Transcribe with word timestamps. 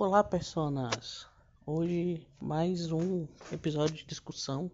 Olá, 0.00 0.22
personas! 0.22 1.26
Hoje 1.66 2.24
mais 2.40 2.92
um 2.92 3.26
episódio 3.50 3.96
de 3.96 4.06
discussão. 4.06 4.70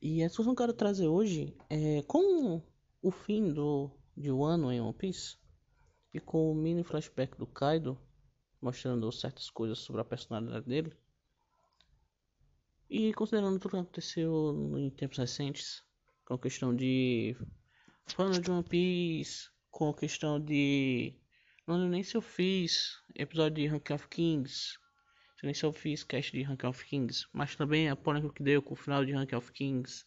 E 0.00 0.22
a 0.22 0.28
discussão 0.28 0.54
que 0.54 0.62
eu 0.62 0.66
quero 0.68 0.78
trazer 0.78 1.08
hoje 1.08 1.56
é 1.68 2.02
com 2.02 2.62
o 3.02 3.10
fim 3.10 3.52
do, 3.52 3.90
de 4.16 4.30
um 4.30 4.44
ano 4.44 4.70
em 4.70 4.80
One 4.80 4.94
Piece 4.94 5.36
e 6.14 6.20
com 6.20 6.52
o 6.52 6.54
mini 6.54 6.84
flashback 6.84 7.36
do 7.36 7.48
Kaido 7.48 7.98
mostrando 8.62 9.10
certas 9.10 9.50
coisas 9.50 9.80
sobre 9.80 10.02
a 10.02 10.04
personalidade 10.04 10.66
dele. 10.66 10.92
E 12.88 13.12
considerando 13.12 13.58
tudo 13.58 13.72
que 13.72 13.76
aconteceu 13.78 14.54
em 14.78 14.88
tempos 14.88 15.18
recentes, 15.18 15.82
com 16.24 16.34
a 16.34 16.38
questão 16.38 16.72
de 16.76 17.36
fã 18.06 18.30
de 18.30 18.48
One 18.48 18.62
Piece, 18.62 19.50
com 19.68 19.88
a 19.88 19.94
questão 19.94 20.38
de 20.38 21.12
não 21.66 21.76
lembro 21.76 21.90
nem 21.90 22.02
se 22.02 22.16
eu 22.16 22.22
fiz 22.22 23.02
episódio 23.14 23.56
de 23.56 23.66
Rank 23.66 23.90
of 23.90 24.08
Kings. 24.08 24.78
Nem 25.42 25.52
se 25.52 25.64
eu 25.64 25.72
fiz 25.72 26.02
cast 26.04 26.32
de 26.32 26.42
Rank 26.42 26.64
of 26.64 26.84
Kings. 26.84 27.26
Mas 27.32 27.56
também 27.56 27.88
a 27.88 27.96
polêmica 27.96 28.34
que 28.34 28.42
deu 28.42 28.62
com 28.62 28.74
o 28.74 28.76
final 28.76 29.04
de 29.04 29.12
Rank 29.12 29.32
of 29.32 29.52
Kings. 29.52 30.04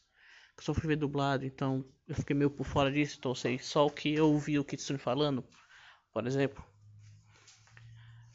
Que 0.58 0.64
só 0.64 0.74
fui 0.74 0.88
ver 0.88 0.96
dublado, 0.96 1.46
então 1.46 1.86
eu 2.08 2.16
fiquei 2.16 2.36
meio 2.36 2.50
por 2.50 2.66
fora 2.66 2.92
disso. 2.92 3.18
Então 3.20 3.36
sei 3.36 3.60
só 3.60 3.86
o 3.86 3.92
que 3.92 4.14
eu 4.14 4.32
ouvi 4.32 4.58
o 4.58 4.64
Kitsune 4.64 5.00
falando. 5.00 5.44
Por 6.14 6.26
exemplo. 6.26 6.64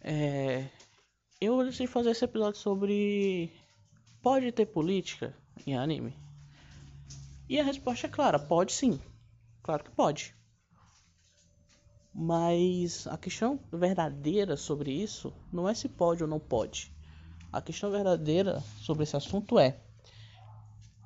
É, 0.01 0.69
eu 1.41 1.65
decidi 1.65 1.87
fazer 1.87 2.11
esse 2.11 2.25
episódio 2.25 2.61
sobre. 2.61 3.53
Pode 4.23 4.53
ter 4.53 4.67
política 4.67 5.37
em 5.67 5.77
anime? 5.77 6.15
E 7.49 7.59
a 7.59 7.65
resposta 7.65 8.07
é 8.07 8.11
clara: 8.11 8.39
pode 8.39 8.73
sim. 8.73 9.01
Claro 9.63 9.85
que 9.85 9.91
pode. 9.91 10.35
Mas 12.15 13.09
a 13.09 13.19
questão 13.19 13.59
verdadeira 13.73 14.57
sobre 14.57 14.93
isso 14.93 15.33
não 15.53 15.69
é 15.69 15.75
se 15.75 15.89
pode 15.89 16.23
ou 16.23 16.29
não 16.29 16.39
pode. 16.39 16.95
A 17.53 17.61
questão 17.61 17.91
verdadeira 17.91 18.63
sobre 18.81 19.03
esse 19.03 19.17
assunto 19.17 19.59
é: 19.59 19.81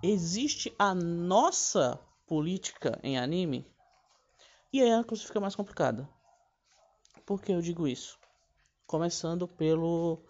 existe 0.02 0.74
a 0.78 0.94
nossa 0.94 1.98
política 2.26 3.00
em 3.02 3.16
anime? 3.16 3.66
E 4.70 4.82
aí 4.82 4.92
a 4.92 5.02
coisa 5.02 5.24
fica 5.24 5.40
mais 5.40 5.56
complicada. 5.56 6.06
Por 7.24 7.40
que 7.40 7.52
eu 7.52 7.62
digo 7.62 7.88
isso? 7.88 8.18
Começando 8.86 9.48
pelo 9.48 10.22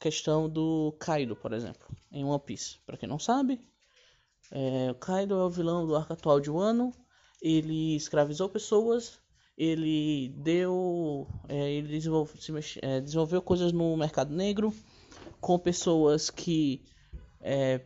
questão 0.00 0.48
do 0.48 0.96
Kaido, 0.98 1.36
por 1.36 1.52
exemplo, 1.52 1.86
em 2.10 2.24
One 2.24 2.40
Piece. 2.40 2.78
Para 2.86 2.96
quem 2.96 3.08
não 3.08 3.18
sabe, 3.18 3.60
é, 4.50 4.90
o 4.90 4.94
Kaido 4.94 5.34
é 5.34 5.44
o 5.44 5.50
vilão 5.50 5.86
do 5.86 5.94
arco 5.94 6.14
atual 6.14 6.40
de 6.40 6.50
Wano. 6.50 6.92
Ele 7.42 7.96
escravizou 7.96 8.48
pessoas 8.48 9.20
ele 9.56 10.28
deu, 10.36 11.26
é, 11.48 11.72
ele 11.72 11.88
desenvolve, 11.88 12.38
é, 12.82 13.00
desenvolveu 13.00 13.40
coisas 13.40 13.72
no 13.72 13.96
mercado 13.96 14.34
negro 14.34 14.72
com 15.40 15.58
pessoas 15.58 16.28
que, 16.28 16.82
é, 17.40 17.80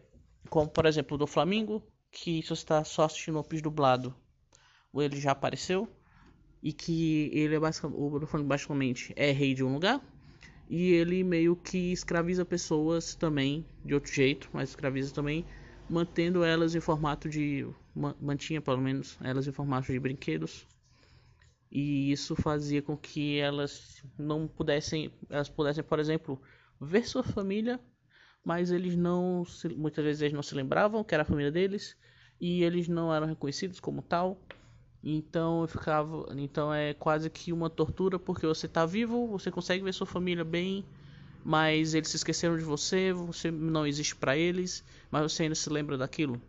como 0.48 0.68
por 0.68 0.86
exemplo 0.86 1.16
do 1.16 1.26
Flamengo, 1.26 1.82
que 2.10 2.42
se 2.42 2.48
você 2.48 2.54
está 2.54 2.82
só 2.82 3.04
assistindo 3.04 3.38
o 3.38 3.44
piso 3.44 3.62
dublado, 3.62 4.14
ele 4.94 5.20
já 5.20 5.30
apareceu 5.30 5.88
e 6.60 6.72
que 6.72 7.30
ele 7.32 7.54
é 7.54 7.60
basicamente, 7.60 8.44
basicamente 8.44 9.12
é 9.16 9.30
rei 9.30 9.54
de 9.54 9.62
um 9.62 9.74
lugar 9.74 10.04
e 10.68 10.91
ele 10.92 11.22
meio 11.22 11.54
que 11.54 11.92
escraviza 11.92 12.44
pessoas 12.44 13.14
também 13.14 13.64
de 13.84 13.94
outro 13.94 14.12
jeito, 14.12 14.48
mas 14.52 14.70
escraviza 14.70 15.14
também 15.14 15.44
mantendo 15.88 16.44
elas 16.44 16.74
em 16.74 16.80
formato 16.80 17.28
de 17.28 17.66
mantinha 18.20 18.60
pelo 18.60 18.78
menos 18.78 19.16
elas 19.22 19.46
em 19.46 19.52
formato 19.52 19.92
de 19.92 19.98
brinquedos 19.98 20.66
e 21.70 22.10
isso 22.10 22.34
fazia 22.34 22.82
com 22.82 22.96
que 22.96 23.38
elas 23.38 24.02
não 24.18 24.48
pudessem, 24.48 25.12
elas 25.28 25.48
pudessem, 25.48 25.84
por 25.84 26.00
exemplo, 26.00 26.40
ver 26.80 27.06
sua 27.06 27.22
família, 27.22 27.78
mas 28.44 28.72
eles 28.72 28.96
não, 28.96 29.44
muitas 29.76 30.04
vezes 30.04 30.22
eles 30.22 30.34
não 30.34 30.42
se 30.42 30.54
lembravam 30.54 31.04
que 31.04 31.14
era 31.14 31.22
a 31.22 31.26
família 31.26 31.52
deles 31.52 31.96
e 32.41 32.64
eles 32.64 32.88
não 32.88 33.14
eram 33.14 33.26
reconhecidos 33.26 33.78
como 33.78 34.03
tal. 34.03 34.41
Então 35.03 35.66
ficava, 35.69 36.26
então 36.36 36.75
é 36.75 36.92
quase 36.92 37.31
que 37.31 37.53
uma 37.53 37.70
tortura 37.70 38.19
porque 38.19 38.47
você 38.47 38.66
está 38.66 38.84
vivo, 38.84 39.28
você 39.28 39.50
consegue 39.50 39.84
ver 39.84 39.94
sua 39.94 40.06
família 40.06 40.44
bem, 40.44 40.84
mas 41.44 41.94
eles 41.94 42.08
se 42.08 42.16
esqueceram 42.16 42.56
de 42.56 42.64
você, 42.64 43.12
você 43.12 43.50
não 43.50 43.87
existe 43.87 44.16
para 44.16 44.37
eles, 44.37 44.84
mas 45.10 45.32
você 45.32 45.44
ainda 45.44 45.54
se 45.54 45.70
lembra 45.70 45.97
daquilo. 45.97 46.42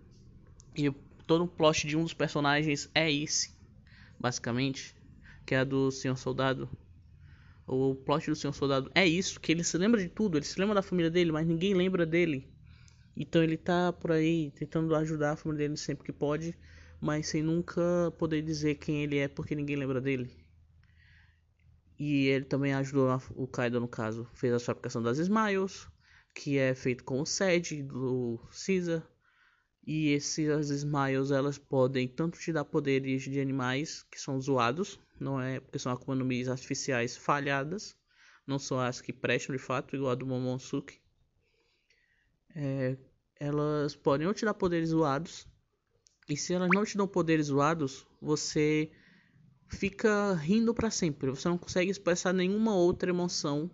E 0.76 0.90
todo 1.28 1.44
o 1.44 1.48
plot 1.48 1.86
de 1.86 1.96
um 1.96 2.04
dos 2.04 2.14
personagens 2.14 2.90
é 2.96 3.10
esse, 3.12 3.54
basicamente 4.20 4.96
que 5.46 5.56
é 5.56 5.60
a 5.60 5.64
do 5.64 5.92
Senhor 5.92 6.18
Soldado. 6.18 6.70
O 7.68 7.96
plot 7.96 8.30
do 8.30 8.36
Senhor 8.36 8.54
Soldado 8.54 8.92
é 8.94 9.08
isso, 9.08 9.40
que 9.40 9.52
ele 9.52 9.64
se 9.64 9.78
lembra 9.78 10.02
de 10.02 10.10
tudo, 10.10 10.38
ele 10.38 10.46
se 10.46 10.60
lembra 10.60 10.76
da 10.76 10.82
família 10.82 11.10
dele, 11.10 11.32
mas 11.32 11.48
ninguém 11.48 11.74
lembra 11.74 12.06
dele. 12.06 12.52
Então 13.16 13.44
ele 13.44 13.58
tá 13.58 13.94
por 13.94 14.12
aí 14.12 14.52
tentando 14.52 14.96
ajudar 14.96 15.32
a 15.32 15.36
família 15.36 15.68
dele 15.68 15.78
sempre 15.78 16.06
que 16.06 16.14
pode, 16.14 16.58
mas 17.00 17.28
sem 17.28 17.42
nunca 17.42 17.82
poder 18.18 18.42
dizer 18.42 18.76
quem 18.76 19.04
ele 19.04 19.18
é 19.18 19.28
porque 19.28 19.56
ninguém 19.56 19.76
lembra 19.76 20.00
dele. 20.00 20.32
E 22.00 22.28
ele 22.28 22.46
também 22.46 22.74
ajudou 22.74 23.22
o 23.36 23.48
Kaido 23.48 23.80
no 23.80 23.88
caso, 23.88 24.28
fez 24.34 24.54
a 24.54 24.60
fabricação 24.60 25.04
das 25.04 25.20
Smiles, 25.20 25.88
que 26.34 26.58
é 26.58 26.74
feito 26.74 27.04
com 27.04 27.22
o 27.22 27.26
Sed 27.26 27.84
do 27.84 28.40
Caesar. 28.66 29.08
E 29.86 30.10
esses 30.10 30.70
Smiles 30.70 31.32
elas 31.32 31.58
podem 31.58 32.08
tanto 32.08 32.40
te 32.40 32.52
dar 32.52 32.66
poderes 32.66 33.24
de 33.24 33.40
animais 33.40 34.04
que 34.12 34.20
são 34.20 34.40
zoados, 34.40 35.00
não 35.24 35.42
é 35.42 35.60
porque 35.60 35.80
são 35.80 35.92
Akuma 35.92 36.16
no 36.16 36.26
Mis 36.26 36.48
artificiais 36.48 37.16
falhadas, 37.16 37.96
não 38.46 38.58
são 38.58 38.80
as 38.80 39.02
que 39.02 39.14
prestam 39.14 39.56
de 39.56 39.62
fato, 39.62 39.96
igual 39.96 40.12
a 40.12 40.16
do 40.16 40.26
Momonosuke. 40.26 41.00
É, 42.56 42.98
elas 43.40 43.96
podem 43.96 44.28
ou 44.28 44.34
te 44.34 44.46
dar 44.46 44.54
poderes 44.54 44.90
zoados, 44.90 45.48
e 46.28 46.36
se 46.36 46.54
elas 46.54 46.70
não 46.74 46.86
te 46.86 46.98
dão 46.98 47.08
poderes 47.08 47.48
zoados, 47.48 48.06
você 48.22 48.92
fica 49.68 50.34
rindo 50.34 50.74
para 50.74 50.92
sempre. 50.92 51.30
Você 51.30 51.48
não 51.48 51.58
consegue 51.58 51.92
expressar 51.92 52.34
nenhuma 52.34 52.76
outra 52.76 53.10
emoção 53.10 53.70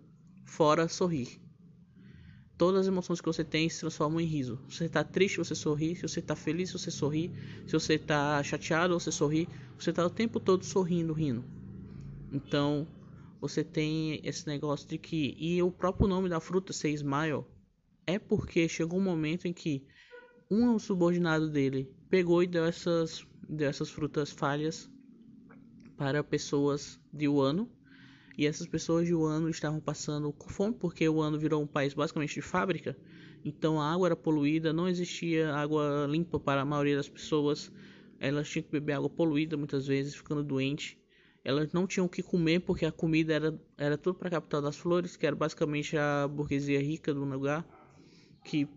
fora 0.46 0.88
sorrir. 0.88 1.40
Todas 2.58 2.82
as 2.82 2.86
emoções 2.88 3.20
que 3.20 3.26
você 3.26 3.44
tem 3.44 3.68
se 3.68 3.80
transformam 3.80 4.20
em 4.20 4.26
riso. 4.26 4.58
Se 4.68 4.78
você 4.78 4.84
está 4.86 5.04
triste, 5.04 5.38
você 5.38 5.54
sorri. 5.54 5.94
Se 5.94 6.02
você 6.02 6.18
está 6.18 6.34
feliz, 6.34 6.72
você 6.72 6.90
sorri. 6.90 7.32
Se 7.66 7.72
você 7.72 7.94
está 7.94 8.42
chateado, 8.42 8.98
você 8.98 9.12
sorri. 9.12 9.48
Você 9.78 9.90
está 9.90 10.04
o 10.04 10.10
tempo 10.10 10.40
todo 10.40 10.64
sorrindo, 10.64 11.12
rindo. 11.12 11.44
Então, 12.32 12.86
você 13.40 13.62
tem 13.62 14.20
esse 14.24 14.44
negócio 14.48 14.88
de 14.88 14.98
que. 14.98 15.36
E 15.38 15.62
o 15.62 15.70
próprio 15.70 16.08
nome 16.08 16.28
da 16.28 16.40
fruta, 16.40 16.72
ser 16.72 16.90
Smile, 16.90 17.44
é 18.04 18.18
porque 18.18 18.68
chegou 18.68 18.98
um 18.98 19.04
momento 19.04 19.46
em 19.46 19.52
que 19.52 19.86
um 20.50 20.78
subordinado 20.80 21.48
dele 21.48 21.88
pegou 22.10 22.42
e 22.42 22.46
deu 22.46 22.64
essas, 22.64 23.24
deu 23.48 23.68
essas 23.68 23.88
frutas 23.88 24.30
falhas 24.30 24.90
para 25.96 26.24
pessoas 26.24 26.98
de 27.12 27.28
Wano 27.28 27.70
e 28.38 28.46
essas 28.46 28.68
pessoas 28.68 29.04
de 29.04 29.12
Wano 29.12 29.50
estavam 29.50 29.80
passando 29.80 30.32
fome 30.46 30.72
porque 30.72 31.08
Wano 31.08 31.36
virou 31.36 31.60
um 31.60 31.66
país 31.66 31.92
basicamente 31.92 32.34
de 32.34 32.40
fábrica. 32.40 32.96
Então 33.44 33.80
a 33.80 33.92
água 33.92 34.06
era 34.06 34.16
poluída, 34.16 34.72
não 34.72 34.88
existia 34.88 35.52
água 35.52 36.06
limpa 36.08 36.38
para 36.38 36.60
a 36.60 36.64
maioria 36.64 36.94
das 36.94 37.08
pessoas. 37.08 37.72
Elas 38.20 38.48
tinham 38.48 38.62
que 38.62 38.70
beber 38.70 38.92
água 38.92 39.10
poluída 39.10 39.56
muitas 39.56 39.88
vezes, 39.88 40.14
ficando 40.14 40.44
doente. 40.44 40.96
Elas 41.44 41.72
não 41.72 41.84
tinham 41.84 42.06
o 42.06 42.08
que 42.08 42.22
comer 42.22 42.60
porque 42.60 42.86
a 42.86 42.92
comida 42.92 43.34
era, 43.34 43.60
era 43.76 43.98
tudo 43.98 44.16
para 44.16 44.28
a 44.28 44.30
capital 44.30 44.62
das 44.62 44.76
flores, 44.76 45.16
que 45.16 45.26
era 45.26 45.34
basicamente 45.34 45.96
a 45.96 46.28
burguesia 46.28 46.80
rica 46.80 47.12
do 47.12 47.24
lugar. 47.24 47.66
Que 48.44 48.68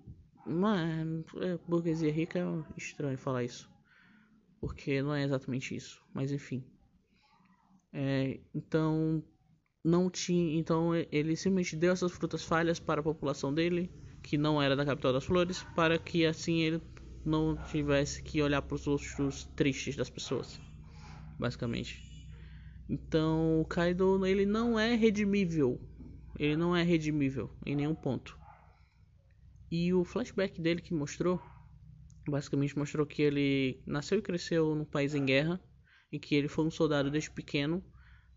não 0.44 0.74
é, 0.74 1.06
é, 1.46 1.60
burguesia 1.68 2.12
rica 2.12 2.40
é 2.40 2.78
estranho 2.78 3.18
falar 3.18 3.44
isso, 3.44 3.70
porque 4.60 5.04
não 5.04 5.14
é 5.14 5.24
exatamente 5.24 5.76
isso, 5.76 6.02
mas 6.16 6.32
enfim. 6.32 6.64
É, 7.94 8.40
então 8.56 9.24
não 9.84 10.10
tinha. 10.10 10.58
Então 10.58 10.92
ele 11.12 11.36
simplesmente 11.36 11.76
deu 11.76 11.94
essas 11.94 12.12
frutas 12.12 12.44
falhas 12.44 12.80
para 12.80 13.02
a 13.02 13.04
população 13.04 13.54
dele, 13.54 13.90
que 14.22 14.38
não 14.38 14.62
era 14.62 14.76
da 14.76 14.86
capital 14.86 15.14
das 15.14 15.26
flores, 15.26 15.64
para 15.76 15.98
que 15.98 16.26
assim 16.26 16.62
ele 16.62 16.82
não 17.26 17.56
tivesse 17.68 18.22
que 18.24 18.42
olhar 18.42 18.62
para 18.62 18.76
os 18.76 18.86
rostos 18.86 19.46
tristes 19.56 19.96
das 19.96 20.10
pessoas, 20.10 20.60
basicamente. 21.40 22.02
Então 22.90 23.62
o 23.62 23.66
Kaido 23.66 24.26
ele 24.26 24.46
não 24.46 24.80
é 24.80 24.96
redimível, 24.96 25.80
ele 26.38 26.58
não 26.58 26.76
é 26.76 26.84
redimível 26.84 27.50
em 27.66 27.76
nenhum 27.76 27.96
ponto. 27.96 28.38
E 29.72 29.94
o 29.94 30.04
flashback 30.04 30.60
dele 30.60 30.82
que 30.82 30.94
mostrou, 30.94 31.42
basicamente 32.28 32.78
mostrou 32.78 33.06
que 33.06 33.22
ele 33.22 33.82
nasceu 33.86 34.20
e 34.20 34.22
cresceu 34.22 34.76
num 34.76 34.84
país 34.84 35.16
em 35.16 35.26
guerra, 35.26 35.62
e 36.12 36.20
que 36.20 36.36
ele 36.36 36.50
foi 36.50 36.66
um 36.66 36.72
soldado 36.72 37.10
desde 37.10 37.32
pequeno 37.32 37.82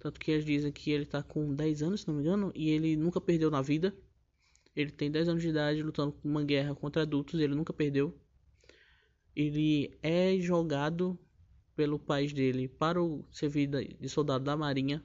tanto 0.04 0.20
que 0.20 0.30
eles 0.30 0.44
dizem 0.44 0.70
que 0.70 0.90
ele 0.90 1.06
tá 1.06 1.22
com 1.22 1.54
10 1.54 1.82
anos, 1.82 2.02
se 2.02 2.08
não 2.08 2.14
me 2.14 2.20
engano, 2.20 2.52
e 2.54 2.68
ele 2.68 2.94
nunca 2.94 3.22
perdeu 3.22 3.50
na 3.50 3.62
vida. 3.62 3.96
Ele 4.76 4.90
tem 4.90 5.10
10 5.10 5.30
anos 5.30 5.42
de 5.42 5.48
idade 5.48 5.82
lutando 5.82 6.14
uma 6.22 6.44
guerra 6.44 6.74
contra 6.74 7.00
adultos, 7.00 7.40
ele 7.40 7.54
nunca 7.54 7.72
perdeu. 7.72 8.14
Ele 9.34 9.96
é 10.02 10.36
jogado 10.38 11.18
pelo 11.74 11.98
país 11.98 12.34
dele 12.34 12.68
para 12.68 13.02
o 13.02 13.24
servir 13.32 13.66
de 13.66 14.06
soldado 14.10 14.44
da 14.44 14.54
marinha 14.54 15.02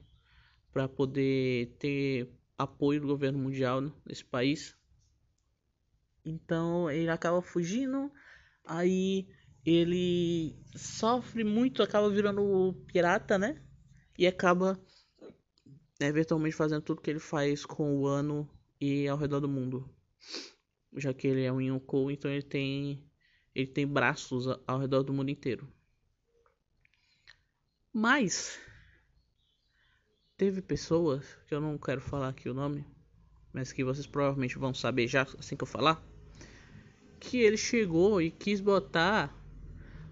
para 0.74 0.86
poder 0.90 1.78
ter 1.80 2.30
apoio 2.57 3.00
do 3.00 3.07
governo 3.07 3.40
mundial 3.40 3.80
nesse 4.06 4.25
país. 4.25 4.75
Então 6.25 6.92
ele 6.92 7.10
acaba 7.10 7.42
fugindo, 7.42 8.12
aí 8.66 9.30
ele 9.66 10.57
sofre 10.75 11.45
muito, 11.45 11.81
acaba 11.81 12.10
virando 12.10 12.74
pirata, 12.86 13.38
né? 13.38 13.63
E 14.18 14.28
acaba 14.28 14.78
eventualmente 16.07 16.56
fazendo 16.56 16.81
tudo 16.81 17.01
que 17.01 17.10
ele 17.10 17.19
faz 17.19 17.66
com 17.66 17.98
o 17.98 18.07
ano 18.07 18.50
e 18.80 19.07
ao 19.07 19.18
redor 19.18 19.40
do 19.40 19.50
mundo. 19.50 19.90
Já 20.96 21.13
que 21.13 21.28
ele 21.28 21.44
é 21.44 21.51
um 21.51 21.62
Yonkou, 21.62 22.10
então 22.10 22.31
ele 22.31 22.42
tem 22.42 23.04
ele 23.54 23.68
tem 23.68 23.86
braços 23.86 24.46
ao 24.66 24.80
redor 24.80 25.04
do 25.04 25.13
mundo 25.13 25.30
inteiro. 25.30 25.68
Mas 27.92 28.57
teve 30.38 30.62
pessoas 30.62 31.25
que 31.48 31.54
eu 31.54 31.60
não 31.60 31.78
quero 31.78 32.00
falar 32.00 32.30
aqui 32.30 32.48
o 32.48 32.54
nome, 32.54 32.86
mas 33.52 33.74
que 33.74 33.84
vocês 33.84 34.07
provavelmente 34.07 34.57
vão 34.57 34.74
saber 34.74 35.07
já 35.07 35.24
assim 35.38 35.57
que 35.57 35.63
eu 35.63 35.68
falar, 35.68 36.02
que 37.19 37.40
ele 37.40 37.57
chegou 37.57 38.22
e 38.22 38.31
quis 38.31 38.62
botar 38.62 39.36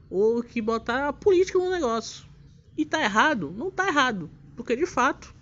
ou 0.10 0.44
que 0.44 0.62
botar 0.62 1.07
a 1.07 1.13
política 1.13 1.60
no 1.60 1.69
negócio. 1.69 2.28
E 2.75 2.86
tá 2.86 3.01
errado? 3.01 3.51
Não 3.51 3.72
tá 3.72 3.88
errado, 3.88 4.30
porque 4.56 4.75
de 4.75 4.86
fato 4.86 5.37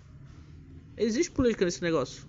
existe 0.96 1.32
política 1.32 1.64
nesse 1.64 1.82
negócio. 1.82 2.28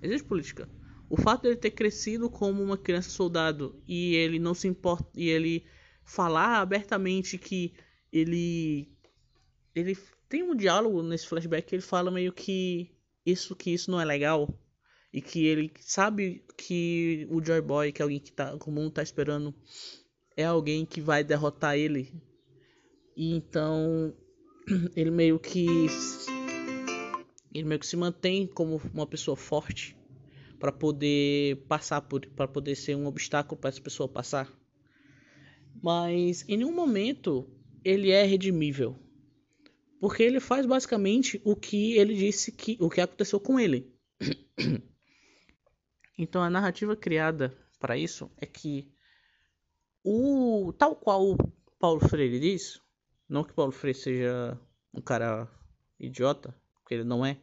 Existe 0.00 0.26
política. 0.26 0.68
O 1.08 1.16
fato 1.16 1.42
dele 1.42 1.56
ter 1.56 1.70
crescido 1.70 2.30
como 2.30 2.62
uma 2.62 2.78
criança 2.78 3.10
soldado 3.10 3.80
e 3.86 4.14
ele 4.14 4.38
não 4.38 4.54
se 4.54 4.66
importa 4.66 5.08
e 5.14 5.28
ele 5.28 5.64
falar 6.04 6.60
abertamente 6.60 7.38
que 7.38 7.74
ele 8.12 8.90
ele 9.74 9.96
tem 10.28 10.42
um 10.42 10.54
diálogo 10.54 11.02
nesse 11.02 11.26
flashback 11.26 11.68
que 11.68 11.74
ele 11.74 11.82
fala 11.82 12.10
meio 12.10 12.32
que 12.32 12.90
isso 13.24 13.54
que 13.54 13.70
isso 13.70 13.90
não 13.90 14.00
é 14.00 14.04
legal 14.04 14.48
e 15.12 15.20
que 15.20 15.46
ele 15.46 15.70
sabe 15.80 16.42
que 16.56 17.26
o 17.30 17.44
Joy 17.44 17.60
Boy, 17.60 17.92
que 17.92 18.00
é 18.00 18.04
alguém 18.04 18.18
que 18.18 18.32
tá, 18.32 18.56
o 18.64 18.70
mundo 18.70 18.90
tá 18.90 19.02
esperando, 19.02 19.54
é 20.36 20.44
alguém 20.44 20.86
que 20.86 21.00
vai 21.00 21.22
derrotar 21.22 21.76
ele. 21.76 22.10
E 23.14 23.34
então 23.34 24.14
ele 24.96 25.10
meio 25.10 25.38
que 25.38 25.66
ele 27.52 27.68
meio 27.68 27.80
que 27.80 27.86
se 27.86 27.96
mantém 27.96 28.46
como 28.46 28.80
uma 28.92 29.06
pessoa 29.06 29.36
forte 29.36 29.96
para 30.58 30.72
poder 30.72 31.56
passar 31.66 32.00
por 32.02 32.24
para 32.26 32.46
poder 32.46 32.76
ser 32.76 32.96
um 32.96 33.06
obstáculo 33.06 33.60
para 33.60 33.68
essa 33.68 33.80
pessoa 33.80 34.08
passar. 34.08 34.52
Mas 35.82 36.44
em 36.48 36.56
nenhum 36.56 36.74
momento 36.74 37.50
ele 37.84 38.10
é 38.10 38.24
redimível. 38.24 38.96
Porque 40.00 40.22
ele 40.22 40.40
faz 40.40 40.66
basicamente 40.66 41.40
o 41.44 41.54
que 41.54 41.92
ele 41.94 42.14
disse 42.14 42.52
que 42.52 42.76
o 42.80 42.88
que 42.88 43.00
aconteceu 43.00 43.38
com 43.38 43.58
ele. 43.58 43.92
então 46.18 46.42
a 46.42 46.50
narrativa 46.50 46.96
criada 46.96 47.56
para 47.78 47.96
isso 47.96 48.30
é 48.36 48.46
que 48.46 48.92
o 50.04 50.72
tal 50.78 50.96
qual 50.96 51.32
o 51.32 51.36
Paulo 51.78 52.00
Freire 52.08 52.38
diz, 52.38 52.80
não 53.28 53.44
que 53.44 53.52
Paulo 53.52 53.72
Freire 53.72 53.98
seja 53.98 54.58
um 54.92 55.00
cara 55.00 55.48
idiota, 55.98 56.54
ele 56.92 57.04
não 57.04 57.24
é. 57.24 57.40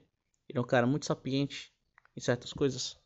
Ele 0.48 0.57
é 0.57 0.62
um 0.62 0.66
cara 0.66 0.88
muito 0.88 1.06
sapiente 1.06 1.74
em 2.16 2.22
certas 2.22 2.54
coisas 2.54 2.98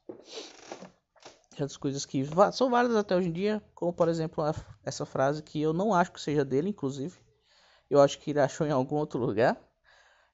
certas 1.56 1.78
coisas 1.78 2.06
que 2.06 2.26
são 2.52 2.70
válidas 2.70 2.98
até 2.98 3.16
hoje 3.16 3.30
em 3.30 3.32
dia, 3.32 3.64
como 3.76 3.94
por 3.94 4.08
exemplo 4.08 4.44
essa 4.84 5.06
frase 5.06 5.44
que 5.44 5.62
eu 5.62 5.72
não 5.72 5.94
acho 5.94 6.12
que 6.12 6.20
seja 6.20 6.44
dele, 6.44 6.70
inclusive. 6.70 7.16
Eu 7.90 8.02
acho 8.02 8.20
que 8.20 8.32
ele 8.32 8.40
achou 8.40 8.66
em 8.66 8.72
algum 8.72 8.96
outro 8.96 9.20
lugar. 9.20 9.62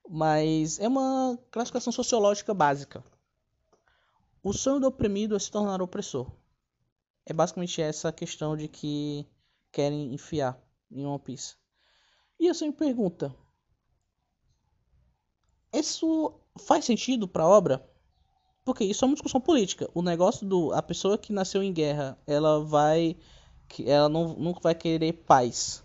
Mas 0.07 0.79
é 0.79 0.87
uma 0.87 1.37
classificação 1.51 1.93
sociológica 1.93 2.53
básica. 2.53 3.03
O 4.41 4.53
sonho 4.53 4.79
do 4.79 4.87
oprimido 4.87 5.35
é 5.35 5.39
se 5.39 5.51
tornar 5.51 5.81
opressor. 5.81 6.31
É 7.25 7.33
basicamente 7.33 7.79
essa 7.79 8.11
questão 8.11 8.57
de 8.57 8.67
que 8.67 9.27
querem 9.71 10.13
enfiar 10.13 10.59
em 10.89 11.05
One 11.05 11.19
Piece. 11.19 11.55
E 12.39 12.47
eu 12.47 12.55
sempre 12.55 12.87
pergunta: 12.87 13.35
isso 15.73 16.33
faz 16.57 16.85
sentido 16.85 17.27
para 17.27 17.43
a 17.43 17.47
obra? 17.47 17.85
Porque 18.65 18.83
isso 18.83 19.03
é 19.03 19.07
uma 19.07 19.15
discussão 19.15 19.41
política. 19.41 19.89
O 19.93 20.01
negócio 20.01 20.45
do 20.45 20.73
a 20.73 20.81
pessoa 20.81 21.17
que 21.17 21.33
nasceu 21.33 21.63
em 21.63 21.73
guerra, 21.73 22.17
ela 22.27 22.63
vai 22.63 23.17
que 23.67 23.89
ela 23.89 24.09
não 24.09 24.33
nunca 24.33 24.59
vai 24.61 24.75
querer 24.75 25.13
paz, 25.13 25.83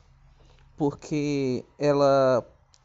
porque 0.77 1.65
ela 1.79 2.45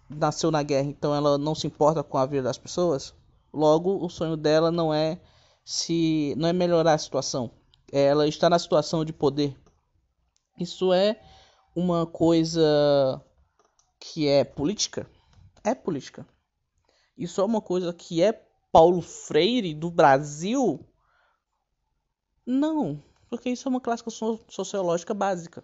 nasceu 0.09 0.51
na 0.51 0.61
guerra, 0.63 0.87
então 0.87 1.15
ela 1.15 1.37
não 1.37 1.55
se 1.55 1.67
importa 1.67 2.03
com 2.03 2.17
a 2.17 2.25
vida 2.25 2.43
das 2.43 2.57
pessoas. 2.57 3.13
Logo, 3.53 4.03
o 4.03 4.09
sonho 4.09 4.35
dela 4.37 4.71
não 4.71 4.93
é 4.93 5.19
se 5.63 6.33
não 6.37 6.47
é 6.47 6.53
melhorar 6.53 6.93
a 6.93 6.97
situação, 6.97 7.51
é 7.91 8.05
ela 8.05 8.27
está 8.27 8.49
na 8.49 8.59
situação 8.59 9.05
de 9.05 9.13
poder. 9.13 9.55
Isso 10.59 10.91
é 10.93 11.19
uma 11.75 12.05
coisa 12.05 13.21
que 13.99 14.27
é 14.27 14.43
política? 14.43 15.09
É 15.63 15.73
política. 15.75 16.25
Isso 17.19 17.41
é 17.41 17.43
uma 17.43 17.59
coisa 17.59 17.91
que 17.93 18.23
é 18.23 18.31
Paulo 18.71 19.01
Freire 19.01 19.73
do 19.73 19.91
Brasil? 19.91 20.79
Não, 22.45 23.03
porque 23.29 23.49
isso 23.49 23.67
é 23.67 23.69
uma 23.69 23.81
classificação 23.81 24.39
sociológica 24.47 25.13
básica. 25.13 25.61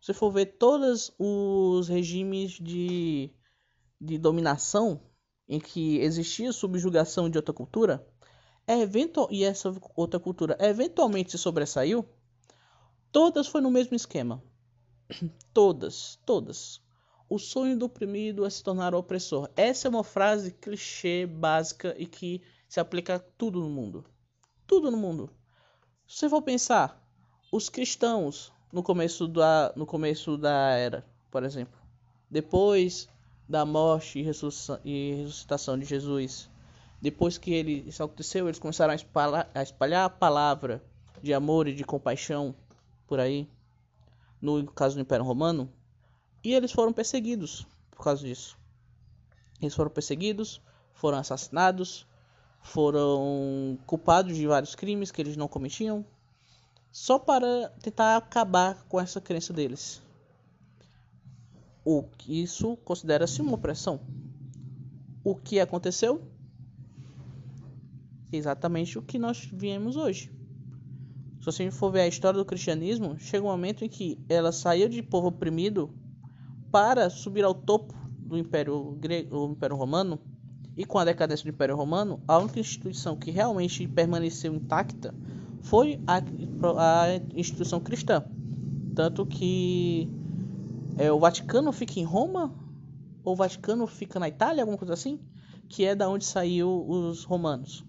Se 0.00 0.12
for 0.12 0.32
ver 0.32 0.46
todos 0.58 1.12
os 1.16 1.86
regimes 1.86 2.58
de, 2.58 3.30
de 4.00 4.18
dominação 4.18 5.00
em 5.48 5.60
que 5.60 5.98
existia 5.98 6.52
subjugação 6.52 7.30
de 7.30 7.38
outra 7.38 7.54
cultura, 7.54 8.04
é 8.66 8.80
eventual, 8.80 9.28
e 9.30 9.44
essa 9.44 9.72
outra 9.94 10.18
cultura 10.18 10.56
eventualmente 10.58 11.30
se 11.30 11.38
sobressaiu, 11.38 12.04
todas 13.12 13.46
foi 13.46 13.60
no 13.60 13.70
mesmo 13.70 13.94
esquema. 13.94 14.42
todas, 15.54 16.18
todas. 16.26 16.82
O 17.30 17.38
sonho 17.38 17.78
do 17.78 17.86
oprimido 17.86 18.44
é 18.44 18.50
se 18.50 18.60
tornar 18.60 18.92
opressor. 18.92 19.48
Essa 19.54 19.86
é 19.86 19.88
uma 19.88 20.02
frase 20.02 20.50
clichê, 20.50 21.26
básica 21.26 21.94
e 21.96 22.04
que 22.04 22.42
se 22.68 22.80
aplica 22.80 23.14
a 23.14 23.18
tudo 23.20 23.60
no 23.60 23.70
mundo. 23.70 24.04
Tudo 24.66 24.90
no 24.90 24.96
mundo. 24.96 25.30
Se 26.08 26.18
você 26.18 26.28
for 26.28 26.42
pensar, 26.42 27.00
os 27.52 27.68
cristãos 27.68 28.52
no 28.72 28.82
começo 28.82 29.28
da, 29.28 29.72
no 29.76 29.86
começo 29.86 30.36
da 30.36 30.72
era, 30.72 31.06
por 31.30 31.44
exemplo, 31.44 31.78
depois 32.28 33.08
da 33.48 33.64
morte 33.64 34.18
e 34.18 34.22
e 34.84 35.14
ressuscitação 35.14 35.78
de 35.78 35.84
Jesus, 35.84 36.50
depois 37.00 37.38
que 37.38 37.52
ele, 37.52 37.84
isso 37.86 38.02
aconteceu, 38.02 38.48
eles 38.48 38.58
começaram 38.58 38.90
a 38.90 38.96
espalhar, 38.96 39.48
a 39.54 39.62
espalhar 39.62 40.04
a 40.04 40.10
palavra 40.10 40.82
de 41.22 41.32
amor 41.32 41.68
e 41.68 41.74
de 41.74 41.84
compaixão 41.84 42.56
por 43.06 43.20
aí, 43.20 43.48
no 44.40 44.66
caso 44.72 44.96
do 44.96 45.02
Império 45.02 45.24
Romano, 45.24 45.72
e 46.42 46.54
eles 46.54 46.72
foram 46.72 46.92
perseguidos 46.92 47.66
por 47.90 48.04
causa 48.04 48.26
disso. 48.26 48.58
Eles 49.60 49.74
foram 49.74 49.90
perseguidos, 49.90 50.60
foram 50.94 51.18
assassinados, 51.18 52.06
foram 52.62 53.78
culpados 53.86 54.36
de 54.36 54.46
vários 54.46 54.74
crimes 54.74 55.10
que 55.10 55.20
eles 55.20 55.36
não 55.36 55.48
cometiam, 55.48 56.04
só 56.90 57.18
para 57.18 57.68
tentar 57.82 58.16
acabar 58.16 58.84
com 58.88 59.00
essa 59.00 59.20
crença 59.20 59.52
deles. 59.52 60.02
O 61.84 62.04
isso 62.28 62.76
considera-se 62.78 63.40
uma 63.40 63.54
opressão. 63.54 64.00
O 65.24 65.34
que 65.34 65.60
aconteceu? 65.60 66.22
Exatamente 68.32 68.98
o 68.98 69.02
que 69.02 69.18
nós 69.18 69.44
viemos 69.52 69.96
hoje. 69.96 70.30
Se 71.40 71.46
você 71.46 71.70
for 71.70 71.90
ver 71.90 72.02
a 72.02 72.08
história 72.08 72.38
do 72.38 72.44
cristianismo, 72.44 73.18
chega 73.18 73.44
um 73.44 73.50
momento 73.50 73.84
em 73.84 73.88
que 73.88 74.18
ela 74.28 74.52
saiu 74.52 74.88
de 74.88 75.02
povo 75.02 75.28
oprimido 75.28 75.90
para 76.70 77.10
subir 77.10 77.44
ao 77.44 77.54
topo 77.54 77.94
do 78.18 78.38
Império 78.38 78.96
Grego, 79.00 79.50
Império 79.50 79.76
Romano, 79.76 80.18
e 80.76 80.84
com 80.84 80.98
a 80.98 81.04
decadência 81.04 81.44
do 81.44 81.54
Império 81.54 81.76
Romano, 81.76 82.22
a 82.26 82.38
única 82.38 82.60
instituição 82.60 83.16
que 83.16 83.30
realmente 83.30 83.86
permaneceu 83.88 84.54
intacta 84.54 85.14
foi 85.62 86.00
a, 86.06 86.18
a 86.18 87.06
instituição 87.34 87.80
cristã. 87.80 88.24
Tanto 88.94 89.26
que 89.26 90.08
é, 90.96 91.10
o 91.12 91.18
Vaticano 91.18 91.72
fica 91.72 91.98
em 91.98 92.04
Roma, 92.04 92.54
ou 93.24 93.34
o 93.34 93.36
Vaticano 93.36 93.86
fica 93.86 94.18
na 94.18 94.28
Itália, 94.28 94.62
alguma 94.62 94.78
coisa 94.78 94.94
assim, 94.94 95.20
que 95.68 95.84
é 95.84 95.94
da 95.94 96.08
onde 96.08 96.24
saiu 96.24 96.86
os 96.88 97.24
romanos. 97.24 97.84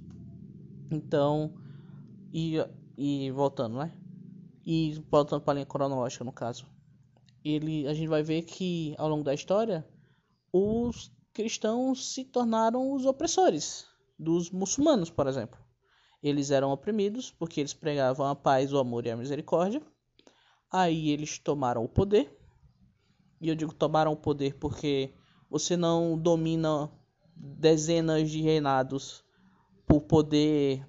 Então, 0.89 1.53
e, 2.33 2.57
e 2.97 3.31
voltando, 3.31 3.77
né? 3.77 3.91
E 4.65 5.01
voltando 5.09 5.41
para 5.41 5.53
a 5.53 5.55
linha 5.55 5.65
cronológica, 5.65 6.23
no 6.23 6.31
caso 6.31 6.65
ele, 7.43 7.87
a 7.87 7.93
gente 7.93 8.07
vai 8.07 8.23
ver 8.23 8.43
que 8.43 8.95
ao 8.97 9.09
longo 9.09 9.23
da 9.23 9.33
história 9.33 9.87
os 10.51 11.11
cristãos 11.33 12.13
se 12.13 12.25
tornaram 12.25 12.91
os 12.91 13.05
opressores 13.05 13.85
dos 14.17 14.51
muçulmanos, 14.51 15.09
por 15.09 15.27
exemplo. 15.27 15.59
Eles 16.21 16.51
eram 16.51 16.71
oprimidos 16.71 17.31
porque 17.31 17.59
eles 17.59 17.73
pregavam 17.73 18.27
a 18.27 18.35
paz, 18.35 18.71
o 18.71 18.77
amor 18.77 19.05
e 19.05 19.11
a 19.11 19.17
misericórdia. 19.17 19.81
Aí 20.71 21.09
eles 21.09 21.39
tomaram 21.39 21.83
o 21.83 21.89
poder. 21.89 22.37
E 23.39 23.49
eu 23.49 23.55
digo 23.55 23.73
tomaram 23.73 24.11
o 24.11 24.17
poder 24.17 24.55
porque 24.59 25.13
você 25.49 25.75
não 25.75 26.17
domina 26.17 26.91
dezenas 27.35 28.29
de 28.29 28.41
reinados 28.41 29.23
por 29.87 30.01
poder 30.01 30.85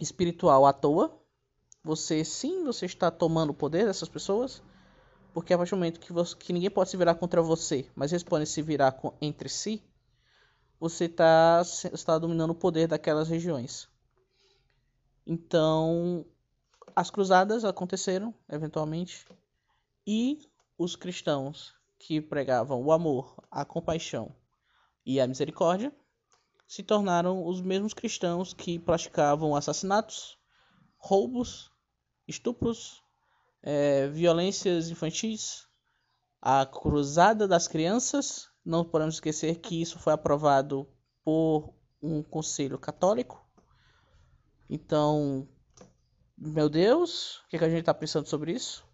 espiritual 0.00 0.66
à 0.66 0.72
toa. 0.72 1.16
Você 1.84 2.24
sim, 2.24 2.64
você 2.64 2.86
está 2.86 3.10
tomando 3.10 3.50
o 3.50 3.54
poder 3.54 3.86
dessas 3.86 4.08
pessoas. 4.08 4.62
Porque 5.34 5.52
a 5.52 5.58
partir 5.58 5.72
do 5.72 5.78
momento 5.78 5.98
que, 5.98 6.12
você, 6.12 6.36
que 6.36 6.52
ninguém 6.52 6.70
pode 6.70 6.88
se 6.88 6.96
virar 6.96 7.16
contra 7.16 7.42
você, 7.42 7.90
mas 7.96 8.12
eles 8.12 8.22
podem 8.22 8.46
se 8.46 8.62
virar 8.62 8.92
com, 8.92 9.12
entre 9.20 9.48
si, 9.48 9.82
você 10.78 11.08
tá, 11.08 11.60
está 11.92 12.16
dominando 12.18 12.50
o 12.50 12.54
poder 12.54 12.86
daquelas 12.86 13.28
regiões. 13.28 13.88
Então, 15.26 16.24
as 16.94 17.10
cruzadas 17.10 17.64
aconteceram, 17.64 18.32
eventualmente, 18.48 19.26
e 20.06 20.38
os 20.78 20.94
cristãos 20.94 21.74
que 21.98 22.20
pregavam 22.20 22.80
o 22.80 22.92
amor, 22.92 23.34
a 23.50 23.64
compaixão 23.64 24.32
e 25.04 25.20
a 25.20 25.26
misericórdia 25.26 25.92
se 26.66 26.84
tornaram 26.84 27.44
os 27.44 27.60
mesmos 27.60 27.92
cristãos 27.92 28.52
que 28.52 28.78
praticavam 28.78 29.56
assassinatos, 29.56 30.38
roubos, 30.96 31.72
estupros, 32.28 33.03
é, 33.66 34.08
violências 34.08 34.90
infantis, 34.90 35.66
a 36.40 36.66
cruzada 36.66 37.48
das 37.48 37.66
crianças. 37.66 38.46
Não 38.62 38.84
podemos 38.84 39.14
esquecer 39.14 39.56
que 39.56 39.80
isso 39.80 39.98
foi 39.98 40.12
aprovado 40.12 40.86
por 41.24 41.74
um 42.00 42.22
conselho 42.22 42.78
católico. 42.78 43.42
Então, 44.68 45.48
meu 46.36 46.68
Deus, 46.68 47.38
o 47.38 47.48
que, 47.48 47.58
que 47.58 47.64
a 47.64 47.68
gente 47.68 47.80
está 47.80 47.94
pensando 47.94 48.28
sobre 48.28 48.52
isso? 48.52 48.86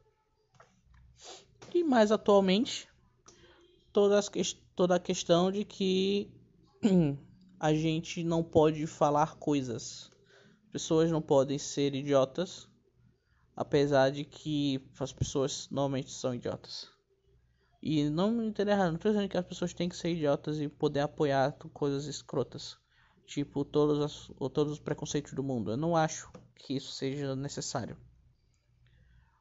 E 1.74 1.82
mais 1.82 2.12
atualmente, 2.12 2.88
toda, 3.92 4.20
toda 4.76 4.96
a 4.96 5.00
questão 5.00 5.50
de 5.50 5.64
que 5.64 6.32
a 7.58 7.74
gente 7.74 8.22
não 8.22 8.42
pode 8.42 8.86
falar 8.86 9.36
coisas. 9.36 10.10
Pessoas 10.72 11.10
não 11.10 11.22
podem 11.22 11.58
ser 11.58 11.94
idiotas, 11.94 12.69
apesar 13.56 14.10
de 14.10 14.24
que 14.24 14.80
as 14.98 15.12
pessoas 15.12 15.68
normalmente 15.70 16.10
são 16.10 16.34
idiotas. 16.34 16.88
E 17.82 18.08
não 18.10 18.30
me 18.30 18.46
entenda 18.46 18.72
errado, 18.72 18.88
não 18.88 18.96
estou 18.96 19.10
dizendo 19.10 19.28
que 19.28 19.36
as 19.36 19.46
pessoas 19.46 19.72
têm 19.72 19.88
que 19.88 19.96
ser 19.96 20.10
idiotas 20.10 20.60
e 20.60 20.68
poder 20.68 21.00
apoiar 21.00 21.52
coisas 21.72 22.06
escrotas. 22.06 22.76
Tipo, 23.26 23.64
todos, 23.64 24.00
as, 24.00 24.30
todos 24.52 24.72
os 24.72 24.80
preconceitos 24.80 25.32
do 25.32 25.42
mundo. 25.42 25.70
Eu 25.70 25.76
não 25.76 25.96
acho 25.96 26.30
que 26.56 26.74
isso 26.74 26.92
seja 26.92 27.34
necessário. 27.34 27.96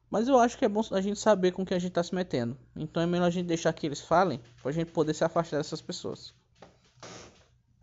Mas 0.08 0.26
eu 0.26 0.38
acho 0.38 0.58
que 0.58 0.64
é 0.64 0.68
bom 0.68 0.82
a 0.90 1.00
gente 1.00 1.18
saber 1.18 1.52
com 1.52 1.64
que 1.64 1.74
a 1.74 1.78
gente 1.78 1.90
está 1.90 2.02
se 2.02 2.14
metendo. 2.14 2.58
Então 2.74 3.02
é 3.02 3.06
melhor 3.06 3.26
a 3.26 3.30
gente 3.30 3.46
deixar 3.46 3.72
que 3.72 3.86
eles 3.86 4.00
falem, 4.00 4.40
para 4.60 4.70
a 4.70 4.74
gente 4.74 4.90
poder 4.90 5.14
se 5.14 5.22
afastar 5.22 5.58
dessas 5.58 5.80
pessoas. 5.80 6.34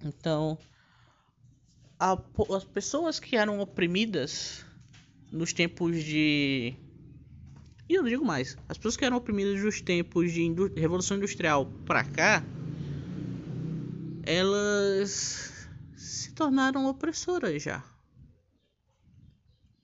Então, 0.03 0.57
a, 1.99 2.19
as 2.55 2.63
pessoas 2.65 3.19
que 3.19 3.37
eram 3.37 3.59
oprimidas 3.59 4.65
nos 5.31 5.53
tempos 5.53 6.03
de. 6.03 6.75
E 7.89 7.93
eu 7.93 8.01
não 8.01 8.09
digo 8.09 8.25
mais, 8.25 8.57
as 8.67 8.77
pessoas 8.77 8.97
que 8.97 9.05
eram 9.05 9.17
oprimidas 9.17 9.63
nos 9.63 9.79
tempos 9.81 10.33
de 10.33 10.43
indú... 10.43 10.71
Revolução 10.75 11.17
Industrial 11.17 11.65
para 11.85 12.03
cá, 12.03 12.43
elas 14.23 15.67
se 15.95 16.33
tornaram 16.33 16.85
opressoras 16.87 17.63
já. 17.63 17.83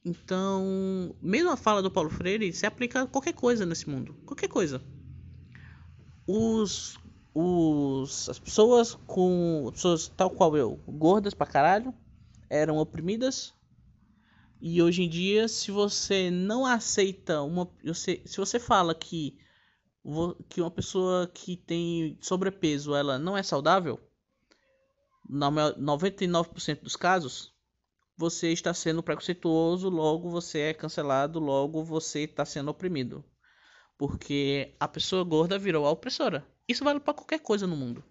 Então, 0.04 1.16
mesmo 1.22 1.50
a 1.50 1.56
fala 1.56 1.82
do 1.82 1.90
Paulo 1.90 2.10
Freire 2.10 2.52
se 2.52 2.66
aplica 2.66 3.04
a 3.04 3.08
qualquer 3.08 3.34
coisa 3.34 3.66
nesse 3.66 3.90
mundo, 3.90 4.14
qualquer 4.26 4.50
coisa. 4.50 4.84
Os 6.28 7.00
os, 7.34 8.30
as 8.30 8.38
pessoas 8.38 8.94
com 9.08 9.70
pessoas 9.72 10.08
tal 10.16 10.30
qual 10.30 10.56
eu, 10.56 10.80
gordas 10.88 11.34
pra 11.34 11.48
caralho, 11.48 11.94
eram 12.50 12.78
oprimidas. 12.78 13.54
E 14.66 14.82
hoje 14.82 15.04
em 15.04 15.10
dia, 15.10 15.50
se 15.50 15.72
você 15.72 16.32
não 16.32 16.66
aceita 16.66 17.42
uma. 17.42 17.70
Se 17.94 18.38
você 18.38 18.58
fala 18.58 18.96
que, 18.96 19.38
que 20.48 20.62
uma 20.62 20.72
pessoa 20.72 21.28
que 21.28 21.58
tem 21.58 22.18
sobrepeso 22.22 22.96
ela 22.96 23.20
não 23.20 23.36
é 23.36 23.44
saudável, 23.44 24.00
na 25.30 25.52
99% 25.52 26.82
dos 26.82 26.96
casos, 26.96 27.54
você 28.16 28.54
está 28.54 28.74
sendo 28.74 29.04
preconceituoso, 29.04 29.90
logo 29.90 30.30
você 30.30 30.60
é 30.60 30.74
cancelado, 30.74 31.40
logo 31.40 31.84
você 31.84 32.22
está 32.22 32.46
sendo 32.46 32.72
oprimido. 32.72 33.22
Porque 33.98 34.74
a 34.80 34.88
pessoa 34.88 35.26
gorda 35.26 35.60
virou 35.60 35.86
a 35.86 35.92
opressora. 35.92 36.48
Isso 36.70 36.86
vale 36.86 37.02
para 37.02 37.14
qualquer 37.14 37.40
coisa 37.40 37.68
no 37.68 37.76
mundo. 37.76 38.02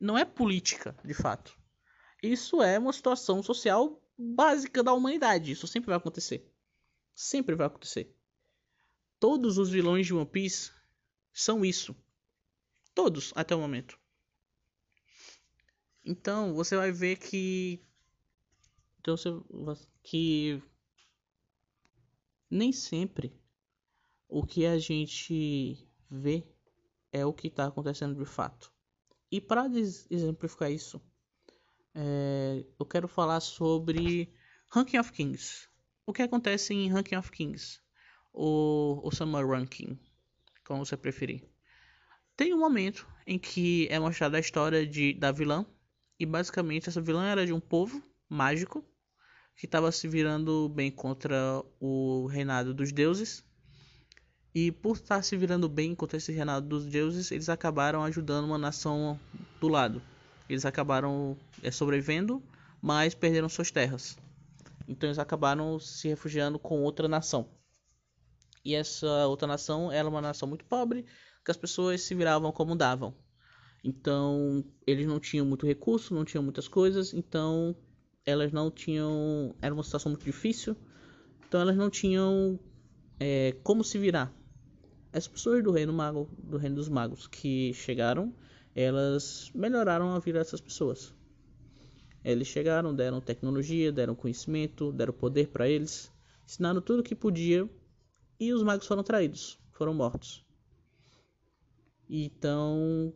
Não 0.00 0.18
é 0.18 0.24
política, 0.24 0.96
de 1.04 1.14
fato. 1.14 1.56
Isso 2.20 2.60
é 2.60 2.76
uma 2.76 2.92
situação 2.92 3.40
social 3.40 4.01
básica 4.16 4.82
da 4.82 4.92
humanidade. 4.92 5.52
Isso 5.52 5.66
sempre 5.66 5.88
vai 5.88 5.96
acontecer. 5.96 6.50
Sempre 7.14 7.54
vai 7.54 7.66
acontecer. 7.66 8.14
Todos 9.18 9.58
os 9.58 9.70
vilões 9.70 10.06
de 10.06 10.14
One 10.14 10.26
Piece 10.26 10.72
são 11.32 11.64
isso. 11.64 11.94
Todos, 12.94 13.32
até 13.34 13.54
o 13.54 13.60
momento. 13.60 13.98
Então, 16.04 16.54
você 16.54 16.76
vai 16.76 16.90
ver 16.90 17.16
que. 17.16 17.80
Então, 18.98 19.16
você... 19.16 19.28
que. 20.02 20.62
Nem 22.50 22.72
sempre 22.72 23.32
o 24.28 24.44
que 24.44 24.66
a 24.66 24.78
gente 24.78 25.88
vê 26.10 26.44
é 27.12 27.24
o 27.24 27.32
que 27.32 27.48
está 27.48 27.66
acontecendo 27.66 28.14
de 28.18 28.24
fato. 28.28 28.72
E 29.30 29.40
para 29.40 29.66
exemplificar 30.10 30.70
isso, 30.70 31.00
é, 31.94 32.64
eu 32.78 32.86
quero 32.86 33.08
falar 33.08 33.40
sobre 33.40 34.32
Ranking 34.68 34.98
of 34.98 35.12
Kings. 35.12 35.68
O 36.06 36.12
que 36.12 36.22
acontece 36.22 36.72
em 36.74 36.88
Ranking 36.88 37.16
of 37.16 37.30
Kings? 37.30 37.80
Ou, 38.32 39.04
ou 39.04 39.12
Summer 39.12 39.46
Ranking, 39.46 39.98
como 40.64 40.84
você 40.84 40.96
preferir. 40.96 41.48
Tem 42.36 42.54
um 42.54 42.58
momento 42.58 43.06
em 43.26 43.38
que 43.38 43.86
é 43.90 43.98
mostrada 43.98 44.36
a 44.36 44.40
história 44.40 44.86
de, 44.86 45.14
da 45.14 45.30
vilã. 45.30 45.66
E 46.18 46.24
basicamente 46.24 46.88
essa 46.88 47.00
vilã 47.00 47.26
era 47.26 47.44
de 47.44 47.52
um 47.52 47.60
povo 47.60 48.02
mágico 48.28 48.84
que 49.56 49.66
estava 49.66 49.92
se 49.92 50.08
virando 50.08 50.68
bem 50.68 50.90
contra 50.90 51.62
o 51.78 52.26
reinado 52.26 52.72
dos 52.72 52.92
deuses 52.92 53.44
e 54.54 54.70
por 54.70 54.96
estar 54.96 55.22
se 55.22 55.36
virando 55.36 55.68
bem 55.68 55.94
contra 55.94 56.18
esse 56.18 56.30
reinado 56.30 56.66
dos 56.66 56.84
deuses, 56.84 57.30
eles 57.30 57.48
acabaram 57.48 58.04
ajudando 58.04 58.44
uma 58.44 58.58
nação 58.58 59.18
do 59.60 59.68
lado. 59.68 60.02
Eles 60.52 60.66
acabaram 60.66 61.36
é, 61.62 61.70
sobrevivendo, 61.70 62.42
mas 62.80 63.14
perderam 63.14 63.48
suas 63.48 63.70
terras. 63.70 64.18
Então 64.86 65.08
eles 65.08 65.18
acabaram 65.18 65.78
se 65.78 66.08
refugiando 66.08 66.58
com 66.58 66.82
outra 66.82 67.08
nação. 67.08 67.48
E 68.64 68.74
essa 68.74 69.26
outra 69.26 69.48
nação 69.48 69.90
era 69.90 70.08
uma 70.08 70.20
nação 70.20 70.46
muito 70.46 70.64
pobre, 70.66 71.06
que 71.44 71.50
as 71.50 71.56
pessoas 71.56 72.02
se 72.02 72.14
viravam 72.14 72.52
como 72.52 72.76
davam. 72.76 73.14
Então 73.82 74.64
eles 74.86 75.06
não 75.06 75.18
tinham 75.18 75.46
muito 75.46 75.66
recurso, 75.66 76.14
não 76.14 76.24
tinham 76.24 76.44
muitas 76.44 76.68
coisas, 76.68 77.14
então 77.14 77.74
elas 78.24 78.52
não 78.52 78.70
tinham. 78.70 79.54
Era 79.62 79.72
uma 79.72 79.82
situação 79.82 80.10
muito 80.10 80.24
difícil, 80.24 80.76
então 81.48 81.62
elas 81.62 81.76
não 81.76 81.88
tinham 81.88 82.60
é, 83.18 83.56
como 83.64 83.82
se 83.82 83.98
virar 83.98 84.30
as 85.12 85.26
pessoas 85.26 85.62
do 85.62 85.70
reino 85.70 85.92
mago, 85.92 86.28
do 86.38 86.56
reino 86.56 86.76
dos 86.76 86.88
magos 86.88 87.26
que 87.26 87.72
chegaram, 87.74 88.34
elas 88.74 89.50
melhoraram 89.54 90.14
a 90.14 90.18
vida 90.18 90.38
dessas 90.38 90.60
pessoas. 90.60 91.14
Eles 92.24 92.48
chegaram, 92.48 92.94
deram 92.94 93.20
tecnologia, 93.20 93.90
deram 93.90 94.14
conhecimento, 94.14 94.92
deram 94.92 95.12
poder 95.12 95.48
para 95.48 95.68
eles, 95.68 96.10
ensinaram 96.44 96.80
tudo 96.80 97.00
o 97.00 97.02
que 97.02 97.14
podia 97.14 97.68
e 98.38 98.52
os 98.52 98.62
magos 98.62 98.86
foram 98.86 99.02
traídos, 99.02 99.58
foram 99.72 99.92
mortos. 99.92 100.44
Então, 102.08 103.12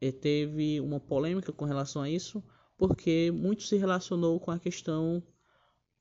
eh, 0.00 0.12
teve 0.12 0.80
uma 0.80 0.98
polêmica 0.98 1.52
com 1.52 1.64
relação 1.64 2.02
a 2.02 2.10
isso, 2.10 2.42
porque 2.76 3.30
muito 3.30 3.62
se 3.62 3.76
relacionou 3.76 4.40
com 4.40 4.50
a 4.50 4.58
questão 4.58 5.22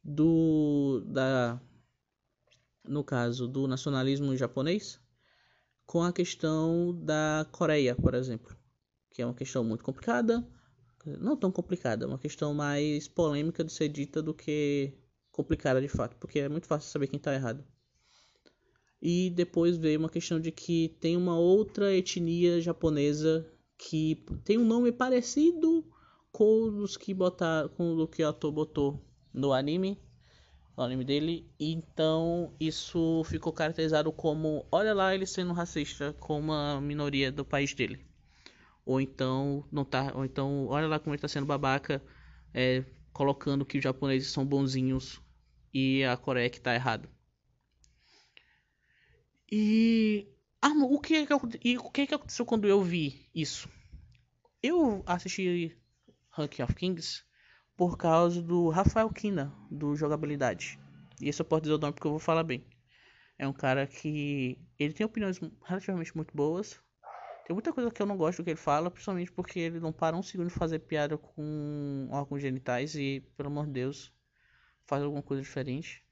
do 0.04 1.04
da 1.06 1.60
no 2.88 3.04
caso 3.04 3.48
do 3.48 3.68
nacionalismo 3.68 4.36
japonês, 4.36 5.00
com 5.86 6.02
a 6.02 6.14
questão 6.14 6.98
da 7.04 7.46
Coreia, 7.52 7.96
por 7.96 8.14
exemplo, 8.14 8.56
que 9.18 9.22
é 9.24 9.26
uma 9.26 9.34
questão 9.34 9.64
muito 9.64 9.84
complicada, 9.84 10.48
não 11.20 11.36
tão 11.36 11.52
complicada, 11.52 12.06
uma 12.06 12.20
questão 12.20 12.54
mais 12.54 13.08
polêmica 13.08 13.64
de 13.64 13.72
ser 13.74 13.90
dita 13.90 14.22
do 14.22 14.32
que 14.32 14.94
complicada 15.32 15.82
de 15.82 15.88
fato, 15.88 16.16
porque 16.18 16.38
é 16.38 16.48
muito 16.48 16.68
fácil 16.68 16.92
saber 16.92 17.08
quem 17.08 17.18
está 17.18 17.34
errado. 17.34 17.66
E 19.02 19.32
depois 19.32 19.76
veio 19.76 19.98
uma 19.98 20.10
questão 20.10 20.40
de 20.40 20.52
que 20.52 20.96
tem 21.02 21.18
uma 21.18 21.36
outra 21.36 21.92
etnia 21.96 22.62
japonesa 22.62 23.52
que 23.76 24.24
tem 24.46 24.60
um 24.60 24.66
nome 24.66 24.92
parecido 24.92 25.84
com 26.32 26.84
os 26.84 26.96
que 26.96 27.12
botar, 27.12 27.70
com 27.70 27.96
o 27.96 28.08
que 28.08 28.22
o 28.22 28.28
ator 28.28 28.52
botou 28.52 29.04
no 29.34 29.52
anime, 29.52 30.00
o 30.76 30.82
anime 30.84 31.04
dele. 31.04 31.52
Então 31.60 32.54
isso 32.60 33.24
ficou 33.26 33.52
caracterizado 33.52 34.12
como, 34.12 34.64
olha 34.72 34.94
lá 34.94 35.16
ele 35.16 35.26
sendo 35.26 35.54
racista 35.54 36.14
com 36.20 36.40
uma 36.40 36.80
minoria 36.80 37.32
do 37.32 37.44
país 37.44 37.74
dele. 37.74 38.07
Ou 38.88 39.02
então 39.02 39.68
não 39.70 39.84
tá, 39.84 40.14
ou 40.16 40.24
então 40.24 40.68
olha 40.68 40.88
lá 40.88 40.98
como 40.98 41.12
ele 41.14 41.18
está 41.18 41.28
sendo 41.28 41.46
babaca, 41.46 42.02
é, 42.54 42.86
colocando 43.12 43.66
que 43.66 43.78
os 43.78 43.84
japoneses 43.84 44.32
são 44.32 44.46
bonzinhos 44.46 45.22
e 45.74 46.06
a 46.06 46.16
Coreia 46.16 46.50
que 46.50 46.62
tá 46.62 46.74
errado. 46.74 47.10
E 49.52 50.26
ah, 50.62 50.70
o 50.70 51.02
que, 51.02 51.16
é 51.16 51.26
que, 51.26 51.34
e 51.66 51.78
o 51.78 51.92
que, 51.92 52.02
é 52.02 52.08
que 52.08 52.16
aconteceu 52.16 52.46
quando 52.46 52.66
eu 52.66 52.82
vi 52.82 53.30
isso? 53.36 53.68
Eu 54.64 55.04
assisti 55.06 55.78
Ranking 56.32 56.62
of 56.64 56.74
Kings 56.74 57.24
por 57.76 57.98
causa 57.98 58.42
do 58.42 58.70
Rafael 58.70 59.10
Kina, 59.10 59.54
do 59.70 59.98
Jogabilidade. 59.98 60.80
E 61.22 61.28
esse 61.28 61.42
eu 61.42 61.46
posso 61.46 61.64
dizer 61.64 61.74
o 61.74 61.78
nome 61.78 61.92
porque 61.92 62.08
eu 62.08 62.12
vou 62.12 62.20
falar 62.22 62.44
bem. 62.44 62.64
É 63.38 63.46
um 63.46 63.54
cara 63.54 63.86
que. 63.86 64.58
Ele 64.80 64.94
tem 64.94 65.06
opiniões 65.06 65.42
relativamente 65.66 66.16
muito 66.16 66.34
boas. 66.34 66.80
Tem 67.48 67.54
muita 67.54 67.72
coisa 67.72 67.90
que 67.90 68.02
eu 68.02 68.06
não 68.06 68.18
gosto 68.18 68.40
do 68.40 68.44
que 68.44 68.50
ele 68.50 68.60
fala, 68.60 68.92
principalmente 68.92 69.32
porque 69.32 69.58
ele 69.58 69.80
não 69.80 69.94
para 69.94 70.18
um 70.18 70.22
segundo 70.22 70.50
de 70.50 70.54
fazer 70.54 70.80
piada 70.80 71.18
com 71.18 72.10
órgãos 72.12 72.42
genitais 72.42 72.94
e, 72.94 73.22
pelo 73.38 73.48
amor 73.48 73.68
de 73.68 73.72
Deus, 73.72 74.12
faz 74.86 75.02
alguma 75.02 75.24
coisa 75.24 75.42
diferente. 75.42 76.04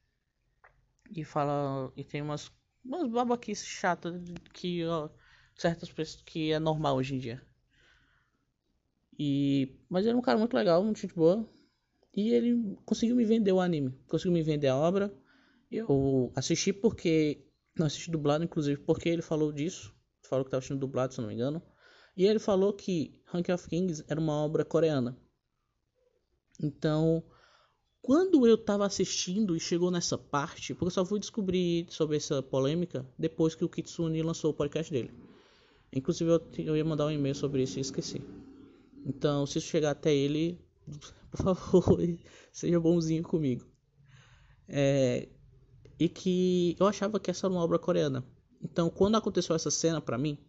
E 1.13 1.25
fala. 1.25 1.91
E 1.97 2.05
tem 2.05 2.21
umas. 2.21 2.49
Umas 2.85 3.09
babaquices 3.09 3.67
chatas 3.67 4.13
que. 4.53 4.85
Ó, 4.85 5.09
certas 5.57 5.91
pessoas 5.91 6.21
que 6.21 6.53
é 6.53 6.57
normal 6.57 6.95
hoje 6.95 7.15
em 7.15 7.17
dia. 7.17 7.45
E. 9.19 9.75
Mas 9.89 10.05
ele 10.05 10.15
é 10.15 10.17
um 10.17 10.21
cara 10.21 10.39
muito 10.39 10.55
legal, 10.55 10.81
muito 10.85 11.01
gente 11.01 11.15
boa. 11.15 11.45
E 12.13 12.29
ele 12.29 12.77
conseguiu 12.85 13.13
me 13.13 13.25
vender 13.25 13.51
o 13.51 13.59
anime, 13.59 13.91
conseguiu 14.07 14.31
me 14.31 14.41
vender 14.41 14.69
a 14.69 14.77
obra. 14.77 15.13
Eu 15.69 16.31
assisti 16.33 16.71
porque. 16.71 17.45
Não 17.77 17.87
assisti 17.87 18.09
dublado, 18.09 18.45
inclusive, 18.45 18.79
porque 18.79 19.09
ele 19.09 19.21
falou 19.21 19.51
disso. 19.51 19.94
Falou 20.27 20.43
que 20.43 20.49
estava 20.49 20.59
assistindo 20.59 20.79
dublado, 20.79 21.13
se 21.13 21.21
não 21.21 21.27
me 21.27 21.33
engano. 21.33 21.61
E 22.15 22.25
ele 22.25 22.39
falou 22.39 22.73
que 22.73 23.21
Rank 23.25 23.49
of 23.49 23.67
Kings 23.67 24.03
era 24.07 24.19
uma 24.19 24.33
obra 24.33 24.63
coreana. 24.63 25.17
Então, 26.61 27.23
quando 28.01 28.47
eu 28.47 28.55
estava 28.55 28.85
assistindo 28.85 29.55
e 29.55 29.59
chegou 29.59 29.91
nessa 29.91 30.17
parte, 30.17 30.73
porque 30.73 30.85
eu 30.85 30.91
só 30.91 31.05
fui 31.05 31.19
descobrir 31.19 31.87
sobre 31.89 32.17
essa 32.17 32.41
polêmica 32.41 33.05
depois 33.17 33.55
que 33.55 33.65
o 33.65 33.69
Kitsune 33.69 34.21
lançou 34.21 34.51
o 34.51 34.53
podcast 34.53 34.91
dele. 34.91 35.11
Inclusive, 35.91 36.29
eu, 36.29 36.41
eu 36.65 36.77
ia 36.77 36.85
mandar 36.85 37.07
um 37.07 37.11
e-mail 37.11 37.35
sobre 37.35 37.63
isso 37.63 37.77
e 37.77 37.81
esqueci. 37.81 38.21
Então, 39.05 39.45
se 39.45 39.57
isso 39.57 39.67
chegar 39.67 39.91
até 39.91 40.13
ele, 40.13 40.59
por 41.31 41.37
favor, 41.41 41.99
seja 42.53 42.79
bonzinho 42.79 43.23
comigo. 43.23 43.65
É, 44.67 45.27
e 45.99 46.09
que 46.09 46.75
eu 46.79 46.87
achava 46.87 47.19
que 47.19 47.31
essa 47.31 47.47
era 47.47 47.53
uma 47.53 47.63
obra 47.63 47.79
coreana. 47.79 48.25
Então, 48.65 48.89
quando 48.89 49.15
aconteceu 49.15 49.55
essa 49.55 49.69
cena 49.69 50.01
para 50.01 50.17
mim, 50.17 50.39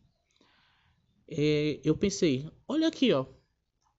é, 1.28 1.78
eu 1.84 1.94
pensei, 1.94 2.50
olha 2.66 2.88
aqui, 2.88 3.12
ó, 3.12 3.26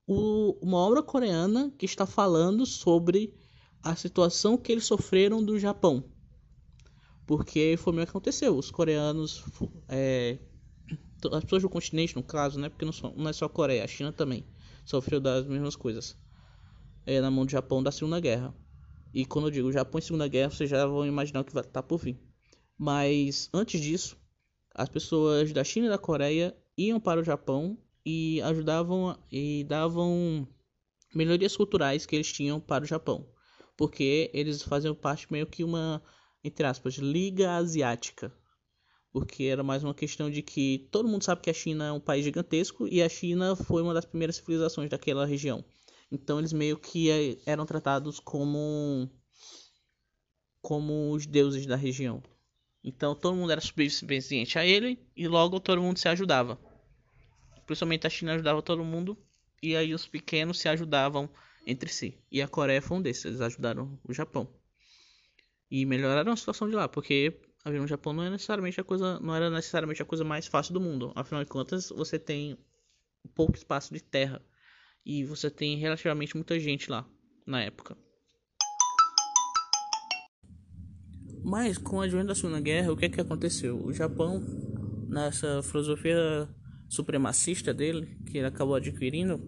o, 0.07 0.57
uma 0.59 0.79
obra 0.79 1.03
coreana 1.03 1.71
que 1.77 1.85
está 1.85 2.07
falando 2.07 2.65
sobre 2.65 3.35
a 3.83 3.95
situação 3.95 4.57
que 4.57 4.71
eles 4.71 4.85
sofreram 4.85 5.43
do 5.43 5.59
Japão. 5.59 6.03
Porque 7.27 7.75
foi 7.77 7.93
o 7.93 7.95
que 7.97 8.01
aconteceu. 8.01 8.57
Os 8.57 8.71
coreanos, 8.71 9.43
é, 9.87 10.39
as 11.31 11.43
pessoas 11.43 11.61
do 11.61 11.69
continente, 11.69 12.15
no 12.15 12.23
caso, 12.23 12.59
né? 12.59 12.69
Porque 12.69 12.85
não, 12.85 12.93
não 13.15 13.29
é 13.29 13.33
só 13.33 13.45
a 13.45 13.49
Coreia, 13.49 13.83
a 13.83 13.87
China 13.87 14.11
também 14.11 14.47
sofreu 14.83 15.19
das 15.19 15.45
mesmas 15.45 15.75
coisas 15.75 16.17
é, 17.05 17.21
na 17.21 17.29
mão 17.29 17.45
do 17.45 17.51
Japão 17.51 17.83
da 17.83 17.91
Segunda 17.91 18.19
Guerra. 18.19 18.55
E 19.13 19.25
quando 19.25 19.47
eu 19.47 19.51
digo 19.51 19.71
Japão 19.71 19.99
e 19.99 20.01
Segunda 20.01 20.27
Guerra, 20.27 20.49
vocês 20.49 20.69
já 20.69 20.87
vão 20.87 21.05
imaginar 21.05 21.41
o 21.41 21.45
que 21.45 21.53
vai 21.53 21.63
estar 21.63 21.83
por 21.83 21.99
vir. 21.99 22.26
Mas 22.77 23.49
antes 23.53 23.81
disso, 23.81 24.15
as 24.73 24.87
pessoas 24.87 25.51
da 25.51 25.63
China 25.63 25.87
e 25.87 25.89
da 25.89 25.97
Coreia 25.97 26.55
iam 26.77 26.99
para 26.99 27.19
o 27.19 27.23
Japão 27.23 27.77
e 28.05 28.39
ajudavam 28.43 29.17
e 29.31 29.63
davam 29.63 30.47
melhorias 31.13 31.57
culturais 31.57 32.05
que 32.05 32.15
eles 32.15 32.31
tinham 32.31 32.59
para 32.59 32.83
o 32.83 32.87
Japão, 32.87 33.27
porque 33.75 34.29
eles 34.33 34.61
faziam 34.61 34.93
parte 34.93 35.31
meio 35.31 35.47
que 35.47 35.63
uma 35.63 36.01
entre 36.43 36.65
aspas 36.65 36.93
liga 36.95 37.55
asiática, 37.55 38.31
porque 39.11 39.45
era 39.45 39.63
mais 39.63 39.83
uma 39.83 39.95
questão 39.95 40.29
de 40.29 40.43
que 40.43 40.87
todo 40.91 41.09
mundo 41.09 41.23
sabe 41.23 41.41
que 41.41 41.49
a 41.49 41.53
China 41.53 41.87
é 41.87 41.91
um 41.91 41.99
país 41.99 42.23
gigantesco 42.23 42.87
e 42.87 43.01
a 43.01 43.09
China 43.09 43.55
foi 43.55 43.81
uma 43.81 43.93
das 43.93 44.05
primeiras 44.05 44.35
civilizações 44.35 44.89
daquela 44.89 45.25
região. 45.25 45.65
Então 46.11 46.37
eles 46.37 46.53
meio 46.53 46.77
que 46.77 47.09
eh, 47.09 47.37
eram 47.45 47.65
tratados 47.65 48.19
como 48.19 49.09
como 50.61 51.11
os 51.11 51.25
deuses 51.25 51.65
da 51.65 51.75
região. 51.75 52.21
Então 52.83 53.15
todo 53.15 53.35
mundo 53.35 53.51
era 53.51 53.61
subserviente 53.61 54.57
a 54.57 54.65
ele 54.65 54.99
e 55.15 55.27
logo 55.27 55.59
todo 55.59 55.81
mundo 55.81 55.97
se 55.97 56.07
ajudava. 56.07 56.59
Principalmente 57.65 58.07
a 58.07 58.09
China 58.09 58.33
ajudava 58.33 58.61
todo 58.61 58.83
mundo 58.83 59.17
e 59.61 59.75
aí 59.75 59.93
os 59.93 60.07
pequenos 60.07 60.59
se 60.59 60.69
ajudavam 60.69 61.29
entre 61.65 61.89
si. 61.89 62.17
E 62.31 62.41
a 62.41 62.47
Coreia 62.47 62.81
foi 62.81 62.97
um 62.97 63.01
desses, 63.01 63.25
eles 63.25 63.41
ajudaram 63.41 63.99
o 64.07 64.13
Japão. 64.13 64.47
E 65.69 65.85
melhoraram 65.85 66.31
a 66.31 66.37
situação 66.37 66.69
de 66.69 66.75
lá, 66.75 66.87
porque 66.87 67.37
a 67.65 67.69
vida 67.69 67.81
no 67.81 67.87
Japão 67.87 68.13
não 68.13 68.23
é 68.23 68.29
necessariamente 68.29 68.79
a 68.79 68.83
coisa, 68.83 69.19
não 69.19 69.35
era 69.35 69.49
necessariamente 69.49 70.01
a 70.01 70.05
coisa 70.05 70.23
mais 70.23 70.47
fácil 70.47 70.73
do 70.73 70.79
mundo. 70.79 71.11
Afinal 71.13 71.43
de 71.43 71.49
contas, 71.49 71.89
você 71.89 72.17
tem 72.17 72.57
pouco 73.35 73.57
espaço 73.57 73.93
de 73.93 74.01
terra 74.01 74.41
e 75.05 75.25
você 75.25 75.49
tem 75.49 75.77
relativamente 75.77 76.35
muita 76.35 76.57
gente 76.57 76.89
lá 76.89 77.05
na 77.45 77.61
época. 77.61 77.97
Mas 81.47 81.77
com 81.77 81.95
o 81.95 82.01
advento 82.01 82.27
da 82.27 82.35
Segunda 82.35 82.59
Guerra, 82.59 82.91
o 82.91 82.97
que 82.97 83.05
é 83.05 83.09
que 83.09 83.21
aconteceu? 83.21 83.81
O 83.81 83.93
Japão, 83.93 84.43
nessa 85.07 85.63
filosofia 85.63 86.45
supremacista 86.89 87.73
dele, 87.73 88.17
que 88.25 88.37
ele 88.37 88.47
acabou 88.47 88.75
adquirindo, 88.75 89.39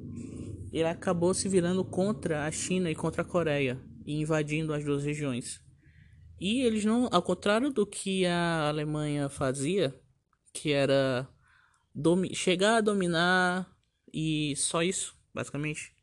ele 0.72 0.88
acabou 0.88 1.34
se 1.34 1.50
virando 1.50 1.84
contra 1.84 2.46
a 2.46 2.52
China 2.52 2.90
e 2.90 2.96
contra 2.96 3.22
a 3.22 3.26
Coreia 3.26 3.78
e 4.06 4.14
invadindo 4.14 4.74
as 4.74 4.86
duas 4.86 5.04
regiões. 5.04 5.62
E 6.40 6.62
eles 6.62 6.86
não, 6.86 7.10
ao 7.12 7.22
contrário 7.22 7.70
do 7.70 7.86
que 7.86 8.26
a 8.26 8.70
Alemanha 8.70 9.28
fazia, 9.28 9.94
que 10.54 10.72
era 10.72 11.28
chegar 12.34 12.78
a 12.78 12.82
dominar 12.82 13.70
e 14.14 14.56
só 14.56 14.82
isso, 14.82 15.18
basicamente. 15.34 15.94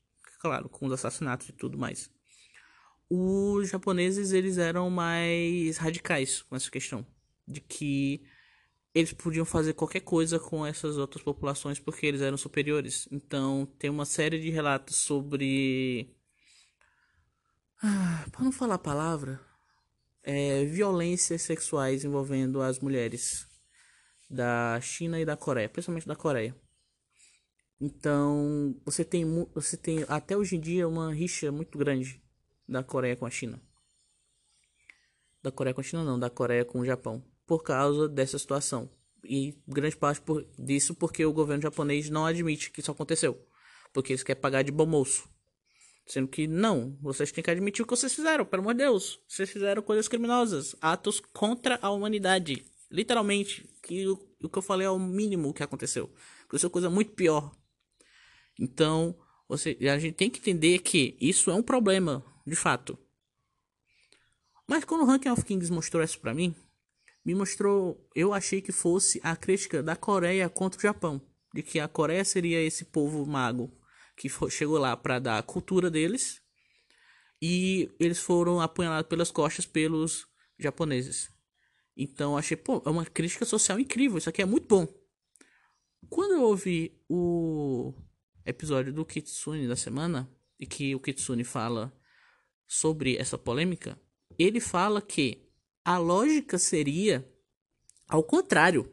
Claro, 0.43 0.69
com 0.69 0.85
os 0.85 0.93
assassinatos 0.93 1.49
e 1.49 1.53
tudo 1.55 1.79
mais. 1.79 2.15
Os 3.09 3.69
japoneses, 3.69 4.33
eles 4.33 4.59
eram 4.59 4.91
mais 4.91 5.77
radicais 5.77 6.43
com 6.43 6.57
essa 6.57 6.71
questão. 6.71 7.07
De 7.47 7.61
que 7.61 8.25
eles 8.93 9.13
podiam 9.13 9.45
fazer 9.45 9.75
qualquer 9.75 10.01
coisa 10.01 10.39
com 10.39 10.67
essas 10.67 10.99
outras 10.99 11.23
populações 11.23 11.79
porque 11.79 12.07
eles 12.07 12.21
eram 12.21 12.37
superiores. 12.37 13.09
Então, 13.13 13.67
tem 13.79 13.91
uma 13.91 14.05
série 14.05 14.41
de 14.41 14.51
relatos 14.51 14.97
sobre... 14.97 16.17
Ah, 17.83 18.27
para 18.33 18.45
não 18.45 18.53
falar 18.53 18.75
a 18.75 18.79
palavra... 18.79 19.41
É, 20.29 20.65
violências 20.65 21.43
sexuais 21.43 22.05
envolvendo 22.05 22.61
as 22.61 22.81
mulheres 22.81 23.47
da 24.29 24.81
China 24.81 25.21
e 25.21 25.25
da 25.25 25.37
Coreia, 25.37 25.69
principalmente 25.69 26.09
da 26.09 26.17
Coreia. 26.17 26.53
Então, 27.81 28.77
você 28.85 29.05
tem, 29.05 29.25
você 29.55 29.77
tem 29.77 30.05
até 30.09 30.37
hoje 30.37 30.57
em 30.57 30.61
dia 30.61 30.89
uma 30.89 31.15
rixa 31.15 31.53
muito 31.53 31.79
grande 31.79 32.21
da 32.69 32.83
Coreia 32.83 33.17
com 33.17 33.27
a 33.27 33.31
China. 33.31 33.61
Da 35.43 35.51
Coreia 35.51 35.75
com 35.75 35.81
a 35.81 35.85
China 35.85 36.05
não, 36.05 36.19
da 36.19 36.31
Coreia 36.31 36.65
com 36.65 36.81
o 36.81 36.85
Japão, 36.85 37.25
por 37.47 37.63
causa 37.63 38.09
dessa 38.09 38.39
situação. 38.39 38.91
E 39.25 39.61
grande 39.67 39.97
parte 39.97 40.21
por, 40.21 40.47
disso 40.59 40.95
porque 40.95 41.25
o 41.25 41.33
governo 41.33 41.63
japonês 41.63 42.11
não 42.11 42.27
admite 42.27 42.71
que 42.71 42.81
isso 42.81 42.91
aconteceu. 42.91 43.41
Porque 43.93 44.13
eles 44.13 44.23
querem 44.23 44.41
pagar 44.41 44.63
de 44.63 44.73
bom 44.73 44.87
moço. 44.87 45.29
Sendo 46.07 46.29
que 46.29 46.47
não, 46.47 46.97
vocês 47.01 47.33
têm 47.33 47.43
que 47.43 47.51
admitir 47.51 47.83
o 47.83 47.87
que 47.87 47.97
vocês 47.97 48.15
fizeram, 48.15 48.45
pelo 48.45 48.63
amor 48.63 48.75
de 48.75 48.85
Deus. 48.85 49.21
Vocês 49.27 49.51
fizeram 49.51 49.83
coisas 49.83 50.07
criminosas, 50.07 50.77
atos 50.81 51.21
contra 51.33 51.79
a 51.83 51.91
humanidade. 51.91 52.65
Literalmente, 52.91 53.69
que 53.83 54.07
o, 54.07 54.19
o 54.43 54.49
que 54.49 54.59
eu 54.59 54.63
falei 54.63 54.87
é 54.87 54.91
o 54.91 54.99
mínimo 54.99 55.53
que 55.53 55.65
aconteceu. 55.65 56.13
Aconteceu 56.45 56.71
coisa 56.71 56.89
muito 56.89 57.13
pior. 57.13 57.53
Então, 58.59 59.19
você, 59.49 59.77
a 59.81 59.99
gente 59.99 60.15
tem 60.15 60.31
que 60.31 60.39
entender 60.39 60.79
que 60.79 61.17
isso 61.21 61.51
é 61.51 61.55
um 61.55 61.63
problema, 61.63 62.25
de 62.47 62.55
fato. 62.55 62.99
Mas 64.69 64.85
quando 64.85 65.03
o 65.03 65.07
Ranking 65.07 65.31
of 65.31 65.45
Kings 65.45 65.73
mostrou 65.73 66.03
isso 66.03 66.19
pra 66.21 66.35
mim, 66.35 66.55
me 67.25 67.35
mostrou, 67.35 68.09
eu 68.15 68.33
achei 68.33 68.61
que 68.61 68.73
fosse 68.73 69.21
a 69.23 69.35
crítica 69.35 69.83
da 69.83 69.97
Coreia 69.97 70.49
contra 70.49 70.79
o 70.79 70.83
Japão, 70.83 71.21
de 71.53 71.63
que 71.63 71.81
a 71.81 71.89
Coreia 71.89 72.25
seria 72.25 72.63
esse 72.63 72.85
povo 72.85 73.27
mago 73.27 73.77
que 74.17 74.29
chegou 74.51 74.79
lá 74.79 74.97
para 74.97 75.19
dar 75.19 75.39
a 75.39 75.43
cultura 75.43 75.91
deles 75.91 76.41
e 77.43 77.95
eles 77.99 78.19
foram 78.19 78.61
apunhalados 78.61 79.09
pelas 79.09 79.31
costas 79.31 79.67
pelos 79.67 80.27
japoneses. 80.59 81.31
Então 81.97 82.37
achei, 82.37 82.57
pô, 82.57 82.83
é 82.87 82.91
uma 82.91 83.05
crítica 83.05 83.45
social 83.45 83.79
incrível, 83.79 84.19
isso 84.19 84.29
aqui 84.29 84.43
é 84.43 84.47
muito 84.47 84.67
bom. 84.69 84.87
Quando 86.09 86.33
eu 86.33 86.43
ouvi 86.43 87.03
o 87.09 87.93
episódio 88.45 88.93
do 88.93 89.05
Kitsune 89.05 89.67
da 89.67 89.77
semana, 89.77 90.31
e 90.59 90.67
que 90.67 90.95
o 90.95 91.01
Kitsune 91.01 91.45
fala 91.45 91.93
sobre 92.67 93.17
essa 93.17 93.39
polêmica, 93.39 93.99
ele 94.39 94.61
fala 94.61 95.01
que 95.01 95.49
a 95.85 95.99
lógica 95.99 96.59
seria 96.59 97.25
ao 98.09 98.23
contrário, 98.23 98.91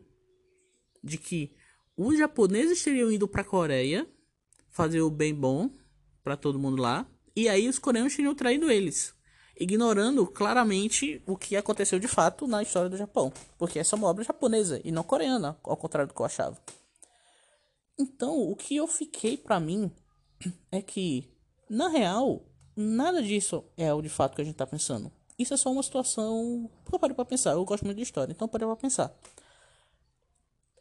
de 1.03 1.17
que 1.17 1.55
os 1.95 2.17
japoneses 2.17 2.83
teriam 2.83 3.11
ido 3.11 3.27
para 3.27 3.41
a 3.41 3.45
Coreia 3.45 4.07
fazer 4.69 5.01
o 5.01 5.09
bem 5.09 5.33
bom 5.33 5.69
para 6.23 6.35
todo 6.35 6.59
mundo 6.59 6.81
lá 6.81 7.05
E 7.35 7.47
aí 7.49 7.67
os 7.67 7.79
coreanos 7.79 8.15
tinham 8.15 8.33
traído 8.33 8.71
eles, 8.71 9.13
ignorando 9.59 10.25
claramente 10.25 11.21
o 11.25 11.35
que 11.35 11.55
aconteceu 11.55 11.99
de 11.99 12.07
fato 12.07 12.47
na 12.47 12.61
história 12.61 12.89
do 12.89 12.97
Japão, 12.97 13.31
porque 13.57 13.79
essa 13.79 13.95
é 13.95 13.97
uma 13.97 14.07
obra 14.07 14.23
japonesa 14.23 14.79
e 14.83 14.91
não 14.91 15.03
coreana, 15.03 15.57
ao 15.63 15.77
contrário 15.77 16.07
do 16.07 16.13
que 16.13 16.21
eu 16.21 16.25
achava. 16.25 16.59
Então, 17.99 18.39
o 18.39 18.55
que 18.55 18.75
eu 18.75 18.87
fiquei 18.87 19.37
para 19.37 19.59
mim 19.59 19.91
é 20.71 20.81
que, 20.81 21.31
na 21.69 21.89
real, 21.89 22.45
nada 22.75 23.21
disso 23.21 23.63
é 23.77 23.93
o 23.93 24.01
de 24.01 24.09
fato 24.09 24.35
que 24.35 24.41
a 24.41 24.45
gente 24.45 24.55
tá 24.55 24.67
pensando. 24.67 25.11
Isso 25.37 25.53
é 25.53 25.57
só 25.57 25.71
uma 25.71 25.83
situação. 25.83 26.69
Eu 26.91 26.99
parei 26.99 27.15
pra 27.15 27.25
pensar, 27.25 27.51
eu 27.51 27.65
gosto 27.65 27.85
muito 27.85 27.97
de 27.97 28.03
história, 28.03 28.31
então 28.31 28.47
parei 28.47 28.67
pra 28.67 28.75
pensar. 28.75 29.15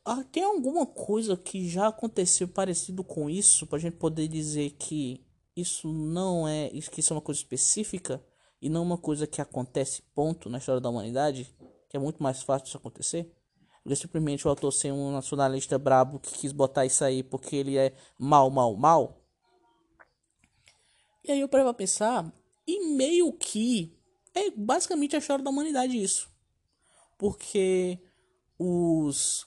Ah, 0.04 0.24
tem 0.24 0.42
alguma 0.42 0.84
coisa 0.84 1.36
que 1.36 1.68
já 1.68 1.86
aconteceu 1.86 2.48
parecido 2.48 3.04
com 3.04 3.30
isso 3.30 3.66
pra 3.66 3.78
gente 3.78 3.96
poder 3.96 4.26
dizer 4.26 4.70
que 4.70 5.24
isso 5.56 5.92
não 5.92 6.46
é. 6.46 6.68
que 6.68 7.00
isso 7.00 7.12
é 7.12 7.16
uma 7.16 7.22
coisa 7.22 7.40
específica 7.40 8.22
e 8.60 8.68
não 8.68 8.82
uma 8.82 8.98
coisa 8.98 9.26
que 9.26 9.40
acontece, 9.40 10.02
ponto, 10.14 10.48
na 10.50 10.58
história 10.58 10.80
da 10.80 10.88
humanidade? 10.88 11.48
Que 11.88 11.96
é 11.96 12.00
muito 12.00 12.22
mais 12.22 12.42
fácil 12.42 12.66
isso 12.66 12.76
acontecer? 12.76 13.32
Porque 13.82 13.96
simplesmente 13.96 14.46
o 14.46 14.50
autor 14.50 14.72
ser 14.72 14.92
um 14.92 15.12
nacionalista 15.12 15.78
brabo 15.78 16.20
que 16.20 16.32
quis 16.38 16.52
botar 16.52 16.86
isso 16.86 17.04
aí 17.04 17.22
porque 17.22 17.56
ele 17.56 17.76
é 17.76 17.92
mal, 18.18 18.50
mal, 18.50 18.76
mal. 18.76 19.21
E 21.24 21.32
aí 21.32 21.40
eu 21.40 21.48
parei 21.48 21.64
pra 21.64 21.74
pensar, 21.74 22.32
e 22.66 22.94
meio 22.94 23.32
que 23.32 23.96
é 24.34 24.50
basicamente 24.50 25.14
a 25.14 25.18
história 25.18 25.44
da 25.44 25.50
humanidade 25.50 26.00
isso. 26.00 26.28
Porque 27.16 27.98
os 28.58 29.46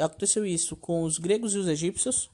aconteceu 0.00 0.46
isso 0.46 0.76
com 0.76 1.02
os 1.02 1.18
gregos 1.18 1.54
e 1.54 1.58
os 1.58 1.66
egípcios, 1.66 2.30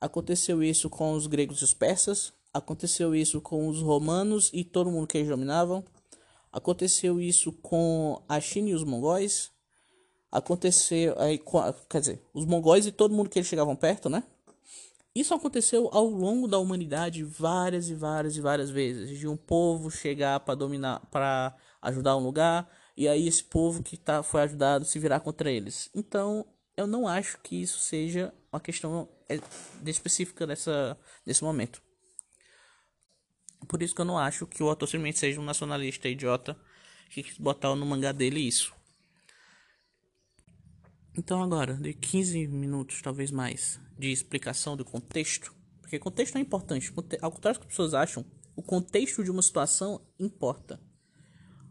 aconteceu 0.00 0.62
isso 0.62 0.88
com 0.88 1.12
os 1.12 1.26
gregos 1.26 1.60
e 1.60 1.64
os 1.64 1.74
persas, 1.74 2.32
aconteceu 2.52 3.14
isso 3.14 3.40
com 3.40 3.68
os 3.68 3.80
romanos 3.80 4.50
e 4.52 4.62
todo 4.62 4.90
mundo 4.90 5.06
que 5.06 5.18
eles 5.18 5.28
dominavam, 5.28 5.84
aconteceu 6.52 7.20
isso 7.20 7.50
com 7.52 8.22
a 8.28 8.40
China 8.40 8.68
e 8.68 8.74
os 8.74 8.84
mongóis, 8.84 9.50
aconteceu 10.30 11.18
aí 11.18 11.42
quer 11.88 12.00
dizer, 12.00 12.22
os 12.32 12.44
mongóis 12.44 12.86
e 12.86 12.92
todo 12.92 13.14
mundo 13.14 13.28
que 13.28 13.38
eles 13.38 13.48
chegavam 13.48 13.74
perto, 13.74 14.08
né? 14.08 14.22
Isso 15.14 15.32
aconteceu 15.32 15.88
ao 15.92 16.06
longo 16.06 16.48
da 16.48 16.58
humanidade 16.58 17.22
várias 17.22 17.88
e 17.88 17.94
várias 17.94 18.36
e 18.36 18.40
várias 18.40 18.68
vezes, 18.68 19.16
de 19.16 19.28
um 19.28 19.36
povo 19.36 19.88
chegar 19.88 20.40
para 20.40 20.56
dominar, 20.56 21.00
para 21.06 21.54
ajudar 21.80 22.16
um 22.16 22.24
lugar, 22.24 22.68
e 22.96 23.06
aí 23.06 23.28
esse 23.28 23.44
povo 23.44 23.82
que 23.82 23.96
tá, 23.96 24.24
foi 24.24 24.42
ajudado 24.42 24.84
se 24.84 24.98
virar 24.98 25.20
contra 25.20 25.50
eles. 25.50 25.88
Então, 25.94 26.44
eu 26.76 26.86
não 26.86 27.06
acho 27.06 27.38
que 27.42 27.62
isso 27.62 27.78
seja 27.78 28.34
uma 28.52 28.60
questão 28.60 29.08
é, 29.28 29.38
específica 29.86 30.46
dessa, 30.46 30.98
desse 31.24 31.44
momento. 31.44 31.80
Por 33.68 33.82
isso 33.82 33.94
que 33.94 34.00
eu 34.00 34.04
não 34.04 34.18
acho 34.18 34.46
que 34.46 34.62
o 34.62 34.68
autor 34.68 34.88
simplesmente 34.88 35.18
seja 35.20 35.40
um 35.40 35.44
nacionalista 35.44 36.08
idiota 36.08 36.56
que 37.08 37.22
quis 37.22 37.38
botar 37.38 37.74
no 37.76 37.86
mangá 37.86 38.10
dele 38.10 38.40
isso. 38.40 38.74
Então 41.16 41.40
agora, 41.40 41.74
de 41.74 41.94
15 41.94 42.48
minutos, 42.48 43.00
talvez 43.00 43.30
mais, 43.30 43.80
de 43.96 44.10
explicação 44.10 44.76
do 44.76 44.84
contexto, 44.84 45.54
porque 45.80 45.96
contexto 45.96 46.36
é 46.36 46.40
importante. 46.40 46.92
Ao 47.22 47.30
contrário 47.30 47.60
do 47.60 47.62
que 47.62 47.66
as 47.66 47.72
pessoas 47.72 47.94
acham, 47.94 48.24
o 48.56 48.62
contexto 48.62 49.22
de 49.22 49.30
uma 49.30 49.42
situação 49.42 50.00
importa. 50.18 50.80